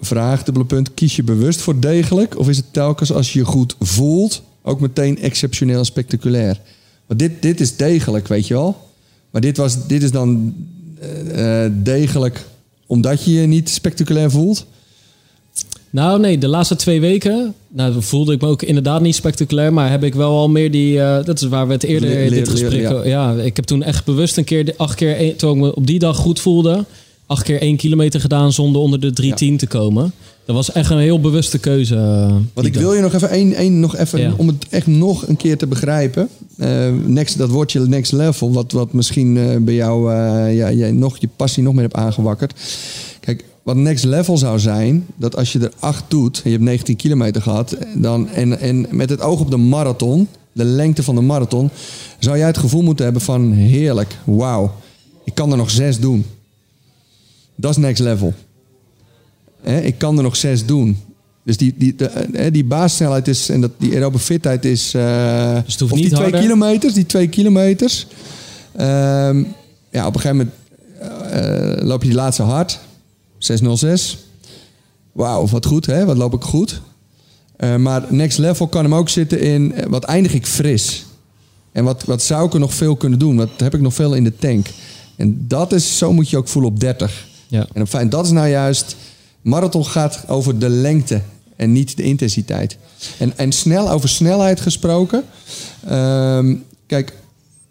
[0.00, 3.44] vraag, dubbele punt, kies je bewust voor degelijk of is het telkens als je je
[3.44, 6.60] goed voelt ook meteen exceptioneel spectaculair?
[7.06, 8.88] Want dit, dit is degelijk, weet je wel.
[9.30, 10.54] Maar dit, was, dit is dan
[11.00, 12.46] eh, eh, degelijk
[12.86, 14.66] omdat je je niet spectaculair voelt.
[15.92, 19.72] Nou nee, de laatste twee weken nou, voelde ik me ook inderdaad niet spectaculair.
[19.72, 21.00] Maar heb ik wel al meer die...
[21.00, 23.04] eh, dat is waar we het eerder in dit leer- gesprek...
[23.04, 23.32] ja.
[23.32, 24.74] ik heb toen echt bewust een keer...
[24.76, 26.84] Acht keer toen ik me op die dag goed voelde...
[27.26, 30.12] Acht keer één kilometer gedaan zonder onder de 310 te komen.
[30.44, 31.94] Dat was echt een heel bewuste keuze.
[31.96, 32.82] eh, Want ik dag.
[32.82, 34.32] wil je nog even één, één nog even Ja.
[34.36, 36.28] om het echt nog een keer te begrijpen.
[36.58, 40.12] Eh, next, dat woordje next level, wat, wat misschien bij jou
[40.52, 42.52] ja, jij nog je passie nog meer hebt aangewakkerd.
[43.62, 46.96] Wat next level zou zijn, dat als je er acht doet, en je hebt 19
[46.96, 51.20] kilometer gehad, dan, en, en met het oog op de marathon, de lengte van de
[51.20, 51.70] marathon,
[52.18, 54.74] zou jij het gevoel moeten hebben van heerlijk, wauw,
[55.24, 56.26] ik kan er nog zes doen.
[57.56, 58.34] Dat is next level.
[59.62, 60.96] Ik kan er nog zes doen.
[61.42, 64.94] Dus die, die, de, eh, die basissnelheid is en dat, die aerobe fitheid is.
[64.94, 66.40] eh Dus of die twee harder?
[66.40, 68.06] kilometers, die twee kilometers.
[68.76, 69.44] Ehm,
[69.90, 70.50] ja, op een gegeven moment
[71.30, 72.78] eh, loop je die laatste hard.
[73.44, 74.18] 606.
[75.12, 76.80] Wauw, wat goed hè, wat loop ik goed.
[77.56, 81.04] Eh, maar next level kan hem ook zitten in eh, wat eindig ik fris.
[81.72, 83.36] En wat, wat zou ik er nog veel kunnen doen?
[83.36, 84.66] Wat heb ik nog veel in de tank?
[85.16, 87.26] En dat is, zo moet je ook voelen op 30.
[87.48, 87.66] Ja.
[87.72, 88.96] En op fijn, dat is nou juist.
[89.42, 91.20] Marathon gaat over de lengte
[91.56, 92.76] en niet de intensiteit.
[93.18, 95.24] En, en snel over snelheid gesproken.
[95.86, 96.54] Ehm,
[96.86, 97.12] kijk,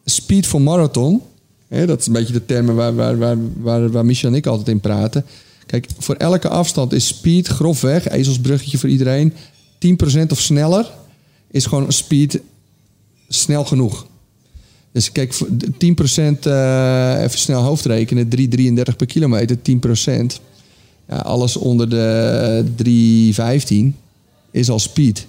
[0.06, 1.22] speed voor marathon.
[1.68, 4.46] Hè, dat is een beetje de termen waar, waar, waar, waar, waar Michel en ik
[4.46, 5.26] altijd in praten.
[5.72, 9.34] Kijk, voor elke afstand is speed grofweg, ezelsbruggetje voor iedereen,
[9.80, 10.92] 10% of sneller
[11.52, 12.40] is gewoon speed
[13.28, 14.06] snel genoeg.
[14.92, 20.40] Dus kijk, voor de 10% eh, even snel hoofdrekenen, 3,33 per kilometer, 10%.
[21.10, 22.64] Ja, alles onder de
[23.94, 24.00] 3,15
[24.52, 25.28] is al speed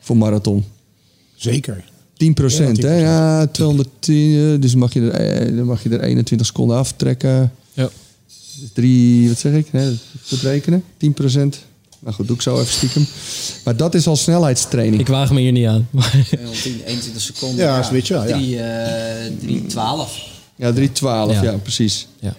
[0.00, 0.64] voor marathon.
[1.34, 1.84] Zeker.
[2.16, 2.94] 10 procent, Ja, hè?
[2.98, 4.52] Ja, 210.
[4.54, 7.52] eh, Dus mag je er, eh, dan mag je er 21 seconden aftrekken.
[7.72, 7.90] Ja.
[8.60, 9.66] Dus drie, wat zeg ik?
[9.70, 9.92] Hè?
[10.28, 10.84] Goed rekenen.
[10.96, 11.58] 10 procent.
[11.98, 13.06] Nou goed, doe ik zo even stiekem.
[13.64, 15.00] Maar dat is al snelheidstraining.
[15.00, 15.88] Ik waag me hier niet aan.
[15.90, 17.64] 210, 21 seconden.
[17.64, 18.36] Ja, zoiets wel, ja.
[18.36, 20.32] 3, eh 312.
[20.56, 21.42] Ja, 312, ja.
[21.42, 21.56] Ja.
[21.56, 22.06] precies.
[22.20, 22.36] Ja.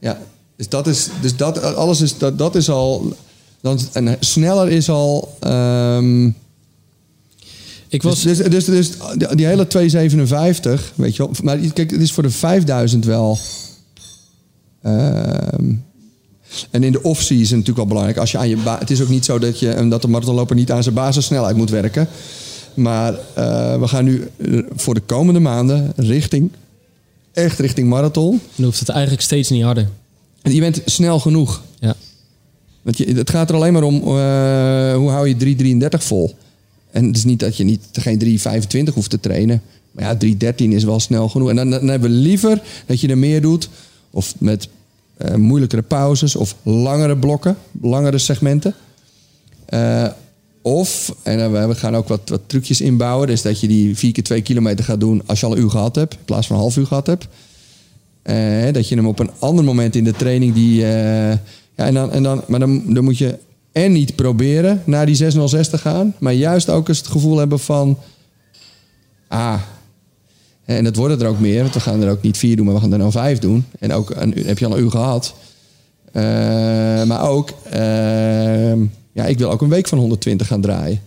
[0.00, 0.20] Ja,
[0.56, 3.16] dus dat is, dus dat, alles is, dat, dat is al,
[3.60, 6.26] dan, en sneller is al, ehm,
[7.88, 11.90] Ik was, dus, dus, dus, dus die, die hele 257, weet je wel, maar kijk,
[11.90, 13.38] het is voor de 5000 wel,
[16.70, 18.18] en in de off-season natuurlijk wel belangrijk.
[18.18, 20.72] Als je aan je het is ook niet zo dat, je, dat de marathonloper niet
[20.72, 22.08] aan zijn basissnelheid moet werken.
[22.74, 26.50] Maar eh, we gaan nu eh, voor de komende maanden richting,
[27.32, 28.40] echt richting marathon.
[28.54, 29.88] dan hoeft het eigenlijk steeds niet harder.
[30.42, 31.62] En je bent snel genoeg.
[31.78, 31.94] Ja.
[32.82, 36.34] Want je, het gaat er alleen maar om, eh, hoe hou je 3,33 vol?
[36.90, 38.18] En het is niet dat je niet, geen
[38.88, 39.62] 3,25 hoeft te trainen.
[39.90, 40.16] Maar ja,
[40.52, 41.48] 3,13 is wel snel genoeg.
[41.48, 43.68] En dan, dan hebben we liever dat je er meer doet.
[44.10, 44.68] Of met
[45.16, 46.36] eh, moeilijkere pauzes.
[46.36, 48.74] Of langere blokken, langere segmenten.
[49.66, 50.06] Eh,
[50.62, 53.26] of, en eh, we- gaan ook wat, wat trucjes inbouwen.
[53.26, 55.70] Dus dat je die 4 keer 2 kilometer gaat doen als je al een uur
[55.70, 56.14] gehad hebt.
[56.14, 57.26] In plaats van een half uur gehad hebt.
[58.74, 60.74] Dat je hem op een ander moment in de training die.
[60.76, 61.38] ja,
[61.74, 63.38] en dan, en dan, maar dan, dan moet je
[63.72, 67.58] en niet proberen naar die 606 te gaan, maar juist ook eens het gevoel hebben
[67.58, 67.98] van.
[69.28, 69.60] Ah.
[70.66, 72.74] En dat worden er ook meer, want we gaan er ook niet vier doen, maar
[72.74, 73.64] we gaan er nou vijf doen.
[73.78, 75.34] En ook een, heb je al een uur gehad.
[76.12, 76.22] Eh,
[77.04, 78.80] maar ook, ehm,
[79.12, 81.00] ja, ik wil ook een week van 120 gaan draaien.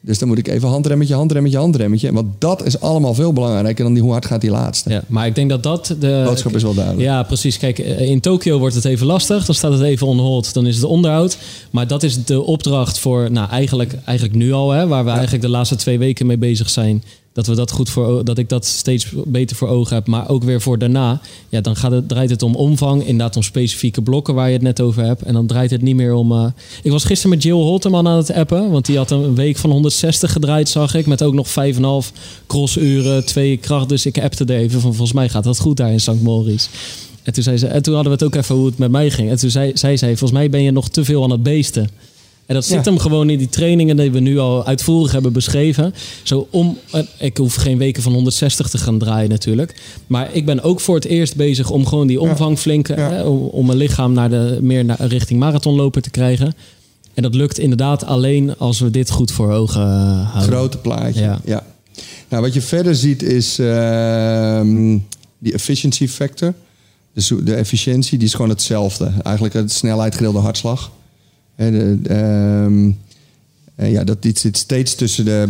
[0.00, 2.12] Dus dan moet ik even handremmetje, handremmetje, handremmetje.
[2.12, 4.90] Want dat is allemaal veel belangrijker dan die, hoe hard gaat die laatste.
[4.90, 7.04] Ja, maar ik denk dat dat de boodschap is wel duidelijk.
[7.04, 7.58] Ja, precies.
[7.58, 9.46] Kijk, eh, in Tokio wordt het even lastig.
[9.46, 10.54] Dan staat het even on hold.
[10.54, 11.38] Dan is het onderhoud.
[11.70, 15.42] Maar dat is de opdracht voor, nou, eigenlijk, eigenlijk nu al, hè, waar we eigenlijk
[15.42, 17.02] de laatste twee weken mee bezig zijn.
[17.36, 20.06] Dat we dat goed voor, dat ik dat steeds beter voor ogen heb.
[20.06, 21.20] Maar ook weer voor daarna.
[21.48, 23.00] Ja, dan gaat het, draait het om omvang.
[23.06, 25.22] Inderdaad, om specifieke blokken waar je het net over hebt.
[25.22, 26.32] En dan draait het niet meer om.
[26.32, 26.46] eh,
[26.82, 28.70] Ik was gisteren met Jill Holterman aan het appen.
[28.70, 31.06] Want die had een week van 160 gedraaid, zag ik.
[31.06, 32.12] Met ook nog 5,5
[32.46, 33.88] crossuren, twee kracht.
[33.88, 36.20] Dus ik appte er even van, volgens mij gaat dat goed daar in St.
[36.22, 36.68] Moritz.
[37.22, 39.10] En toen, zei ze, en toen hadden we het ook even hoe het met mij
[39.10, 39.30] ging.
[39.30, 41.90] En toen zei, zei volgens mij ben je nog te veel aan het beesten.
[42.46, 42.90] En dat zit Ja.
[42.90, 45.94] hem gewoon in die trainingen die we nu al uitvoerig hebben beschreven.
[46.22, 49.74] Zo om, eh, ik hoef geen weken van 160 te gaan draaien natuurlijk.
[50.06, 52.88] Maar ik ben ook voor het eerst bezig om gewoon die omvang flink...
[52.88, 52.94] Ja.
[52.94, 56.54] Hè, om, mijn lichaam naar de, meer naar, richting marathonloper te krijgen.
[57.14, 60.52] En dat lukt inderdaad alleen als we dit goed voor ogen eh, houden.
[60.56, 61.20] Grote plaatje.
[61.20, 61.40] Ja.
[61.44, 61.66] Ja.
[62.28, 64.98] Nou, wat je verder ziet is ehm,
[65.38, 66.54] die efficiency factor.
[67.14, 69.12] Dus de efficiëntie, die is gewoon hetzelfde.
[69.22, 70.90] Eigenlijk het snelheid gedeeld door hartslag.
[71.56, 72.90] De, de, ehm,
[73.74, 75.48] eh, ja, dat dit zit steeds tussen de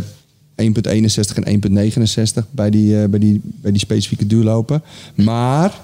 [0.57, 4.83] 1,61 en 1,69 bij die, eh, bij, die, bij die specifieke duurlopen.
[5.15, 5.81] Maar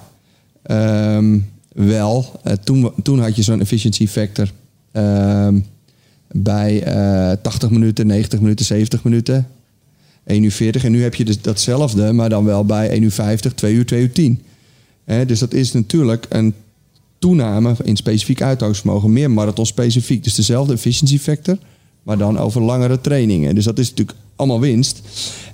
[0.62, 1.38] ehm,
[1.72, 4.52] wel, eh, toen, toen had je zo'n efficiency factor
[4.92, 5.58] ehm,
[6.32, 9.46] bij eh 80 minuten, 90 minuten, 70 minuten.
[10.24, 10.84] 1 uur 40.
[10.84, 13.86] En nu heb je dus datzelfde, maar dan wel bij 1 uur 50, 2 uur,
[13.86, 14.42] 2 uur 10.
[15.04, 16.54] Hè, dus dat is natuurlijk een
[17.22, 19.12] toename in specifiek uithoudingsvermogen.
[19.12, 20.24] Meer marathon specifiek.
[20.24, 21.58] Dus dezelfde efficiency factor,
[22.02, 23.54] maar dan over langere trainingen.
[23.54, 25.00] Dus dat is natuurlijk allemaal winst.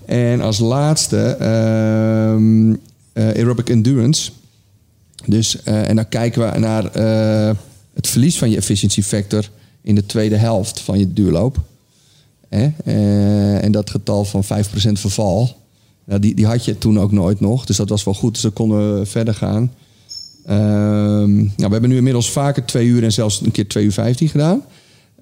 [0.05, 2.75] En als laatste ehm,
[3.13, 4.31] eh, aerobic endurance.
[5.27, 7.57] Dus, eh, en dan kijken we naar eh,
[7.95, 9.51] het verlies van je efficiency factor
[9.83, 11.61] in de tweede helft van je duurloop.
[12.49, 15.57] Eh, en dat getal van 5% verval,
[16.05, 17.67] nou, die, die had je toen ook nooit nog.
[17.67, 18.33] Dus dat was wel goed.
[18.33, 19.73] Dus dan konden we verder gaan.
[20.49, 23.93] Ehm, nou, we hebben nu inmiddels vaker twee uur en zelfs een keer twee uur
[23.93, 24.63] 15 gedaan.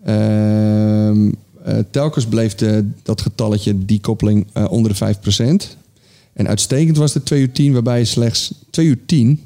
[0.05, 1.31] Ehm,
[1.65, 5.77] eh, telkens bleef de, dat getalletje die koppeling eh, onder de 5%.
[6.33, 9.41] En uitstekend was de 2 uur 10, waarbij je slechts 2 uur 10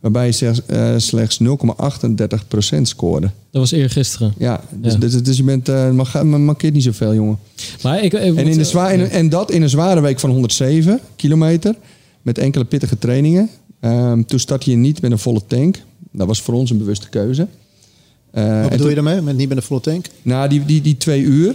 [0.00, 3.26] Waarbij je slechts, eh, slechts 0,38% scoorde.
[3.50, 4.32] Dat was eergisteren.
[4.38, 4.98] Ja, dus, Ja.
[4.98, 7.38] dus, dus je bent, eh mag- man mankeert niet zoveel, jongen.
[7.82, 10.30] Maar ik, ik En, in de zwa- en, en dat in een zware week van
[10.30, 11.74] 107 kilometer.
[12.22, 13.48] Met enkele pittige trainingen.
[13.80, 15.82] Ehm, toen startte je niet met een volle tank.
[16.12, 17.46] Dat was voor ons een bewuste keuze.
[18.30, 19.20] Eh, Wat bedoel je daarmee?
[19.20, 20.06] Met niet met een volle tank?
[20.22, 21.54] Nou, die, die, die twee uur.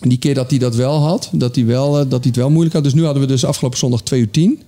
[0.00, 2.50] Die keer dat hij dat wel had, dat hij, wel, eh, dat hij het wel
[2.50, 2.84] moeilijk had.
[2.84, 4.62] Dus nu hadden we dus afgelopen zondag twee uur tien.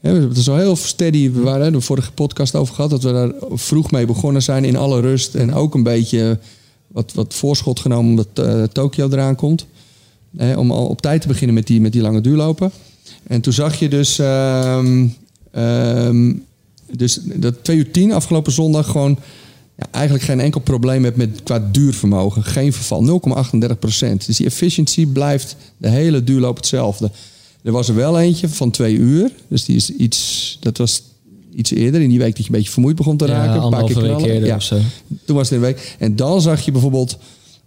[0.00, 1.32] Hè, we hebben zo heel steady.
[1.32, 2.90] We waren de vorige podcast over gehad.
[2.90, 5.34] Dat we daar vroeg mee begonnen zijn in alle rust.
[5.34, 6.38] En ook een beetje
[6.86, 9.66] wat, wat voorschot genomen omdat eh, Tokio eraan komt.
[10.36, 12.70] Hè, om al op tijd te beginnen met die, met die lange duurlopen.
[13.26, 15.06] En toen zag je dus, ehm,
[15.58, 16.32] ehm,
[16.92, 19.18] dus dat twee uur tien afgelopen zondag gewoon
[19.78, 22.44] ja, eigenlijk geen enkel probleem hebt met qua duurvermogen.
[22.44, 23.20] Geen verval,
[23.66, 24.26] 0,38 procent.
[24.26, 27.10] Dus die efficiency blijft de hele duurloop hetzelfde.
[27.62, 29.30] Er was er wel eentje van twee uur.
[29.48, 31.02] Dus die is iets, dat was
[31.54, 33.62] iets eerder in die week dat je een beetje vermoeid begon te ja, raken.
[33.62, 34.44] een paar keer knallen.
[34.44, 34.58] Ja.
[35.24, 35.96] Toen was het een week.
[35.98, 37.18] En dan zag je bijvoorbeeld,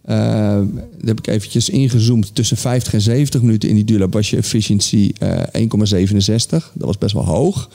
[0.05, 0.65] eh daar
[1.05, 5.11] heb ik eventjes ingezoomd, tussen 50 en 70 minuten in die duurloop was je efficiency
[5.19, 6.45] eh 1,67.
[6.49, 7.69] Dat was best wel hoog.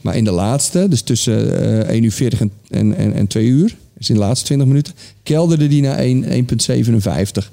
[0.00, 3.46] Maar in de laatste, dus tussen eh 1 uur 40 en, en, en, en 2
[3.46, 7.50] uur, dus in de laatste 20 minuten, kelderde die naar 1 1,57.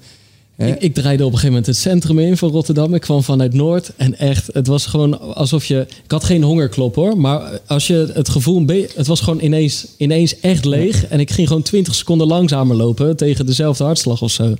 [0.68, 2.94] Ik, ik draaide op een gegeven moment het centrum in van Rotterdam.
[2.94, 3.92] Ik kwam vanuit Noord.
[3.98, 5.86] En echt, het was gewoon alsof je...
[6.04, 7.18] Ik had geen hongerklop hoor.
[7.18, 8.66] Maar als je het gevoel...
[8.96, 11.06] Het was gewoon ineens, ineens echt leeg.
[11.06, 13.18] En ik ging gewoon 20 seconden langzamer lopen.
[13.18, 14.54] Tegen dezelfde hartslag of zo.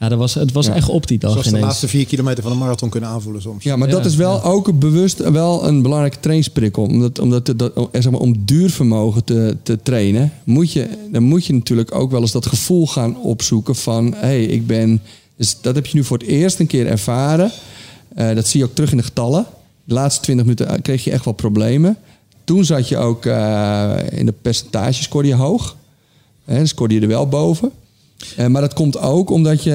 [0.00, 0.74] Ja, dat was, het was Ja.
[0.74, 1.66] echt op die dag Zoals de ineens.
[1.66, 3.64] laatste vier kilometer van een marathon kunnen aanvoelen soms.
[3.64, 6.82] Ja, maar Ja, dat is wel ook bewust wel een belangrijke trainingsprikkel.
[6.82, 11.46] Omdat, omdat dat, eh, zeg maar, om duurvermogen te, te trainen, moet je, dan moet
[11.46, 15.00] je natuurlijk ook wel eens dat gevoel gaan opzoeken van hé, hey, ik ben.
[15.40, 17.50] Dus dat heb je nu voor het eerst een keer ervaren.
[18.14, 19.46] Eh, dat zie je ook terug in de getallen.
[19.84, 21.96] De laatste 20 minuten eh, kreeg je echt wel problemen.
[22.44, 25.76] Toen zat je ook eh, in de percentages scoorde je hoog.
[26.44, 27.70] Hè, scoorde je er wel boven.
[28.48, 29.72] Maar dat komt ook omdat je,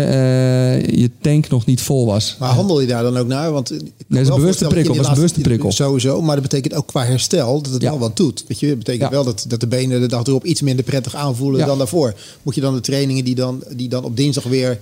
[0.91, 2.35] je tank nog niet vol was.
[2.39, 3.51] Maar handel je daar dan ook naar?
[3.51, 5.71] Want ik kan een wel bewuste prikkel, dat is een bewuste prikkel.
[5.71, 7.89] Sowieso, maar dat betekent ook qua herstel dat het Ja.
[7.89, 8.43] wel wat doet.
[8.47, 9.09] Weet je, dat betekent Ja.
[9.09, 11.65] wel dat, dat de benen de dag erop iets minder prettig aanvoelen Ja.
[11.65, 12.13] dan daarvoor.
[12.43, 14.79] Moet je dan de trainingen die dan, die dan op dinsdag weer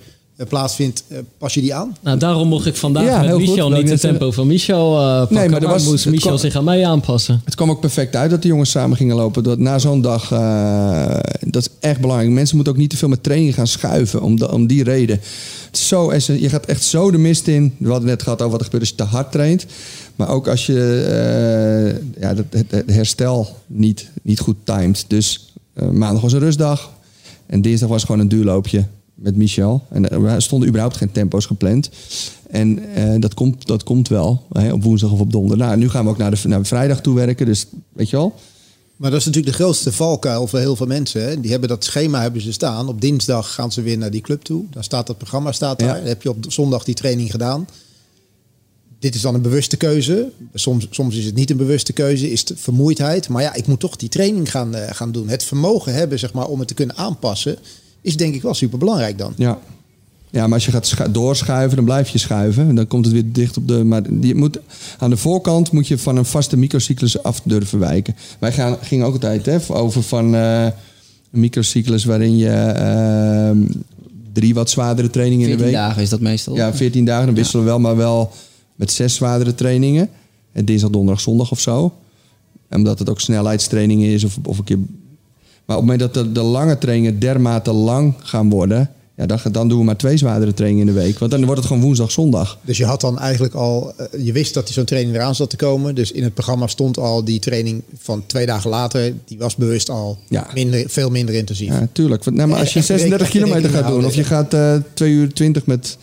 [0.48, 1.96] plaatsvindt, eh, pas je die aan?
[2.00, 3.38] Nou, daarom mocht ik vandaag Ja, met goed.
[3.40, 5.36] Michel Wou niet het net tempo van Michel eh pakken.
[5.36, 7.40] Nee, maar maar was- moest Michel kwam- zich aan mij aanpassen.
[7.44, 9.42] Het kwam ook perfect uit dat de jongens samen gingen lopen.
[9.42, 12.30] Dat na zo'n dag, eh, dat is echt belangrijk.
[12.30, 14.22] Mensen moeten ook niet te veel met training gaan schuiven.
[14.22, 15.20] Om, de- om die reden.
[15.66, 17.74] Het is zo, je gaat echt zo de mist in.
[17.78, 19.66] We hadden net gehad over wat er gebeurt als je te hard traint.
[20.16, 25.04] Maar ook als je eh, ja, het, het- het herstel niet, niet goed timed.
[25.08, 26.90] Dus eh, maandag was een rustdag.
[27.46, 28.84] En dinsdag was gewoon een duurloopje
[29.14, 29.82] met Michel.
[29.90, 31.90] En er stonden überhaupt geen tempo's gepland.
[32.50, 35.66] En eh, dat, komt, dat komt wel hè, op woensdag of op donderdag.
[35.66, 37.46] Nou, nu gaan we ook naar de, naar vrijdag toe werken.
[37.46, 38.34] Dus weet je wel.
[38.96, 41.24] Maar dat is natuurlijk de grootste valkuil voor heel veel mensen.
[41.24, 41.40] Hè.
[41.40, 42.88] Die hebben dat schema hebben ze staan.
[42.88, 44.64] Op dinsdag gaan ze weer naar die club toe.
[44.70, 45.88] Dan staat dat programma staat daar.
[45.88, 45.94] Ja.
[45.94, 47.66] Dan heb je op zondag die training gedaan.
[48.98, 50.30] Dit is dan een bewuste keuze.
[50.54, 53.28] Soms, soms is het niet een bewuste keuze, is het vermoeidheid.
[53.28, 55.28] Maar ja, ik moet toch die training gaan, eh, gaan doen.
[55.28, 57.58] Het vermogen hebben zeg maar, om het te kunnen aanpassen,
[58.04, 59.32] is denk ik wel super belangrijk dan.
[59.36, 59.58] Ja.
[60.30, 62.68] Ja, maar als je gaat schu- doorschuiven, dan blijf je schuiven.
[62.68, 63.84] En dan komt het weer dicht op de.
[63.84, 64.58] Maar je moet,
[64.98, 68.16] aan de voorkant moet je van een vaste microcyclus af durven wijken.
[68.38, 73.58] Wij gaan, gingen ook altijd hè, over van eh, een microcyclus waarin je ehm,
[74.32, 75.86] drie wat zwaardere trainingen in de 14 week.
[75.86, 76.54] dagen is dat meestal.
[76.56, 77.26] Ja, 14 dagen.
[77.26, 78.32] Dan wisselen we wel, maar wel
[78.74, 80.08] met zes zwaardere trainingen.
[80.52, 81.92] En dinsdag, donderdag, zondag of zo.
[82.68, 84.78] En omdat het ook snelheidstrainingen is of, of een keer...
[85.66, 88.90] Maar op het moment dat de, de lange trainingen dermate lang gaan worden...
[89.16, 91.18] Ja, dan, dan doen we maar twee zwaardere trainingen in de week.
[91.18, 92.58] Want dan wordt het gewoon woensdag, zondag.
[92.62, 95.50] Dus je had dan eigenlijk al, eh, je wist dat die zo'n training eraan zat
[95.50, 95.94] te komen.
[95.94, 99.12] Dus in het programma stond al die training van twee dagen later.
[99.24, 100.46] Die was bewust al Ja.
[100.54, 101.68] minder, veel minder intensief.
[101.68, 102.24] Ja, tuurlijk.
[102.30, 104.04] Nou, maar als je Echt 36 rekening kilometer gaat doen...
[104.04, 105.98] of je gaat eh 2 uur 20 met...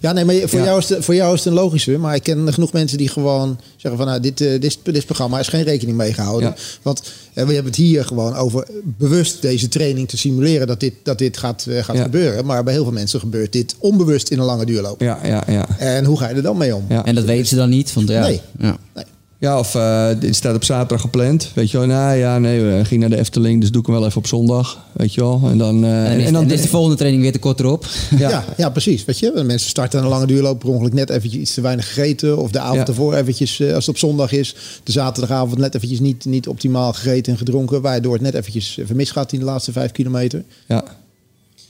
[0.00, 0.64] Ja, nee, maar voor, Ja.
[0.64, 1.98] jou is het, voor jou is het een logische.
[1.98, 4.06] Maar ik ken genoeg mensen die gewoon zeggen van...
[4.10, 6.48] Nou, dit, eh, dit, dit programma is geen rekening mee gehouden.
[6.48, 6.54] Ja.
[6.82, 7.00] Want
[7.34, 10.66] eh, we hebben het hier gewoon over bewust deze training te simuleren...
[10.66, 12.02] dat dit, dat dit gaat, eh, gaat Ja.
[12.02, 12.44] gebeuren.
[12.46, 15.00] Maar bij heel veel mensen gebeurt dit onbewust in een lange duurloop.
[15.00, 15.78] Ja, ja, ja.
[15.78, 16.84] En hoe ga je er dan mee om?
[16.88, 17.04] ja.
[17.04, 17.92] En dat weten ze dan niet.
[17.92, 18.40] Want, ja, Nee.
[18.58, 18.76] Ja.
[18.94, 19.04] Nee.
[19.42, 21.50] Ja, of eh, dit staat op zaterdag gepland.
[21.54, 23.96] Weet je wel, nou ja, nee, we gingen naar de Efteling, dus doe ik hem
[23.96, 24.78] wel even op zondag.
[24.92, 25.40] Weet je wel.
[25.44, 25.84] En dan.
[25.84, 27.86] eh, En, is, en is de volgende training weer te kort erop.
[28.18, 28.28] Ja.
[28.30, 28.44] Ja.
[28.56, 29.04] Ja, precies.
[29.04, 32.38] Weet je, mensen starten een lange duurloop per ongeluk net eventjes iets te weinig gegeten.
[32.38, 32.86] Of de avond Ja.
[32.86, 34.54] ervoor eventjes, eh, als het op zondag is,
[34.84, 37.80] de zaterdagavond net eventjes niet, niet optimaal gegeten en gedronken.
[37.82, 40.44] Waardoor het net eventjes even misgaat in de laatste vijf kilometer.
[40.68, 40.84] Ja.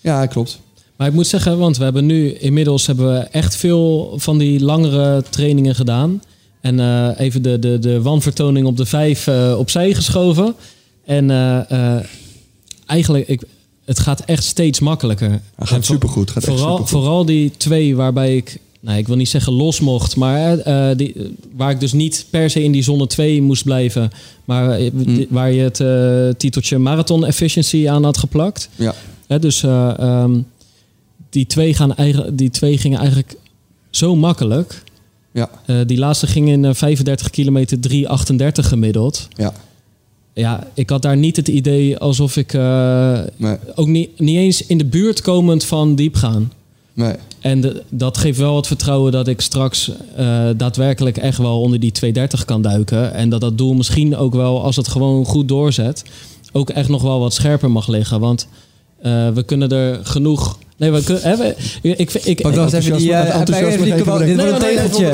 [0.00, 0.58] ja, klopt.
[0.96, 4.60] Maar ik moet zeggen, want we hebben nu inmiddels hebben we echt veel van die
[4.60, 6.22] langere trainingen gedaan.
[6.62, 10.54] En eh, even de, de, de wanvertoning op de vijf eh, opzij geschoven.
[11.04, 11.96] En eh,
[12.86, 13.42] eigenlijk, ik,
[13.84, 15.28] het gaat echt steeds makkelijker.
[15.28, 16.30] Hij En gaat voor- supergoed.
[16.30, 16.88] Gaat echt Vooral, supergoed.
[16.90, 20.56] vooral die twee waarbij ik, nou, ik wil niet zeggen los mocht, maar
[20.96, 21.14] die,
[21.56, 24.10] waar ik dus niet per se in die zone 2 moest blijven,
[24.44, 28.68] maar die- waar je het titeltje Marathon Efficiency aan had geplakt.
[28.76, 28.94] Ja.
[29.26, 30.38] Hè, dus ehm,
[31.30, 33.34] die, twee gaan eigen, die twee gingen eigenlijk
[33.90, 34.82] zo makkelijk.
[35.32, 35.50] Ja.
[35.66, 39.28] Eh, die laatste ging in eh, 35 kilometer 3,38 gemiddeld.
[39.36, 39.52] Ja.
[40.34, 43.56] Ja, ik had daar niet het idee alsof ik eh, Nee.
[43.74, 46.52] ook niet, niet eens in de buurt komend van diep gaan.
[46.92, 47.14] Nee.
[47.40, 51.80] En de- dat geeft wel het vertrouwen dat ik straks eh, daadwerkelijk echt wel onder
[51.80, 53.14] die 230 kan duiken.
[53.14, 56.04] En dat dat doel misschien ook wel, als het gewoon goed doorzet,
[56.52, 58.20] ook echt nog wel wat scherper mag liggen.
[58.20, 58.48] Want
[59.02, 60.58] eh, we kunnen er genoeg.
[60.76, 61.22] Nee, we kunnen.
[61.22, 61.48] Hè,
[61.82, 63.12] ik, ik, ik, Pak dan eens even die...
[63.14, 65.10] Enthousiasme- eh, Dit Nee, wordt een nee, nee, tegeltje.
[65.10, 65.12] Nee,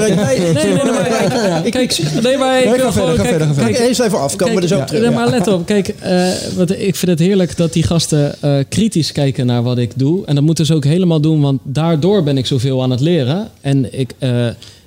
[0.54, 3.16] nee, nee, maar ik- kijk, nee, maar ik wil gewoon-
[3.56, 5.02] kijk, eerst even af, komen we er zo terug.
[5.02, 5.66] nee, maar let op.
[5.66, 6.28] Kijk, eh,
[6.68, 10.26] ik vind het heerlijk dat die gasten eh, kritisch kijken naar wat ik doe.
[10.26, 13.48] En dat moeten ze ook helemaal doen, want daardoor ben ik zoveel aan het leren.
[13.60, 14.46] En ik, eh,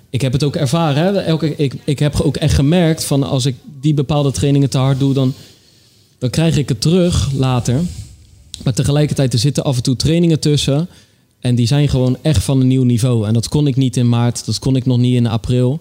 [0.09, 1.03] ik heb het ook ervaren.
[1.03, 1.21] Hè.
[1.21, 4.99] Elke, ik, ik heb ook echt gemerkt van als ik die bepaalde trainingen te hard
[4.99, 5.33] doe, dan,
[6.19, 7.75] dan krijg ik het terug later.
[8.63, 10.87] Maar tegelijkertijd, er zitten af en toe trainingen tussen.
[11.39, 13.27] En die zijn gewoon echt van een nieuw niveau.
[13.27, 15.79] En dat kon ik niet in maart, dat kon ik nog niet in april.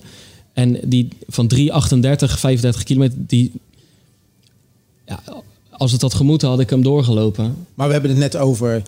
[0.52, 3.52] En die van 3,38, 35 kilometer, die...
[5.07, 5.23] Ja,
[5.70, 7.66] als het had gemoeten, had ik hem doorgelopen.
[7.74, 8.82] Maar we hebben het net over,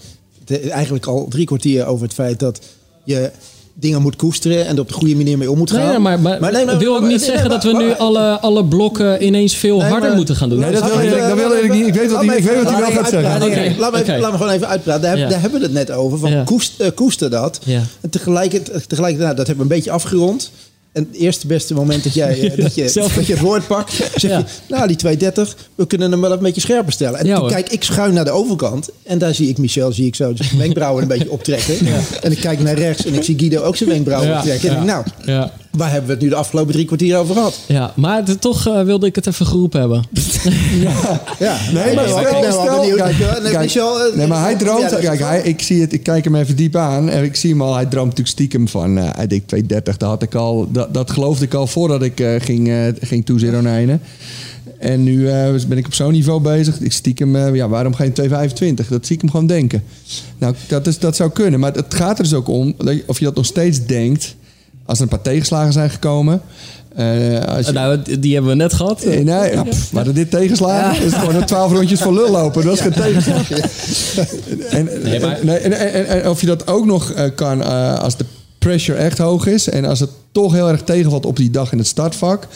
[0.70, 2.60] eigenlijk al drie kwartier over het feit dat
[3.04, 3.30] je
[3.74, 5.88] dingen moet koesteren en er op de goede manier mee om moet gaan.
[5.88, 8.40] Nee, maar, maar, Maar nee, maar- wil ik maar- niet zeggen dat we nu alle,
[8.40, 10.58] alle blokken ineens veel Nee, harder maar- moeten gaan doen.
[10.58, 11.86] Nee, dat wil even- dat wil Erik niet.
[11.86, 13.22] Ik weet wat hij- ik wel gaat zeggen.
[13.22, 13.50] Laat me
[14.00, 14.18] even- oké.
[14.20, 15.02] laat me gewoon even uitpraten.
[15.02, 15.28] Daar, Ja.
[15.28, 16.18] daar hebben we het net over.
[16.18, 16.42] Van Ja.
[16.44, 17.58] koest, eh, koester dat.
[17.64, 17.80] Ja.
[18.00, 20.50] En tegelijkertijd, tegelijkertijd, dat hebben we een beetje afgerond.
[20.92, 23.66] En het eerste beste moment dat, jij, eh, dat, je, Zelf- dat je het woord
[23.66, 24.38] pakt, zeg Ja.
[24.38, 27.18] je, nou die 230, we kunnen hem wel een beetje scherper stellen.
[27.18, 27.52] En Ja, toen hoor.
[27.52, 30.58] kijk ik schuin naar de overkant en daar zie ik Michel, zie ik zo zijn
[30.58, 31.76] wenkbrauwen een beetje optrekken.
[32.22, 34.68] En ik kijk naar rechts en ik zie Guido ook zijn wenkbrauwen Ja, optrekken.
[34.68, 34.86] En ik ja.
[34.86, 37.58] nou, Ja, waar hebben we het nu de afgelopen drie kwartier over gehad?
[37.66, 40.04] ja, maar de- toch eh, wilde ik het even geroepen hebben.
[41.38, 43.16] Ja, Nee, maar ik ben wel benieuwd.
[43.42, 44.98] kijk, Michel, eh, Nee, maar hij droomt.
[44.98, 47.08] Kijk, hij, ik, zie het, ik kijk hem even diep aan.
[47.08, 47.74] En ik zie hem al.
[47.74, 48.98] Hij droomt natuurlijk stiekem van.
[48.98, 49.96] eh hij denkt 230.
[49.96, 53.26] Dat, had ik al, dat, dat geloofde ik al voordat ik eh, ging, eh ging
[53.26, 54.00] toezeronijnen.
[54.78, 56.80] En nu eh, ben ik op zo'n niveau bezig.
[56.80, 58.88] Ik stiekem, eh, ja, waarom geen 225?
[58.88, 59.82] Dat zie ik hem gewoon denken.
[60.38, 61.60] Nou, dat, is, dat zou kunnen.
[61.60, 62.74] Maar het gaat er dus ook om
[63.06, 64.34] of je dat nog steeds denkt.
[64.86, 66.40] Als er een paar tegenslagen zijn gekomen.
[66.96, 69.04] Eh, als je, Nou, die hebben we net gehad.
[69.04, 71.04] Nee, nee, ja, pff, dit tegenslagen?
[71.04, 72.64] Is het gewoon een twaalf rondjes voor lul lopen?
[72.64, 73.50] Dat is geen tegenslag.
[74.70, 77.62] En, Nee, maar- nee, en, en, en- en of je dat ook nog eh, kan
[77.62, 78.24] eh, als de
[78.58, 79.68] pressure echt hoog is.
[79.68, 82.46] En als het toch heel erg tegenvalt op die dag in het startvak.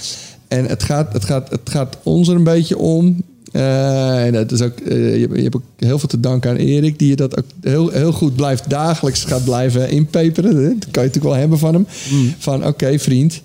[0.49, 3.23] En het gaat, het gaat, het gaat ons er een beetje om.
[3.57, 6.51] Eh, en dat is ook, eh, je, hebt- je hebt ook heel veel te danken
[6.51, 10.53] aan Erik, die je dat ook heel, heel goed blijft dagelijks gaat blijven inpeperen.
[10.55, 11.87] Dat kan je natuurlijk wel hebben van hem.
[12.39, 13.43] Van oké, vriend.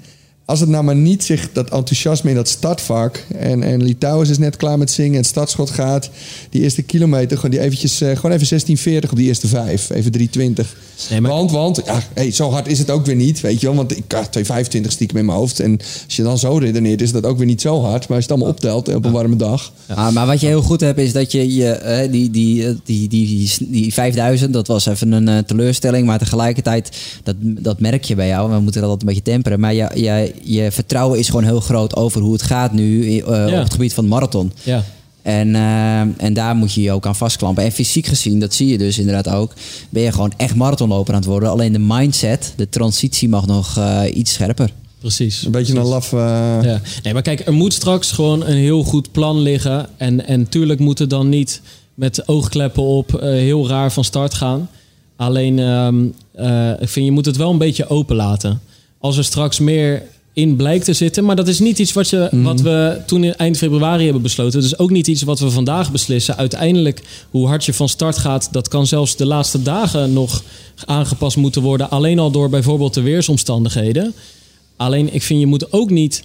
[0.51, 3.25] Als het nou maar niet zich dat enthousiasme in dat startvak.
[3.37, 5.11] En, en Litouwers is net klaar met zingen.
[5.11, 6.09] En het startschot gaat.
[6.49, 7.35] Die eerste kilometer.
[7.37, 9.89] Gewoon, die eventjes, eh, gewoon even 16,40 op die eerste vijf.
[9.89, 10.75] Even 3,20.
[11.09, 13.41] Nee, maar- Want, want ja, hey, zo hard is het ook weer niet.
[13.41, 13.75] Weet je wel.
[13.75, 15.59] Want ik had 2,25 stiekem in mijn hoofd.
[15.59, 18.07] En als je dan zo redeneert, is dat ook weer niet zo hard.
[18.07, 19.71] Maar als je het allemaal optelt op een warme dag.
[19.87, 22.73] Ah, maar wat je heel goed hebt is dat je, je eh, die, die, eh,
[22.83, 26.05] die, die, die, die 5000, dat was even een eh, teleurstelling.
[26.05, 28.51] Maar tegelijkertijd, dat, dat merk je bij jou.
[28.51, 29.59] We moeten dat altijd een beetje temperen.
[29.59, 29.89] Maar je,
[30.43, 33.45] je vertrouwen is gewoon heel groot over hoe het gaat nu eh, Ja.
[33.57, 34.51] op het gebied van de marathon.
[34.63, 34.83] Ja.
[35.21, 37.63] En, eh, en daar moet je je ook aan vastklampen.
[37.63, 39.53] En fysiek gezien, dat zie je dus inderdaad ook,
[39.89, 41.49] ben je gewoon echt marathonloper aan het worden.
[41.49, 44.69] Alleen de mindset, de transitie mag nog eh, iets scherper.
[44.99, 45.45] Precies.
[45.45, 46.13] Een beetje een laf...
[46.13, 46.19] eh,
[46.61, 46.81] Ja.
[47.03, 49.87] Nee, maar kijk, er moet straks gewoon een heel goed plan liggen.
[49.97, 51.61] En, en tuurlijk moet het dan niet
[51.93, 54.69] met oogkleppen op eh, heel raar van start gaan.
[55.15, 56.03] Alleen, ehm,
[56.33, 58.61] eh, ik vind je moet het wel een beetje open laten.
[58.99, 61.25] Als er straks meer in blijkt te zitten.
[61.25, 64.61] Maar dat is niet iets wat, je, wat we toen in eind februari hebben besloten.
[64.61, 66.37] Dus ook niet iets wat we vandaag beslissen.
[66.37, 70.43] Uiteindelijk, hoe hard je van start gaat, dat kan zelfs de laatste dagen nog
[70.85, 71.89] aangepast moeten worden.
[71.89, 74.13] Alleen al door bijvoorbeeld de weersomstandigheden.
[74.75, 76.23] Alleen, ik vind je moet ook niet,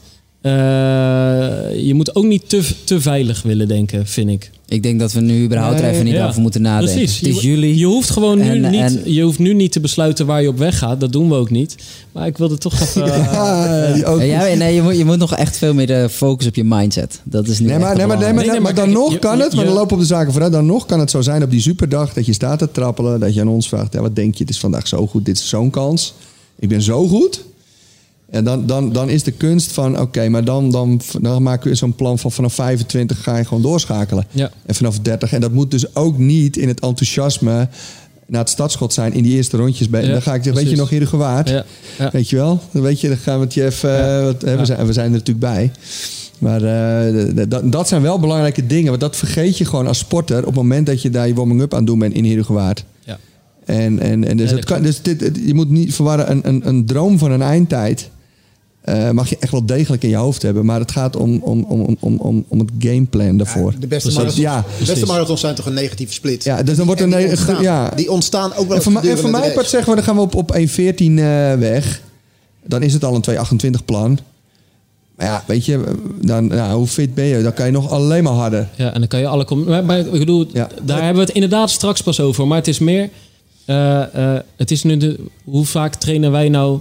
[1.86, 4.50] je moet ook niet te, te veilig willen denken, vind ik.
[4.68, 6.28] Ik denk dat we nu überhaupt er even niet Ja.
[6.28, 6.94] over moeten nadenken.
[6.96, 7.18] Precies.
[7.20, 7.78] Het is Je- juli.
[7.78, 10.48] Je hoeft gewoon nu En- niet, en- je hoeft nu niet te besluiten waar je
[10.48, 11.00] op weg gaat.
[11.00, 11.76] Dat doen we ook niet.
[12.12, 13.04] Maar ik wilde toch even.
[13.12, 14.18] eh, ja, die ook.
[14.18, 16.64] Eh, ja, nee, je, moet, je moet nog echt veel meer de focus op je
[16.64, 17.20] mindset.
[17.24, 18.96] Dat is nu Nee, maar, nee, maar, nee, maar, Nee, nee, maar maar dan kijk,
[18.96, 20.52] nog je- kan je- het, maar dan lopen we op de zaken vooruit.
[20.52, 23.20] Dan nog kan het zo zijn op die superdag dat je staat te trappelen.
[23.20, 24.40] Dat je aan ons vraagt, ja, wat denk je?
[24.44, 26.14] Het is vandaag zo goed, dit is zo'n kans.
[26.58, 27.44] Ik ben zo goed.
[28.30, 31.74] En dan, dan, dan is de kunst van, oké, maar dan, dan, dan maken we
[31.76, 34.24] zo'n plan van vanaf 25 ga je gewoon doorschakelen.
[34.30, 34.50] Ja.
[34.66, 35.32] En vanaf 30.
[35.32, 37.68] En dat moet dus ook niet in het enthousiasme
[38.26, 39.88] naar het startschot zijn in die eerste rondjes.
[39.88, 41.48] bij- Ja, dan ga ik zeggen, weet je nog Herugewaard?
[41.48, 41.64] Ja,
[41.98, 42.10] ja.
[42.12, 42.60] Weet je wel?
[42.70, 44.06] Dan weet je, dan gaan we het je even...
[44.18, 45.70] Eh, wat, hè, we, zijn, we zijn er natuurlijk bij.
[46.38, 48.88] Maar de- de- dat, zijn wel belangrijke dingen.
[48.88, 50.38] Want dat vergeet je gewoon als sporter...
[50.38, 52.84] op het moment dat je daar je warming-up aan doen bent in Herugewaard.
[53.04, 53.18] Ja.
[53.64, 56.68] En, en, en dus, het kan, dus dit, het- je moet niet verwarren een, een,
[56.68, 58.10] een droom van een eindtijd.
[58.86, 60.64] Eh, mag je echt wel degelijk in je hoofd hebben.
[60.64, 63.72] Maar het gaat om, om, om, om- om, om, om het gameplan daarvoor.
[63.72, 66.44] Ja, de beste, marathons, Ja, de beste marathons zijn toch een negatieve split?
[66.44, 67.88] Ja, dus dan wordt er die een- ontstaan, ja.
[67.96, 70.20] Die ontstaan ook wel En voor, en voor mij part zeggen we, dan gaan we
[70.20, 72.00] op, op 1.14 eh, weg.
[72.64, 73.24] Dan is het al een
[73.76, 74.18] 2.28 plan.
[75.16, 75.80] Maar ja, weet je,
[76.20, 77.42] dan, nou, hoe fit ben je?
[77.42, 78.68] Dan kan je nog alleen maar harder.
[78.76, 79.46] Ja, en dan kan je alle...
[79.66, 80.68] Maar, maar ik bedoel, Ja.
[80.82, 82.46] daar hebben we het inderdaad straks pas over.
[82.46, 83.08] Maar het is meer...
[83.64, 85.18] eh, eh, het is nu de...
[85.44, 86.80] Hoe vaak trainen wij nou...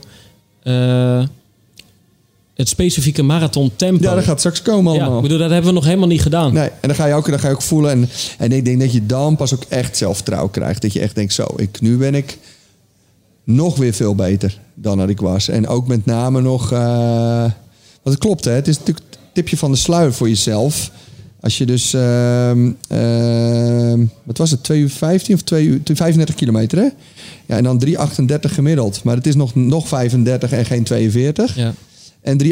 [2.56, 4.03] het specifieke marathon tempo?
[4.03, 5.18] Ja, dat gaat straks komen Ja, allemaal.
[5.18, 6.53] ik bedoel, dat hebben we nog helemaal niet gedaan.
[6.53, 7.91] Nee, en dan ga je ook, dan ga je ook voelen.
[7.91, 10.82] En, en ik denk dat je dan pas ook echt zelfvertrouwen krijgt.
[10.82, 12.38] Dat je echt denkt, zo, ik, nu ben ik
[13.44, 15.48] nog weer veel beter dan dat ik was.
[15.48, 16.72] En ook met name nog...
[16.72, 17.45] eh
[18.03, 18.52] want het klopt, hè.
[18.52, 20.91] Het is natuurlijk het tipje van de sluier voor jezelf.
[21.40, 21.94] Als je dus...
[21.94, 24.64] ehm, ehm, wat was het?
[24.64, 25.80] 2 uur 15 of 2 uur...
[25.84, 26.88] 35 kilometer, hè?
[27.45, 27.95] Ja, en dan 3,38
[28.40, 29.03] gemiddeld.
[29.03, 31.56] Maar het is nog, nog 35 en geen 42.
[31.56, 31.73] Ja.
[32.26, 32.49] En 3,38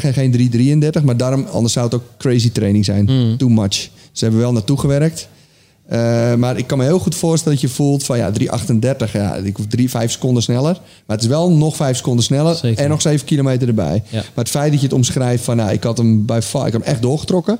[0.00, 1.04] en geen 3,33.
[1.04, 3.04] Maar daarom, anders zou het ook crazy training zijn.
[3.04, 3.36] Mm.
[3.36, 3.88] Too much.
[4.12, 5.28] Ze hebben wel naartoe gewerkt.
[5.86, 9.12] Eh, maar ik kan me heel goed voorstellen dat je voelt van ja, 3,38.
[9.12, 10.80] Ja, ik hoef 3, 5 seconden sneller.
[11.06, 12.54] Maar het is wel nog 5 seconden sneller.
[12.54, 12.84] Zeker.
[12.84, 14.02] En nog 7 kilometer erbij.
[14.08, 14.16] Ja.
[14.18, 16.72] Maar het feit dat je het omschrijft van nou, ik had hem bij ik had
[16.72, 17.58] hem echt doorgetrokken.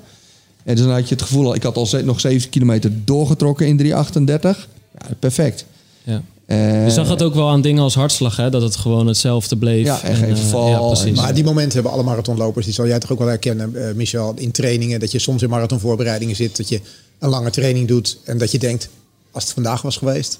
[0.64, 3.78] En dus dan had je het gevoel, ik had al nog 7 kilometer doorgetrokken in
[3.78, 3.86] 3,38.
[3.90, 5.64] Ja, perfect.
[6.02, 6.22] Ja.
[6.48, 8.50] Eh, Je zag het ook wel aan dingen als hartslag, hè?
[8.50, 9.84] dat het gewoon hetzelfde bleef.
[9.84, 11.16] Ja, en geen eh, Ja, precies.
[11.16, 12.64] Maar die momenten hebben alle marathonlopers.
[12.64, 15.00] Die zal jij toch ook wel herkennen, eh, Michel, in trainingen.
[15.00, 16.56] Dat je soms in marathonvoorbereidingen zit.
[16.56, 16.80] Dat je
[17.18, 18.18] een lange training doet.
[18.24, 18.88] En dat je denkt,
[19.30, 20.36] als het vandaag was geweest.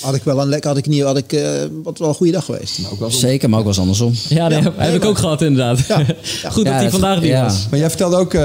[0.00, 1.50] Had ik wel een lekker, had ik niet, had ik, eh,
[1.82, 2.78] wat wel een goede dag geweest.
[2.92, 4.12] ook wel Zeker, maar ook wel eens andersom.
[4.28, 5.86] Ja, nee, Ja, heb, nee, ik maar- ook gehad inderdaad.
[5.86, 5.96] Ja.
[6.52, 7.44] Goed dat Ja, die vandaag niet ja.
[7.44, 7.66] was.
[7.70, 8.40] Maar jij vertelde ook, eh,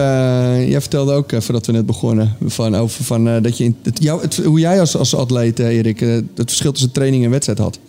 [0.70, 3.76] jij vertelde ook eh, voordat we net begonnen, van, over van, eh, dat je in,
[3.84, 7.30] het, jou, het, hoe jij als, als atleet, Erik, eh, het verschil tussen training en
[7.30, 7.80] wedstrijd had.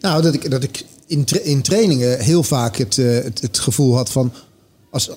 [0.00, 3.58] Nou, dat ik, dat ik in, tra- in trainingen heel vaak het, eh, het, het
[3.58, 4.32] gevoel had van...
[4.90, 5.10] Als,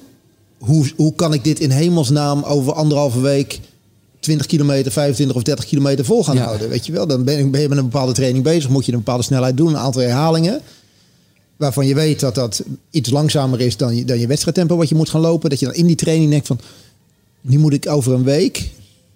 [0.59, 3.59] hoe, hoe kan ik dit in hemelsnaam over anderhalve week
[4.23, 6.43] 20 kilometer, 25 of 30 kilometer vol gaan Ja.
[6.43, 6.69] houden?
[6.69, 8.69] Weet je wel, dan ben, je- ben je met een bepaalde training bezig.
[8.69, 10.61] Moet je een bepaalde snelheid doen, een aantal herhalingen.
[11.57, 14.95] Waarvan je weet dat dat iets langzamer is dan je, dan je wedstrijdtempo wat je
[14.95, 15.49] moet gaan lopen.
[15.49, 16.59] Dat je dan in die training denkt van...
[17.41, 18.69] Nu moet ik over een week...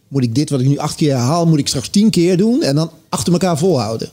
[0.08, 2.64] Moet ik dit wat ik nu acht keer herhaal, moet ik straks tien keer doen.
[2.64, 4.10] En dan achter elkaar volhouden.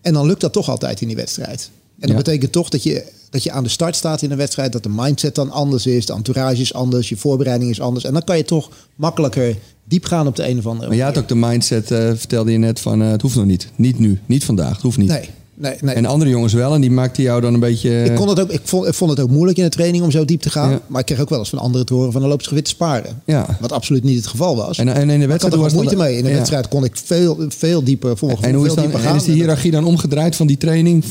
[0.00, 1.70] En dan lukt dat toch altijd in die wedstrijd.
[1.72, 2.16] En dat Ja.
[2.16, 4.72] betekent toch dat je, dat je aan de start staat in een wedstrijd.
[4.72, 6.06] Dat de mindset dan anders is.
[6.06, 7.08] De entourage is anders.
[7.08, 8.04] Je voorbereiding is anders.
[8.04, 11.06] En dan kan je toch makkelijker diep gaan op de een of andere Maar jij
[11.06, 11.30] had manier.
[11.30, 13.68] ook de mindset, eh, vertelde je net, van eh, het hoeft nog niet.
[13.76, 15.08] Niet nu, niet vandaag, het hoeft niet.
[15.08, 15.28] Nee,
[15.60, 15.94] nee, nee.
[15.94, 18.02] En andere jongens wel, en die maakten jou dan een beetje...
[18.04, 20.10] ik, kon het ook, ik, vond, ik vond het ook moeilijk in de training om
[20.10, 20.70] zo diep te gaan.
[20.70, 20.80] Ja.
[20.86, 22.64] Maar ik kreeg ook wel eens van anderen te horen van dan loop je gewit
[22.64, 23.22] te sparen.
[23.24, 23.46] Ja.
[23.60, 24.78] Wat absoluut niet het geval was.
[24.78, 26.16] En, en in de Maar ik had wedstrijd er moeite mee.
[26.16, 26.34] In de Ja.
[26.34, 29.70] wedstrijd kon ik veel, veel dieper, mijn En hoe is, dan, en is die hiërarchie
[29.70, 31.04] dan omgedraaid van die training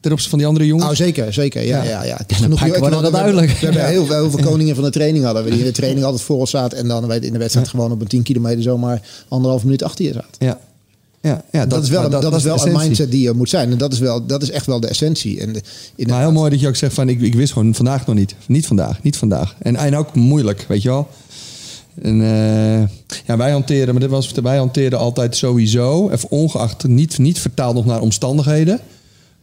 [0.00, 0.84] ten opzichte van die andere jongens?
[0.84, 1.62] Nou, zeker, zeker.
[1.66, 2.04] Ja, Ja.
[2.04, 2.16] ja.
[2.16, 2.60] Het is genoeg.
[2.60, 3.50] We- dat duidelijk.
[3.50, 5.44] We hebben heel, veel- heel veel koningen van de training hadden.
[5.44, 6.78] we Die in de training altijd voor ons zaten.
[6.78, 10.12] En dan in de wedstrijd gewoon op een 10 kilometer zomaar anderhalf minuut achter je
[10.12, 10.46] zaten.
[10.46, 10.58] Ja.
[11.24, 13.70] Ja, ja, Dat, is wel, dat, is wel een mindset die er moet zijn.
[13.70, 15.40] En dat is, wel, dat is echt wel de essentie.
[15.40, 15.62] En de,
[15.96, 18.16] in Maar heel mooi dat je ook zegt van ik, ik wist gewoon vandaag nog
[18.16, 18.34] niet.
[18.46, 19.54] Niet vandaag, niet vandaag.
[19.58, 21.08] En, en ook moeilijk, weet je wel.
[22.02, 22.88] En eh,
[23.26, 27.74] ja, wij hanteren, maar dit was wij hanteren altijd sowieso, even ongeacht, niet, niet vertaald
[27.74, 28.80] nog naar omstandigheden.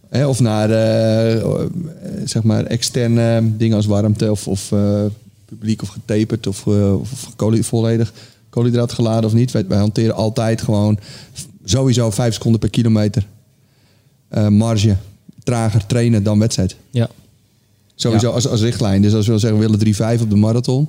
[0.09, 1.59] Hè, of naar eh, eh,
[2.25, 4.73] zeg maar externe dingen als warmte of, of
[5.45, 7.27] publiek of getaperd of, of
[7.61, 8.13] volledig
[8.49, 9.51] koolhydraat geladen of niet.
[9.51, 10.99] Wij, wij hanteren altijd gewoon
[11.63, 13.25] sowieso vijf seconden per kilometer
[14.27, 14.95] eh, marge.
[15.43, 16.75] Trager trainen dan wedstrijd.
[16.89, 17.09] Ja.
[17.95, 18.33] Sowieso Ja.
[18.33, 19.01] als, als richtlijn.
[19.01, 20.88] Dus als we zeggen we willen 3-5 op de marathon.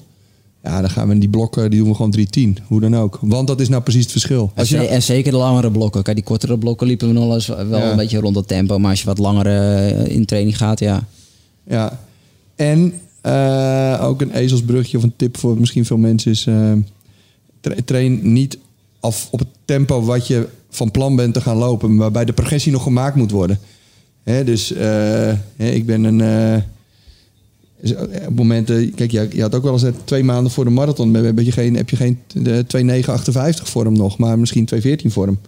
[0.63, 2.63] Ja, dan gaan we in die blokken, die doen we gewoon 3-10.
[2.67, 3.19] Hoe dan ook.
[3.21, 4.51] Want dat is nou precies het verschil.
[4.55, 6.03] En, Als je nou- en zeker de langere blokken.
[6.03, 7.91] Kijk, die kortere blokken liepen we nog eens wel Ja.
[7.91, 8.79] een beetje rond dat tempo.
[8.79, 11.05] Maar als je wat langer eh, in training gaat, ja.
[11.67, 12.01] Ja.
[12.57, 16.43] En eh, ook een ezelsbrugje of een tip voor misschien veel mensen is...
[17.61, 18.59] tra- train niet
[19.01, 21.97] af op het tempo wat je van plan bent te gaan lopen...
[21.97, 23.59] waarbij de progressie nog gemaakt moet worden.
[24.23, 24.81] Hè, dus eh,
[25.57, 26.21] hè, ik ben een...
[26.21, 26.63] eh,
[27.81, 27.95] is-
[28.27, 31.15] op momenten, kijk, je, je had ook wel eens twee maanden voor de marathon.
[31.15, 35.39] Heb je geen, heb je geen de 2,958 vorm nog, maar misschien 2,14 vorm.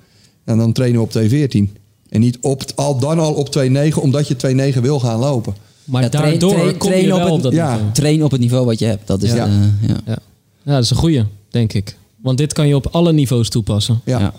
[0.45, 1.73] En dan trainen we op 2,14.
[2.09, 5.55] En niet op, al dan al op 2,9 omdat je 2,9 wil gaan lopen.
[5.85, 7.73] Maar Ja, daardoor train- kom je train op het- op dat Ja.
[7.73, 7.93] niveau.
[7.93, 9.07] Train op het niveau wat je hebt.
[9.07, 9.37] Dat is Ja.
[9.37, 9.71] ja.
[9.81, 10.01] ja.
[10.07, 10.19] Ja.
[10.63, 11.97] ja, dat is een goeie, denk ik.
[12.23, 14.01] Want dit kan je op alle niveaus toepassen.
[14.05, 14.33] Ja,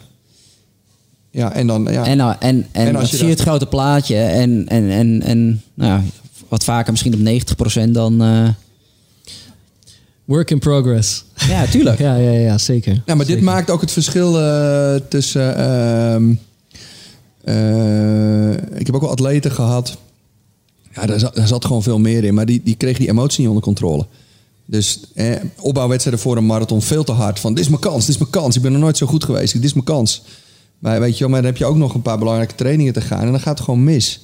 [1.36, 1.54] ja.
[1.54, 1.88] En dan...
[1.92, 2.06] Ja.
[2.06, 4.90] En, nou, en, en, En als als je zie je het grote plaatje en, en,
[4.90, 6.04] en, en nou ja,
[6.48, 8.22] wat vaker misschien op 90% dan...
[8.22, 8.48] eh,
[10.26, 11.24] Work in progress.
[11.48, 12.00] ja, tuurlijk.
[12.08, 13.02] Ja, ja, ja zeker.
[13.06, 15.58] Nou, maar dit maakt ook het verschil eh, tussen.
[15.58, 16.34] ehm,
[17.44, 19.98] eh, ik heb ook wel atleten gehad.
[20.94, 22.34] Ja, daar zat, daar zat gewoon veel meer in.
[22.34, 24.06] Maar die, die kregen die emotie niet onder controle.
[24.66, 27.40] Dus eh, opbouwwedstrijden voor een marathon veel te hard.
[27.40, 28.56] Van dit is mijn kans, dit is mijn kans.
[28.56, 29.54] Ik ben nog nooit zo goed geweest.
[29.54, 30.22] Dit is mijn kans.
[30.86, 33.02] Maar weet je wel, maar dan heb je ook nog een paar belangrijke trainingen te
[33.02, 33.20] gaan.
[33.20, 34.22] En dan gaat het gewoon mis.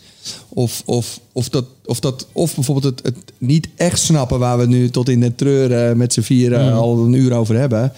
[0.49, 4.65] Of, of, of, dat, of, dat, of bijvoorbeeld het, het niet echt snappen waar we
[4.65, 7.93] nu tot in de treur eh, met z'n vieren al een uur over hebben.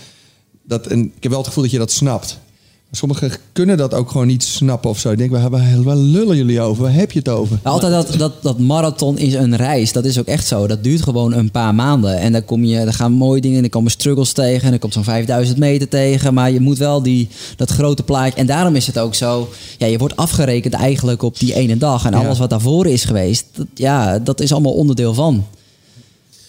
[0.63, 2.39] Dat, en ik heb wel het gevoel dat je dat snapt.
[2.95, 5.11] Sommigen kunnen dat ook gewoon niet snappen of zo.
[5.11, 6.83] Ik denk, waar, waar, waar lullen jullie over?
[6.83, 7.59] Waar heb je het over?
[7.63, 9.91] Maar Altijd dat, dat, dat marathon is een reis.
[9.91, 10.67] Dat is ook echt zo.
[10.67, 12.17] Dat duurt gewoon een paar maanden.
[12.17, 13.55] En dan, kom je, dan gaan mooie dingen.
[13.55, 14.63] En dan komen struggles tegen.
[14.63, 16.33] En dan komt zo'n 5000 meter tegen.
[16.33, 18.39] Maar je moet wel die, dat grote plaatje.
[18.39, 19.49] En daarom is het ook zo.
[19.77, 22.05] Ja, je wordt afgerekend eigenlijk op die ene dag.
[22.05, 22.17] En Ja.
[22.25, 23.45] alles wat daarvoor is geweest.
[23.55, 25.45] Dat, ja, dat is allemaal onderdeel van.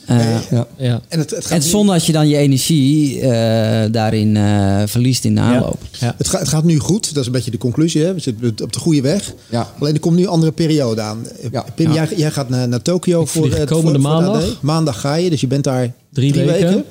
[0.07, 0.67] Eh, Ja.
[0.77, 1.01] Ja.
[1.09, 4.83] En het, het gaat en nu- zonde als je dan je energie eh, daarin eh,
[4.87, 5.79] verliest in de aanloop.
[6.01, 6.15] Ja.
[6.19, 8.03] Het, gaat, het gaat nu goed, dat is een beetje de conclusie.
[8.03, 8.15] Hè?
[8.15, 9.33] We zitten op de goede weg.
[9.51, 9.73] Ja.
[9.81, 11.27] Alleen er komt nu een andere periode aan.
[11.53, 11.65] Ja.
[11.75, 12.05] Pim, Ja.
[12.09, 13.99] Jij, jij gaat naar, naar Tokio voor het komende voor- voor de
[14.31, 14.63] maandag.
[14.63, 16.85] Maandag ga je, dus je bent daar Drie weken.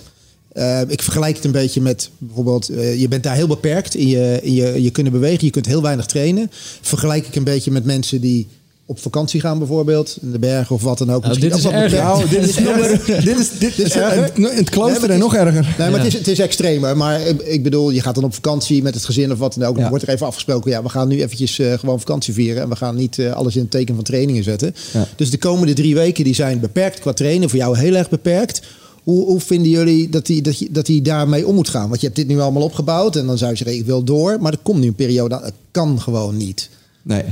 [0.87, 4.39] Ik vergelijk het een beetje met bijvoorbeeld, eh, je bent daar heel beperkt in je,
[4.41, 6.51] in je, je kunnen bewegen, je kunt heel weinig trainen.
[6.81, 8.47] Vergelijk ik een beetje met mensen die
[8.85, 11.23] op vakantie gaan bijvoorbeeld, in de bergen of wat dan ook.
[11.23, 11.89] Nou, dit is ook wat erger.
[11.89, 12.23] beperkt.
[12.23, 14.31] Nou, dit is, dit is, dit is, erger.
[14.35, 15.75] in het klooster Nee, en nog erger.
[15.77, 15.97] Nee, maar Ja.
[15.97, 16.97] het, is, het is extremer.
[16.97, 19.67] Maar ik, ik bedoel, je gaat dan op vakantie met het gezin of wat dan
[19.67, 19.73] ook.
[19.75, 19.89] Dan Ja.
[19.89, 20.71] wordt er even afgesproken.
[20.71, 22.61] Ja, we gaan nu eventjes eh, gewoon vakantie vieren.
[22.63, 24.75] En we gaan niet eh, alles in het teken van trainingen zetten.
[24.93, 25.07] Ja.
[25.15, 27.49] Dus de komende drie weken die zijn beperkt qua trainen.
[27.49, 28.61] Voor jou heel erg beperkt.
[29.03, 31.87] Hoe, hoe vinden jullie dat hij dat, je- dat die daarmee om moet gaan?
[31.89, 33.15] Want je hebt dit nu allemaal opgebouwd.
[33.15, 34.37] En dan zou je zeggen, ik wil door.
[34.41, 36.69] Maar er komt nu een periode, het kan gewoon niet.
[37.01, 37.23] Nee.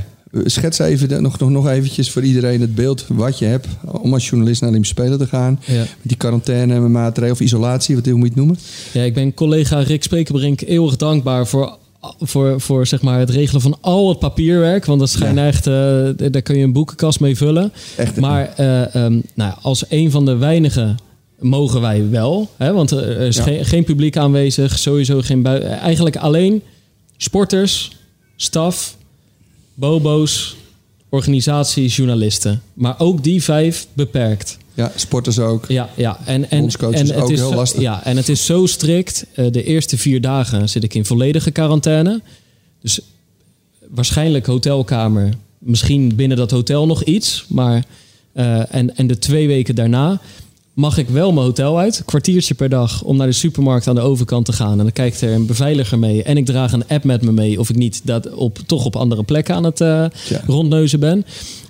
[0.44, 3.66] Schets even de- nog, nog, nog eventjes voor iedereen het beeld wat je hebt
[4.02, 5.60] om als journalist naar Olympische Spelen te gaan.
[5.66, 5.78] Ja.
[5.78, 8.58] Met die quarantaine maatregelen of isolatie, wat hoe moet je het noemen?
[8.92, 11.76] Ja, ik ben collega Rick Spekerbrink eeuwig dankbaar voor,
[12.20, 14.84] voor, voor zeg maar het regelen van al het papierwerk.
[14.84, 15.46] Want dat schijnt Ja.
[15.46, 17.72] echt, eh, daar kun je een boekenkast mee vullen.
[17.96, 18.16] Echt.
[18.20, 20.96] Maar eh, ehm, nou, ja, als een van de weinigen
[21.38, 22.50] mogen wij wel.
[22.56, 22.72] Hè?
[22.72, 23.42] Want er is Ja.
[23.42, 26.62] geen, geen publiek aanwezig, sowieso geen bui Eigenlijk alleen
[27.16, 27.92] sporters,
[28.36, 28.96] staf,
[29.82, 30.56] bobo's,
[31.08, 32.62] organisaties, journalisten.
[32.74, 34.58] Maar ook die vijf beperkt.
[34.74, 35.64] Ja, sporters ook.
[35.68, 36.18] Ja, ja.
[36.24, 37.80] En, en, en het ook is heel lastig.
[37.80, 39.26] Ja, en het is zo strikt.
[39.34, 42.20] Eh, de eerste vier dagen zit ik in volledige quarantaine.
[42.80, 43.00] Dus
[43.88, 45.34] waarschijnlijk hotelkamer.
[45.58, 47.44] Misschien binnen dat hotel nog iets.
[47.48, 47.84] Maar,
[48.32, 50.20] eh, en, en de twee weken daarna
[50.72, 51.98] mag ik wel mijn hotel uit.
[51.98, 54.70] Een kwartiertje per dag om naar de supermarkt aan de overkant te gaan.
[54.70, 56.22] En dan kijkt er een beveiliger mee.
[56.22, 57.60] En ik draag een app met me mee.
[57.60, 60.04] Of ik niet dat op, toch op andere plekken aan het eh,
[60.46, 61.26] rondneuzen ben.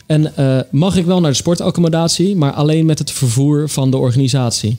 [0.07, 3.97] En eh, mag ik wel naar de sportaccommodatie, maar alleen met het vervoer van de
[3.97, 4.77] organisatie.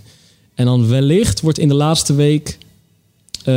[0.56, 2.58] En dan wellicht wordt in de laatste week
[3.44, 3.56] eh,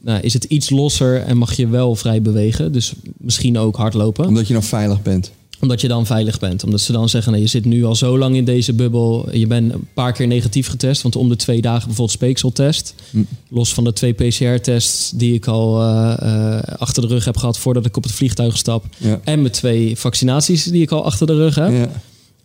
[0.00, 2.72] nou, is het iets losser en mag je wel vrij bewegen.
[2.72, 4.26] Dus misschien ook hardlopen.
[4.26, 5.32] Omdat je nog veilig bent.
[5.60, 6.64] Omdat je dan veilig bent.
[6.64, 9.28] Omdat ze dan zeggen, nee, je zit nu al zo lang in deze bubbel.
[9.36, 11.02] Je bent een paar keer negatief getest.
[11.02, 12.94] Want om de twee dagen bijvoorbeeld speekseltest.
[13.10, 13.18] Hm.
[13.48, 17.58] Los van de twee PCR-tests die ik al eh, eh, achter de rug heb gehad
[17.58, 18.84] voordat ik op het vliegtuig stap.
[18.96, 19.20] Ja.
[19.24, 21.70] En mijn twee vaccinaties die ik al achter de rug heb.
[21.72, 21.88] Ja.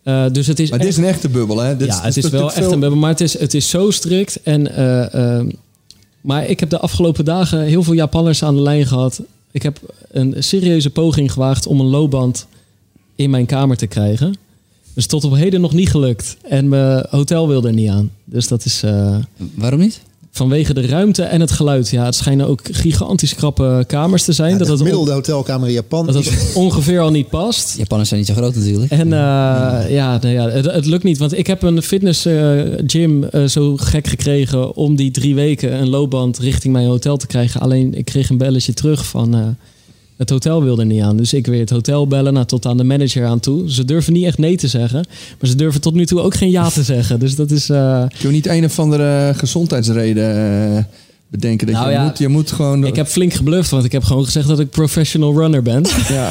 [0.03, 1.77] Eh, dus het is Maar dit echt- is een echte bubbel, hè?
[1.77, 3.91] Dit ja, het is wel echt veel- een bubbel, maar het is, het is zo
[3.91, 4.41] strikt.
[4.43, 5.45] En, eh, eh,
[6.21, 9.21] maar ik heb de afgelopen dagen heel veel Japanners aan de lijn gehad.
[9.51, 9.79] Ik heb
[10.11, 12.47] een serieuze poging gewaagd om een loopband
[13.15, 14.35] in mijn kamer te krijgen.
[14.93, 16.38] Dus tot op heden nog niet gelukt.
[16.41, 18.11] En mijn hotel wilde er niet aan.
[18.25, 19.17] Dus dat is eh,
[19.55, 20.01] Waarom niet?
[20.31, 21.89] vanwege de ruimte en het geluid.
[21.89, 24.51] Ja, het schijnen ook gigantisch krappe kamers te zijn.
[24.51, 27.77] Ja, dat, de het gemiddelde hotelkamer in Japan dat is het ongeveer al niet past.
[27.77, 28.91] Japanners zijn niet zo groot natuurlijk.
[28.91, 31.17] En eh, ja, nou ja het, het lukt niet.
[31.17, 35.89] Want ik heb een fitness eh, gym zo gek gekregen om die drie weken een
[35.89, 37.61] loopband richting mijn hotel te krijgen.
[37.61, 39.47] Alleen ik kreeg een belletje terug van eh,
[40.22, 41.18] het hotel wilde niet aan.
[41.18, 43.72] Dus ik weer het hotel bellen nou, tot aan de manager aan toe.
[43.72, 45.06] Ze durven niet echt nee te zeggen.
[45.39, 47.19] Maar ze durven tot nu toe ook geen ja te zeggen.
[47.19, 47.69] Dus dat is...
[47.69, 50.88] eh, Kun je niet een of andere gezondheidsreden...
[51.32, 52.86] eh, bedenken dat Nou je, ja, moet, je moet gewoon...
[52.86, 55.84] Ik heb flink gebluft, want ik heb gewoon gezegd dat ik professional runner ben.
[56.10, 56.30] Ja,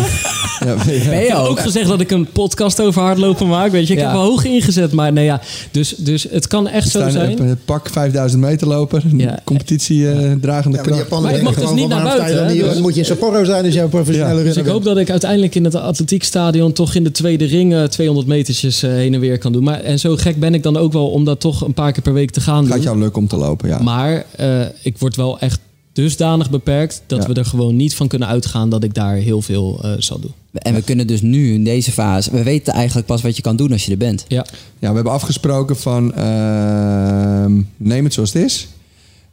[0.61, 0.85] ja, ja.
[0.85, 1.61] Ben je Ik heb ook?
[1.61, 3.71] gezegd dat ik een podcast over hardlopen maak.
[3.71, 4.07] Weet je, ik Ja.
[4.07, 4.93] heb hoog ingezet.
[4.93, 5.41] Maar nee, ja.
[5.71, 7.39] Dus, dus het kan echt zo zijn.
[7.39, 9.03] eh, Pak 5000 meter loper.
[9.17, 9.39] Ja.
[9.45, 11.01] Competitie eh, dragende maar kracht.
[11.03, 12.57] Japanen Maar ik mag dus niet naar buiten, dan?
[12.57, 14.37] Dus- moet je in Sapporo zijn als jij een professionele Ja.
[14.37, 17.75] runner Dus ik hoop dat ik uiteindelijk in het atletiekstadion toch in de tweede ring
[17.75, 19.63] eh, 200 metertjes eh, heen en weer kan doen.
[19.63, 22.03] Maar, en zo gek ben ik dan ook wel om dat toch een paar keer
[22.03, 22.73] per week te gaan doen.
[22.73, 23.79] Gaat jou lukken om te lopen, ja.
[23.83, 24.61] Maar eh,
[24.95, 25.61] ik word wel echt
[25.93, 27.29] dusdanig beperkt dat Ja.
[27.29, 30.33] we er gewoon niet van kunnen uitgaan dat ik daar heel veel eh, zal doen.
[30.53, 32.31] En we kunnen dus nu in deze fase...
[32.31, 34.25] We weten eigenlijk pas wat je kan doen als je er bent.
[34.29, 34.47] Ja,
[34.79, 38.69] Ja, we hebben afgesproken van ehm, neem het zoals het is.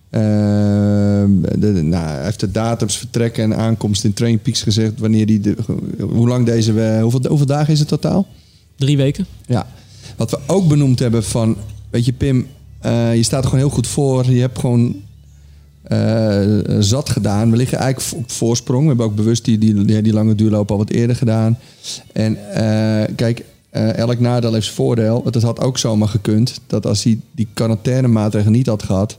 [0.10, 0.22] Ehm,
[1.42, 5.00] de, de- nou, hij heeft de datums vertrekken en aankomst in Train Peaks gezegd.
[5.00, 5.56] Wanneer die de,
[6.00, 8.28] hoe lang deze we, hoeveel, hoeveel dagen is het totaal?
[8.76, 9.26] drie weken.
[9.48, 9.68] Ja.
[10.16, 11.58] Wat we ook benoemd hebben van,
[11.90, 12.48] weet je Pim,
[12.80, 14.32] eh, je staat er gewoon heel goed voor.
[14.32, 14.96] Je hebt gewoon
[16.80, 17.52] zat gedaan.
[17.52, 18.82] We liggen eigenlijk op voorsprong.
[18.82, 21.58] We hebben ook bewust die, die, die, lange duurloop al wat eerder gedaan.
[22.14, 25.24] En eh, kijk, eh, elk nadeel heeft zijn voordeel.
[25.24, 29.18] Want het had ook zomaar gekund dat als hij die quarantainemaatregelen niet had gehad,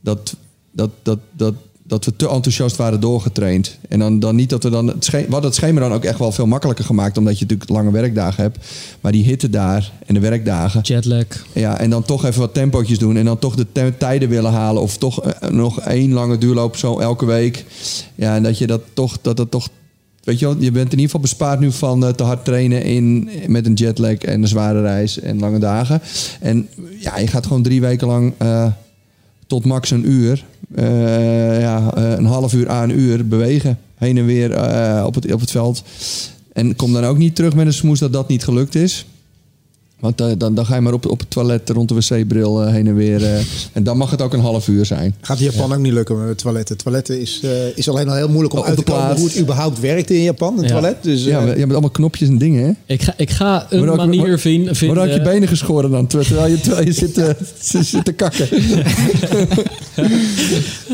[0.00, 0.36] dat,
[0.70, 1.54] dat, dat, dat,
[1.86, 3.78] dat we te enthousiast waren doorgetraind.
[3.88, 4.86] En dan, dan niet dat we dan.
[4.86, 7.70] Het schema, hadden het schema dan ook echt wel veel makkelijker gemaakt, omdat je natuurlijk
[7.70, 8.58] lange werkdagen hebt.
[9.00, 10.80] Maar die hitte daar en de werkdagen.
[10.80, 11.24] Jetlag.
[11.52, 13.16] Ja, en dan toch even wat tempootjes doen.
[13.16, 14.82] En dan toch de tijden willen halen.
[14.82, 17.64] Of toch eh, nog één lange duurloop zo elke week.
[18.14, 19.18] Ja, en dat je dat toch...
[19.22, 19.68] Dat dat toch
[20.22, 22.82] weet je wel, je bent in ieder geval bespaard nu van eh, te hard trainen
[22.82, 26.00] in, met een jetlag en een zware reis en lange dagen.
[26.40, 28.66] En ja, je gaat gewoon drie weken lang eh,
[29.46, 30.44] tot max een uur.
[30.74, 33.78] eh, ja, eh, een half uur aan een uur bewegen.
[33.94, 35.82] Heen en weer eh, op, het, op het veld.
[36.52, 39.06] En kom dan ook niet terug met een smoes dat dat niet gelukt is.
[40.04, 42.72] Want eh, dan, dan ga je maar op, op het toilet rond de wc-bril eh,
[42.72, 43.24] heen en weer.
[43.24, 43.38] eh,
[43.72, 45.14] en dan mag het ook een half uur zijn.
[45.20, 46.76] Gaat in Japan ook niet lukken met toiletten.
[46.76, 49.38] Toiletten is, eh, is alleen al heel moeilijk om Op uit te komen hoe het
[49.38, 50.68] überhaupt werkt in Japan, een Ja.
[50.68, 50.96] toilet.
[51.02, 52.72] Dus, Ja, je hebt allemaal knopjes en dingen, hè?
[52.94, 54.98] Ik ga, ik ga een ook- manier vinden.
[55.02, 57.34] ook je benen geschoren dan, terwijl je, terwijl je zit,
[57.84, 58.48] zit, te kakken.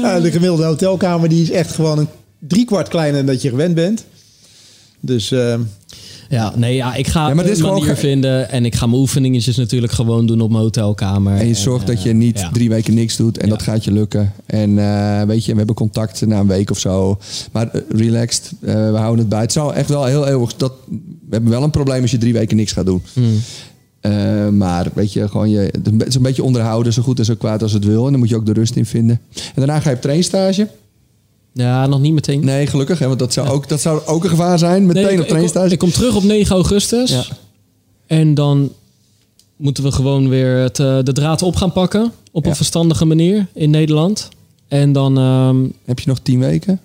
[0.03, 2.09] ja, de gemiddelde hotelkamer die is echt gewoon een
[2.39, 4.05] driekwart kleiner dan dat je gewend bent.
[5.01, 5.55] Dus eh,
[6.31, 9.01] Ja, nee, ja, ik ga Ja, maar dit is manier vinden en ik ga mijn
[9.01, 11.36] oefeningetjes natuurlijk gewoon doen op mijn hotelkamer.
[11.36, 12.51] En je zorgt dat je eh, niet ja.
[12.51, 14.32] drie weken niks doet en dat gaat je lukken.
[14.47, 17.19] En eh, weet je, we hebben contact na een week of zo.
[17.52, 19.40] Maar eh, relaxed, we houden het bij.
[19.40, 20.57] Het zou echt wel heel eeuwig...
[20.57, 23.02] Dat, we hebben wel een probleem als je drie weken niks gaat doen.
[23.12, 24.57] Hmm.
[24.57, 27.62] Maar weet je, gewoon je, het is een beetje onderhouden, zo goed en zo kwaad
[27.62, 28.05] als het wil.
[28.05, 29.20] En dan moet je ook de rust in vinden.
[29.35, 30.69] En daarna ga je op trainstage.
[31.52, 32.44] Ja, nog niet meteen.
[32.44, 34.86] Nee, gelukkig, hè, want dat zou, ook, dat zou ook een gevaar zijn.
[34.86, 35.72] Meteen Nee, ik- op ik, kom, trainstage.
[35.72, 37.10] ik kom terug op 9 augustus.
[37.10, 37.24] Ja.
[38.06, 38.72] En dan
[39.56, 42.12] moeten we gewoon weer het, eh, de draad op gaan pakken.
[42.32, 42.51] Op Ja.
[42.51, 44.28] een verstandige manier in Nederland.
[44.68, 46.81] En dan ehm, Heb je nog tien weken?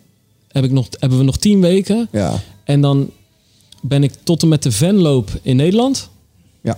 [0.47, 2.07] heb ik nog, hebben we nog 10 weken.
[2.11, 2.33] Ja.
[2.63, 3.09] En dan
[3.81, 6.09] ben ik tot en met de Venloop in Nederland.
[6.61, 6.77] Ja.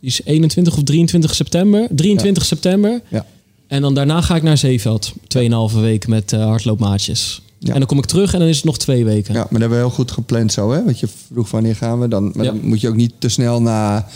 [0.00, 1.86] Die is 21 of 23 september.
[1.90, 3.00] 23 september.
[3.08, 3.26] Ja.
[3.66, 5.12] En dan daarna ga ik naar Zeeveld.
[5.38, 7.42] 2,5 weken met eh, hardloopmaatjes.
[7.58, 7.72] Ja.
[7.72, 9.34] En dan kom ik terug en dan is het nog twee weken.
[9.34, 10.84] ja, maar dat hebben we heel goed gepland zo, hè?
[10.84, 12.32] Want je vroeg wanneer gaan we dan.
[12.34, 12.50] Maar Ja.
[12.52, 14.06] dan moet je ook niet te snel na.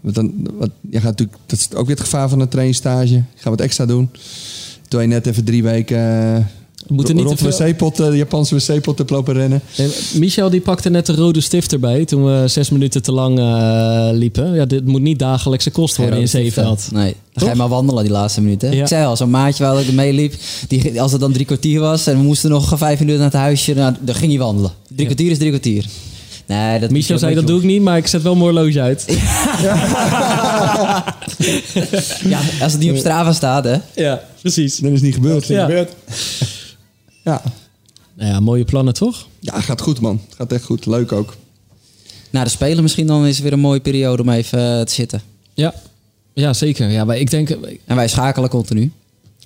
[0.00, 3.14] Want dan, wat, je gaat natuurlijk, dat is ook weer het gevaar van een trainstage.
[3.14, 4.10] Je gaat wat extra doen.
[4.88, 6.50] Terwijl je net even drie weken
[6.86, 9.60] We moeten niet rond te de wc-pot, eh, de Japanse wc-pot hebt lopen rennen.
[9.76, 13.38] En Michel die pakte net de rode stift erbij toen we zes minuten te lang
[13.38, 14.54] eh, liepen.
[14.54, 16.88] Ja, dit moet niet dagelijkse kost worden in Zeeveld.
[16.92, 18.74] Nee, dan ga je maar wandelen die laatste minuten.
[18.74, 18.80] Ja.
[18.82, 20.34] Ik zei al, zo'n maatje waar ik meeliep,
[20.68, 23.40] die, als het dan drie kwartier was en we moesten nog vijf minuten naar het
[23.40, 24.70] huisje, nou, dan ging hij wandelen.
[24.86, 25.04] Drie Ja.
[25.04, 25.84] kwartier is drie kwartier.
[26.46, 29.04] Nee, dat Michel zei dat doe ik niet, maar ik zet wel mijn horloge uit.
[32.28, 33.76] Ja, als het niet op Strava staat, hè.
[33.94, 34.76] Ja, precies.
[34.76, 35.46] Dat is niet gebeurd.
[35.46, 35.60] Ja.
[35.66, 35.92] gebeurt.
[37.22, 37.42] Ja.
[38.14, 39.26] Nou ja, mooie plannen toch?
[39.40, 40.20] ja, gaat goed man.
[40.26, 40.86] Het gaat echt goed.
[40.86, 41.36] Leuk ook.
[42.30, 44.92] Na de Spelen misschien dan is het weer een mooie periode om even eh, te
[44.92, 45.22] zitten.
[45.54, 45.74] Ja,
[46.32, 46.88] ja zeker.
[46.90, 47.50] Ja, maar ik denk,
[47.84, 48.92] En wij schakelen continu.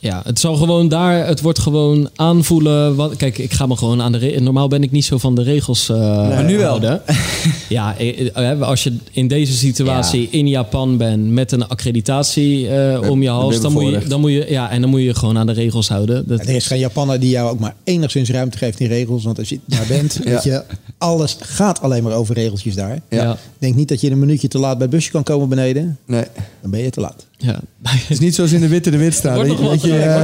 [0.00, 2.94] Ja, het zal gewoon daar, het wordt gewoon aanvoelen.
[2.96, 4.18] Wat, kijk, ik ga me gewoon aan de.
[4.18, 5.88] re- Normaal ben ik niet zo van de regels.
[5.88, 5.96] eh
[6.28, 6.66] Maar nu wel.
[6.68, 7.02] houden.
[7.68, 10.28] ja, eh, eh, als je in deze situatie Ja.
[10.30, 14.30] in Japan bent met een accreditatie eh, om je hals, dan moet je, dan moet
[14.30, 16.28] je, ja, en dan moet je gewoon aan de regels houden.
[16.28, 19.24] Dat, Er is geen Japanner die jou ook maar enigszins ruimte geeft in regels.
[19.24, 20.30] Want als je daar bent, Ja.
[20.30, 20.62] weet je,
[20.98, 23.00] alles gaat alleen maar over regeltjes daar.
[23.10, 23.22] Ja.
[23.22, 23.36] ja.
[23.58, 25.98] Denk niet dat je een minuutje te laat bij het busje kan komen beneden.
[26.06, 26.24] Nee.
[26.62, 27.26] Dan ben je te laat.
[27.36, 27.60] Ja.
[27.82, 29.36] Het is niet zoals in de witte de wit staan.
[29.36, 30.22] Dat je, nog dat, je, wel eh,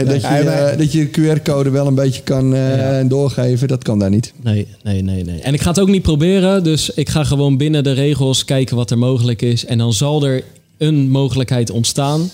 [0.00, 3.68] eh, dat, je, eh, dat je QR-code wel een beetje kan eh, doorgeven.
[3.68, 4.32] Dat kan daar niet.
[4.42, 5.40] Nee, nee, nee, nee.
[5.40, 6.64] En ik ga het ook niet proberen.
[6.64, 9.64] Dus ik ga gewoon binnen de regels kijken wat er mogelijk is.
[9.64, 10.44] En dan zal er
[10.78, 12.30] een mogelijkheid ontstaan.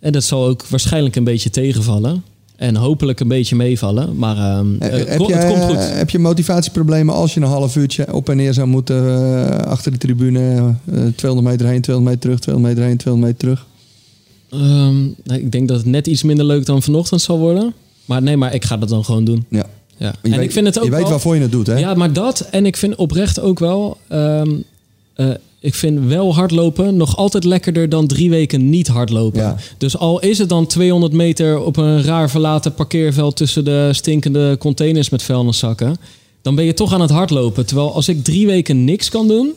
[0.00, 2.24] En dat zal ook waarschijnlijk een beetje tegenvallen.
[2.58, 4.16] En hopelijk een beetje meevallen.
[4.16, 5.76] Maar ehm, Eh, eh, heb, ko- je, het komt goed.
[5.96, 9.92] heb je motivatieproblemen als je een half uurtje op en neer zou moeten eh, achter
[9.92, 10.74] de tribune?
[10.92, 13.66] eh 200 meter heen, 200 meter terug, 200 meter heen, 200 meter terug.
[14.50, 17.72] Ehm, nou, ik denk dat het net iets minder leuk dan vanochtend zal worden.
[18.04, 19.44] Maar nee, maar ik ga dat dan gewoon doen.
[19.48, 19.66] Ja.
[19.96, 20.14] Ja.
[20.22, 21.78] En weet, ik vind het ook je weet wel- waarvoor je het doet, hè?
[21.78, 22.40] Ja, maar dat.
[22.50, 23.96] En ik vind oprecht ook wel.
[24.08, 24.50] ehm,
[25.14, 25.30] eh,
[25.60, 29.40] ik vind wel hardlopen nog altijd lekkerder dan drie weken niet hardlopen.
[29.40, 29.56] Ja.
[29.78, 34.56] Dus al is het dan 200 meter op een raar verlaten parkeerveld tussen de stinkende
[34.58, 35.96] containers met vuilniszakken.
[36.42, 37.66] Dan ben je toch aan het hardlopen.
[37.66, 39.52] Terwijl als ik drie weken niks kan doen.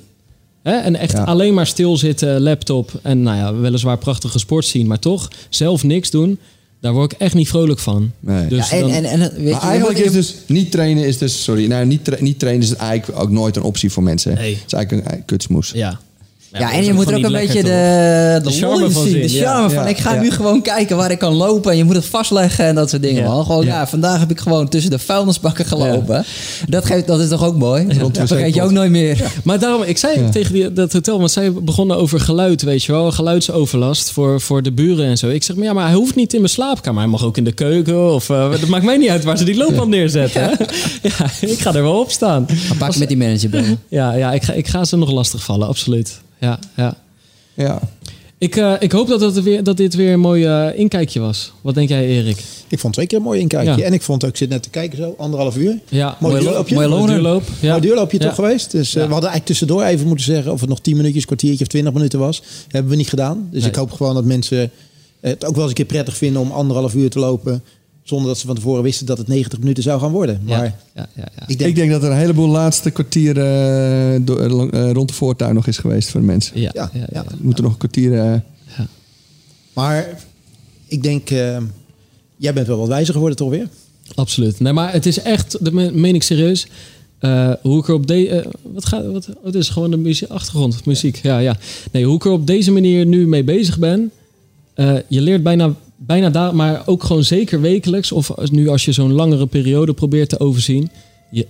[0.64, 1.24] Hè, en echt Ja.
[1.24, 2.92] alleen maar stilzitten, laptop.
[3.02, 4.88] En nou ja, weliswaar prachtige sport zien.
[4.88, 6.40] Maar toch zelf niks doen.
[6.82, 8.12] Daar word ik echt niet vrolijk van.
[8.20, 8.48] Nee.
[8.48, 10.72] Dus ja, en, dan- en, en, weet je, Maar eigenlijk je is moet- dus niet
[10.72, 13.92] trainen is dus sorry, nou niet, tra- niet trainen is eigenlijk ook nooit een optie
[13.92, 14.34] voor mensen.
[14.34, 14.54] Nee.
[14.56, 15.72] Het is eigenlijk een, een kutsmoes.
[15.76, 16.00] ja.
[16.52, 19.22] Ja, en je moet er ook een beetje de, de, De charme van zien.
[19.22, 21.72] De charme van, ik ga nu gewoon kijken waar ik kan lopen.
[21.72, 23.24] En je moet het vastleggen en dat soort dingen.
[23.24, 23.46] Man.
[23.46, 23.88] Gewoon, ja.
[23.88, 26.26] Vandaag heb ik gewoon tussen de vuilnisbakken gelopen.
[26.68, 27.88] Dat, geeft, dat is toch ook mooi?
[28.14, 29.32] Dat vergeet je ook nooit meer.
[29.44, 32.92] Maar daarom, ik zei tegen die, dat hotel, want zij begonnen over geluid, weet je
[32.92, 35.30] wel, geluidsoverlast voor, voor de buren en zo.
[35.30, 37.44] Ik zeg, maar ja, maar hij hoeft niet in mijn slaapkamer, hij mag ook in
[37.44, 40.42] de keuken of uh, dat maakt mij niet uit waar ze die loopband neerzetten.
[40.42, 40.58] Ja.
[41.18, 42.46] ja, ik ga er wel op staan.
[42.78, 43.80] Pak met die manager bellen.
[43.90, 46.20] Ja, ja ik, ga, ik ga ze nog lastig vallen, absoluut.
[46.42, 46.98] Ja, ja.
[47.54, 47.80] Ja.
[48.38, 51.52] Ik, uh, ik hoop dat, het weer, dat dit weer een mooi uh, inkijkje was.
[51.62, 52.44] Wat denk jij, Erik?
[52.68, 53.78] Ik vond twee keer een mooi inkijkje.
[53.78, 53.84] Ja.
[53.84, 55.78] En ik vond ook, ik zit net te kijken zo, anderhalf uur.
[55.90, 56.76] Ja, Mooi mooi duurloopje.
[56.76, 57.44] Mooi Mooi duurloop.
[57.60, 57.70] Ja.
[57.70, 58.26] Mooi duurloopje Ja.
[58.26, 58.72] toch geweest.
[58.72, 59.08] Dus uh, Ja.
[59.08, 61.94] we hadden eigenlijk tussendoor even moeten zeggen of het nog 10 minuutjes, kwartiertje of 20
[61.94, 62.42] minuten was.
[62.68, 63.48] Hebben we niet gedaan.
[63.52, 63.70] Dus Nee.
[63.70, 64.72] ik hoop gewoon dat mensen
[65.20, 67.64] het ook wel eens een keer prettig vinden om anderhalf uur te lopen.
[68.04, 70.42] Zonder dat ze van tevoren wisten dat het 90 minuten zou gaan worden.
[70.46, 71.48] Maar Ja, ja, ja, ja.
[71.48, 75.14] ik denk, Ik denk dat er een heleboel laatste kwartier eh, eh, eh, rond de
[75.14, 76.60] voortuin nog is geweest voor de mensen.
[76.62, 77.08] Ja, Ja, ja, ja.
[77.12, 77.24] ja.
[77.30, 78.42] We moeten nog een kwartier...
[79.74, 80.10] maar
[80.88, 81.58] ik denk, eh,
[82.38, 83.68] jij bent wel wat wijzer geworden toch weer?
[84.16, 84.60] Absoluut.
[84.60, 86.68] Nee, maar het is echt, dat me- meen ik serieus.
[87.20, 88.46] eh, hoe ik er op deze.
[88.62, 89.06] wat gaat.
[89.06, 91.16] Wat, oh, het is gewoon de muziek, achtergrond, muziek.
[91.24, 91.58] Ja, ja.
[91.92, 94.12] Nee, hoe ik er op deze manier nu mee bezig ben.
[94.74, 95.74] eh, je leert bijna,
[96.06, 98.12] bijna daar, maar ook gewoon zeker wekelijks.
[98.12, 100.90] Of nu als je zo'n langere periode probeert te overzien.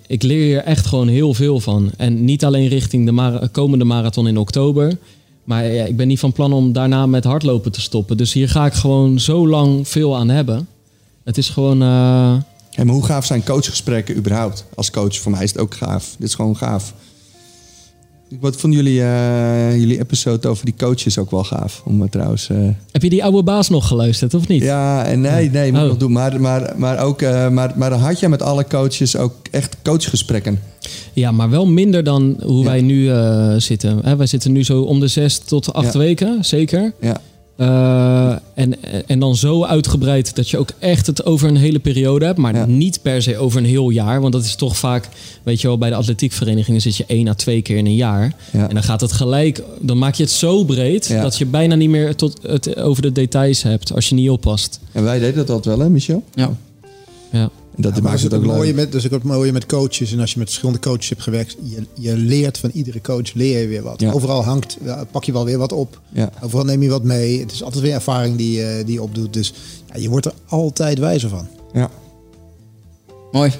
[0.08, 1.92] Ik leer hier echt gewoon heel veel van.
[1.98, 4.98] En niet alleen richting de komende marathon in oktober.
[5.44, 8.18] Maar ja, ik ben niet van plan om daarna met hardlopen te stoppen.
[8.18, 10.68] Dus hier ga ik gewoon zo lang veel aan hebben.
[11.24, 11.82] Het is gewoon.
[11.82, 12.36] eh,
[12.72, 14.66] hey, maar hoe gaaf zijn coachgesprekken überhaupt?
[14.76, 16.16] Als coach, voor mij is het ook gaaf.
[16.18, 16.94] Dit is gewoon gaaf.
[18.40, 21.82] Wat vonden jullie, eh, jullie episode over die coaches ook wel gaaf?
[21.86, 22.50] Om het trouwens...
[22.50, 22.58] eh,
[22.92, 24.64] Heb je die oude baas nog geluisterd, of niet?
[24.64, 25.88] Ja, en nee, nee, moet Oh.
[25.88, 26.12] nog doen.
[26.12, 30.60] Maar, maar, maar ook, eh, maar, maar had jij met alle coaches ook echt coachgesprekken?
[31.14, 32.66] Ja, maar wel minder dan hoe Ja.
[32.70, 34.00] wij nu eh, zitten.
[34.04, 36.00] Hè, wij zitten nu zo om de zes tot acht Ja.
[36.00, 36.94] weken, zeker.
[37.02, 37.22] Ja,
[37.62, 38.76] Eh, en,
[39.08, 42.38] en dan zo uitgebreid dat je ook echt het over een hele periode hebt.
[42.38, 42.66] Maar Ja.
[42.66, 44.22] niet per se over een heel jaar.
[44.22, 45.08] Want dat is toch vaak,
[45.44, 48.34] weet je wel, bij de atletiekverenigingen zit je één à twee keer in een jaar.
[48.52, 48.68] Ja.
[48.68, 51.22] En dan gaat het gelijk, dan maak je het zo breed Ja.
[51.22, 54.80] dat je bijna niet meer tot het over de details hebt als je niet oppast.
[54.92, 56.24] en wij deden dat altijd wel, hè, Michel?
[56.34, 56.52] Ja.
[57.32, 57.50] Ja.
[57.76, 58.76] En dat Ja, maar maakt het ook leuk.
[58.76, 60.12] met, is ook het mooie met coaches.
[60.14, 63.60] En als je met verschillende coaches hebt gewerkt, je, je leert van iedere coach leer
[63.62, 64.02] je weer wat.
[64.02, 64.12] Ja.
[64.12, 64.78] Overal hangt,
[65.12, 66.02] pak je wel weer wat op.
[66.10, 66.30] Ja.
[66.44, 67.40] Overal neem je wat mee.
[67.40, 69.34] Het is altijd weer ervaring die, je- die je opdoet.
[69.34, 69.54] Dus
[69.94, 71.48] ja, je wordt er altijd wijzer van.
[71.74, 71.90] Ja.
[73.32, 73.52] Mooi.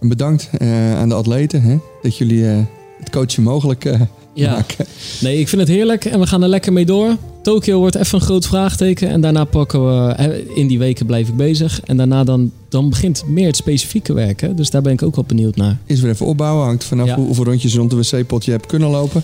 [0.00, 2.58] En bedankt eh, aan de atleten hè, dat jullie eh,
[2.98, 4.00] het coachen mogelijk eh,
[4.40, 4.50] Ja.
[4.50, 4.86] maken.
[5.20, 7.16] Nee, ik vind het heerlijk en we gaan er lekker mee door.
[7.42, 10.44] Tokio wordt even een groot vraagteken en daarna pakken we...
[10.54, 14.56] In die weken blijf ik bezig en daarna dan, dan begint meer het specifieke werken.
[14.56, 15.78] Dus daar ben ik ook wel benieuwd naar.
[15.86, 16.64] Is weer even opbouwen.
[16.64, 17.14] Hangt vanaf Ja.
[17.14, 19.22] hoe, hoeveel rondjes rond de wc-pot je hebt kunnen lopen.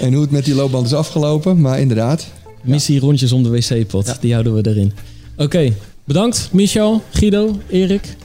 [0.00, 1.60] En hoe het met die loopband is afgelopen.
[1.60, 2.26] Maar inderdaad.
[2.62, 4.92] Missie rondjes om de wc-pot, die houden we erin.
[5.36, 5.72] Oké,
[6.04, 8.16] bedankt Michel, Guido, Erik.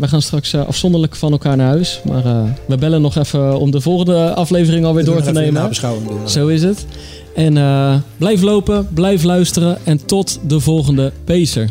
[0.00, 2.00] We gaan straks eh, afzonderlijk van elkaar naar huis.
[2.04, 5.70] Maar eh, we bellen nog even om de volgende aflevering alweer door te nemen.
[6.06, 6.28] doen.
[6.28, 6.86] Zo is het.
[7.34, 11.70] En eh, blijf lopen, blijf luisteren en tot de volgende Pacer.